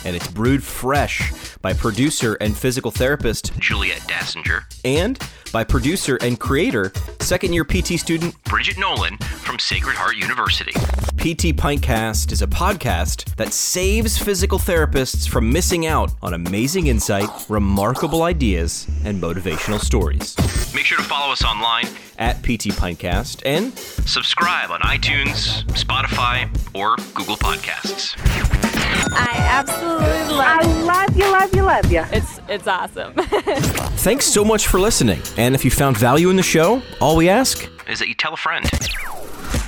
And 0.06 0.16
it's 0.16 0.28
brewed 0.28 0.64
fresh 0.64 1.32
by 1.62 1.74
producer 1.74 2.34
and 2.41 2.58
physical 2.58 2.89
therapist 2.89 3.58
Juliet 3.60 3.99
Dassinger. 4.01 4.64
And 4.84 5.20
by 5.51 5.64
producer 5.64 6.18
and 6.22 6.39
creator, 6.39 6.91
second 7.20 7.54
year 7.54 7.64
PT 7.64 7.99
student 7.99 8.43
Bridget 8.45 8.80
Nolan 8.80 9.18
from 9.18 9.60
Sacred 9.60 9.95
Heart 9.95 10.18
University. 10.18 10.72
PT 11.18 11.56
Pintcast 11.56 12.32
is 12.32 12.41
a 12.41 12.47
podcast 12.47 13.36
that 13.36 13.54
saves 13.54 14.18
physical 14.18 14.58
therapists 14.58 15.30
from 15.30 15.54
missing 15.54 15.86
out 15.86 16.12
on 16.24 16.34
amazing 16.34 16.88
insight, 16.88 17.30
remarkable 17.49 18.24
ideas, 18.24 18.88
and 19.06 19.22
motivational 19.22 19.80
stories. 19.80 20.36
Make 20.74 20.86
sure 20.86 20.97
to 20.97 21.04
follow 21.04 21.32
us 21.32 21.43
online 21.43 21.86
at 22.18 22.38
PT 22.41 22.74
Pintcast 22.74 23.42
and 23.45 23.77
subscribe 23.77 24.71
on 24.71 24.79
iTunes, 24.81 25.63
Spotify, 25.73 26.49
or 26.73 26.95
Google 27.13 27.35
Podcasts. 27.35 28.15
I 29.15 29.35
absolutely 29.37 30.35
love 30.35 30.63
you. 30.63 30.71
I 30.71 31.05
love 31.05 31.17
you, 31.17 31.31
love 31.31 31.55
you, 31.55 31.61
love 31.63 31.91
you. 31.91 32.03
It's 32.17 32.39
it's 32.47 32.67
awesome. 32.67 33.13
Thanks 33.97 34.25
so 34.25 34.43
much 34.43 34.67
for 34.67 34.79
listening. 34.79 35.21
And 35.37 35.55
if 35.55 35.63
you 35.63 35.71
found 35.71 35.97
value 35.97 36.29
in 36.29 36.35
the 36.35 36.43
show, 36.43 36.81
all 36.99 37.15
we 37.15 37.29
ask 37.29 37.69
is 37.87 37.99
that 37.99 38.07
you 38.07 38.15
tell 38.15 38.33
a 38.33 38.37
friend. 38.37 38.69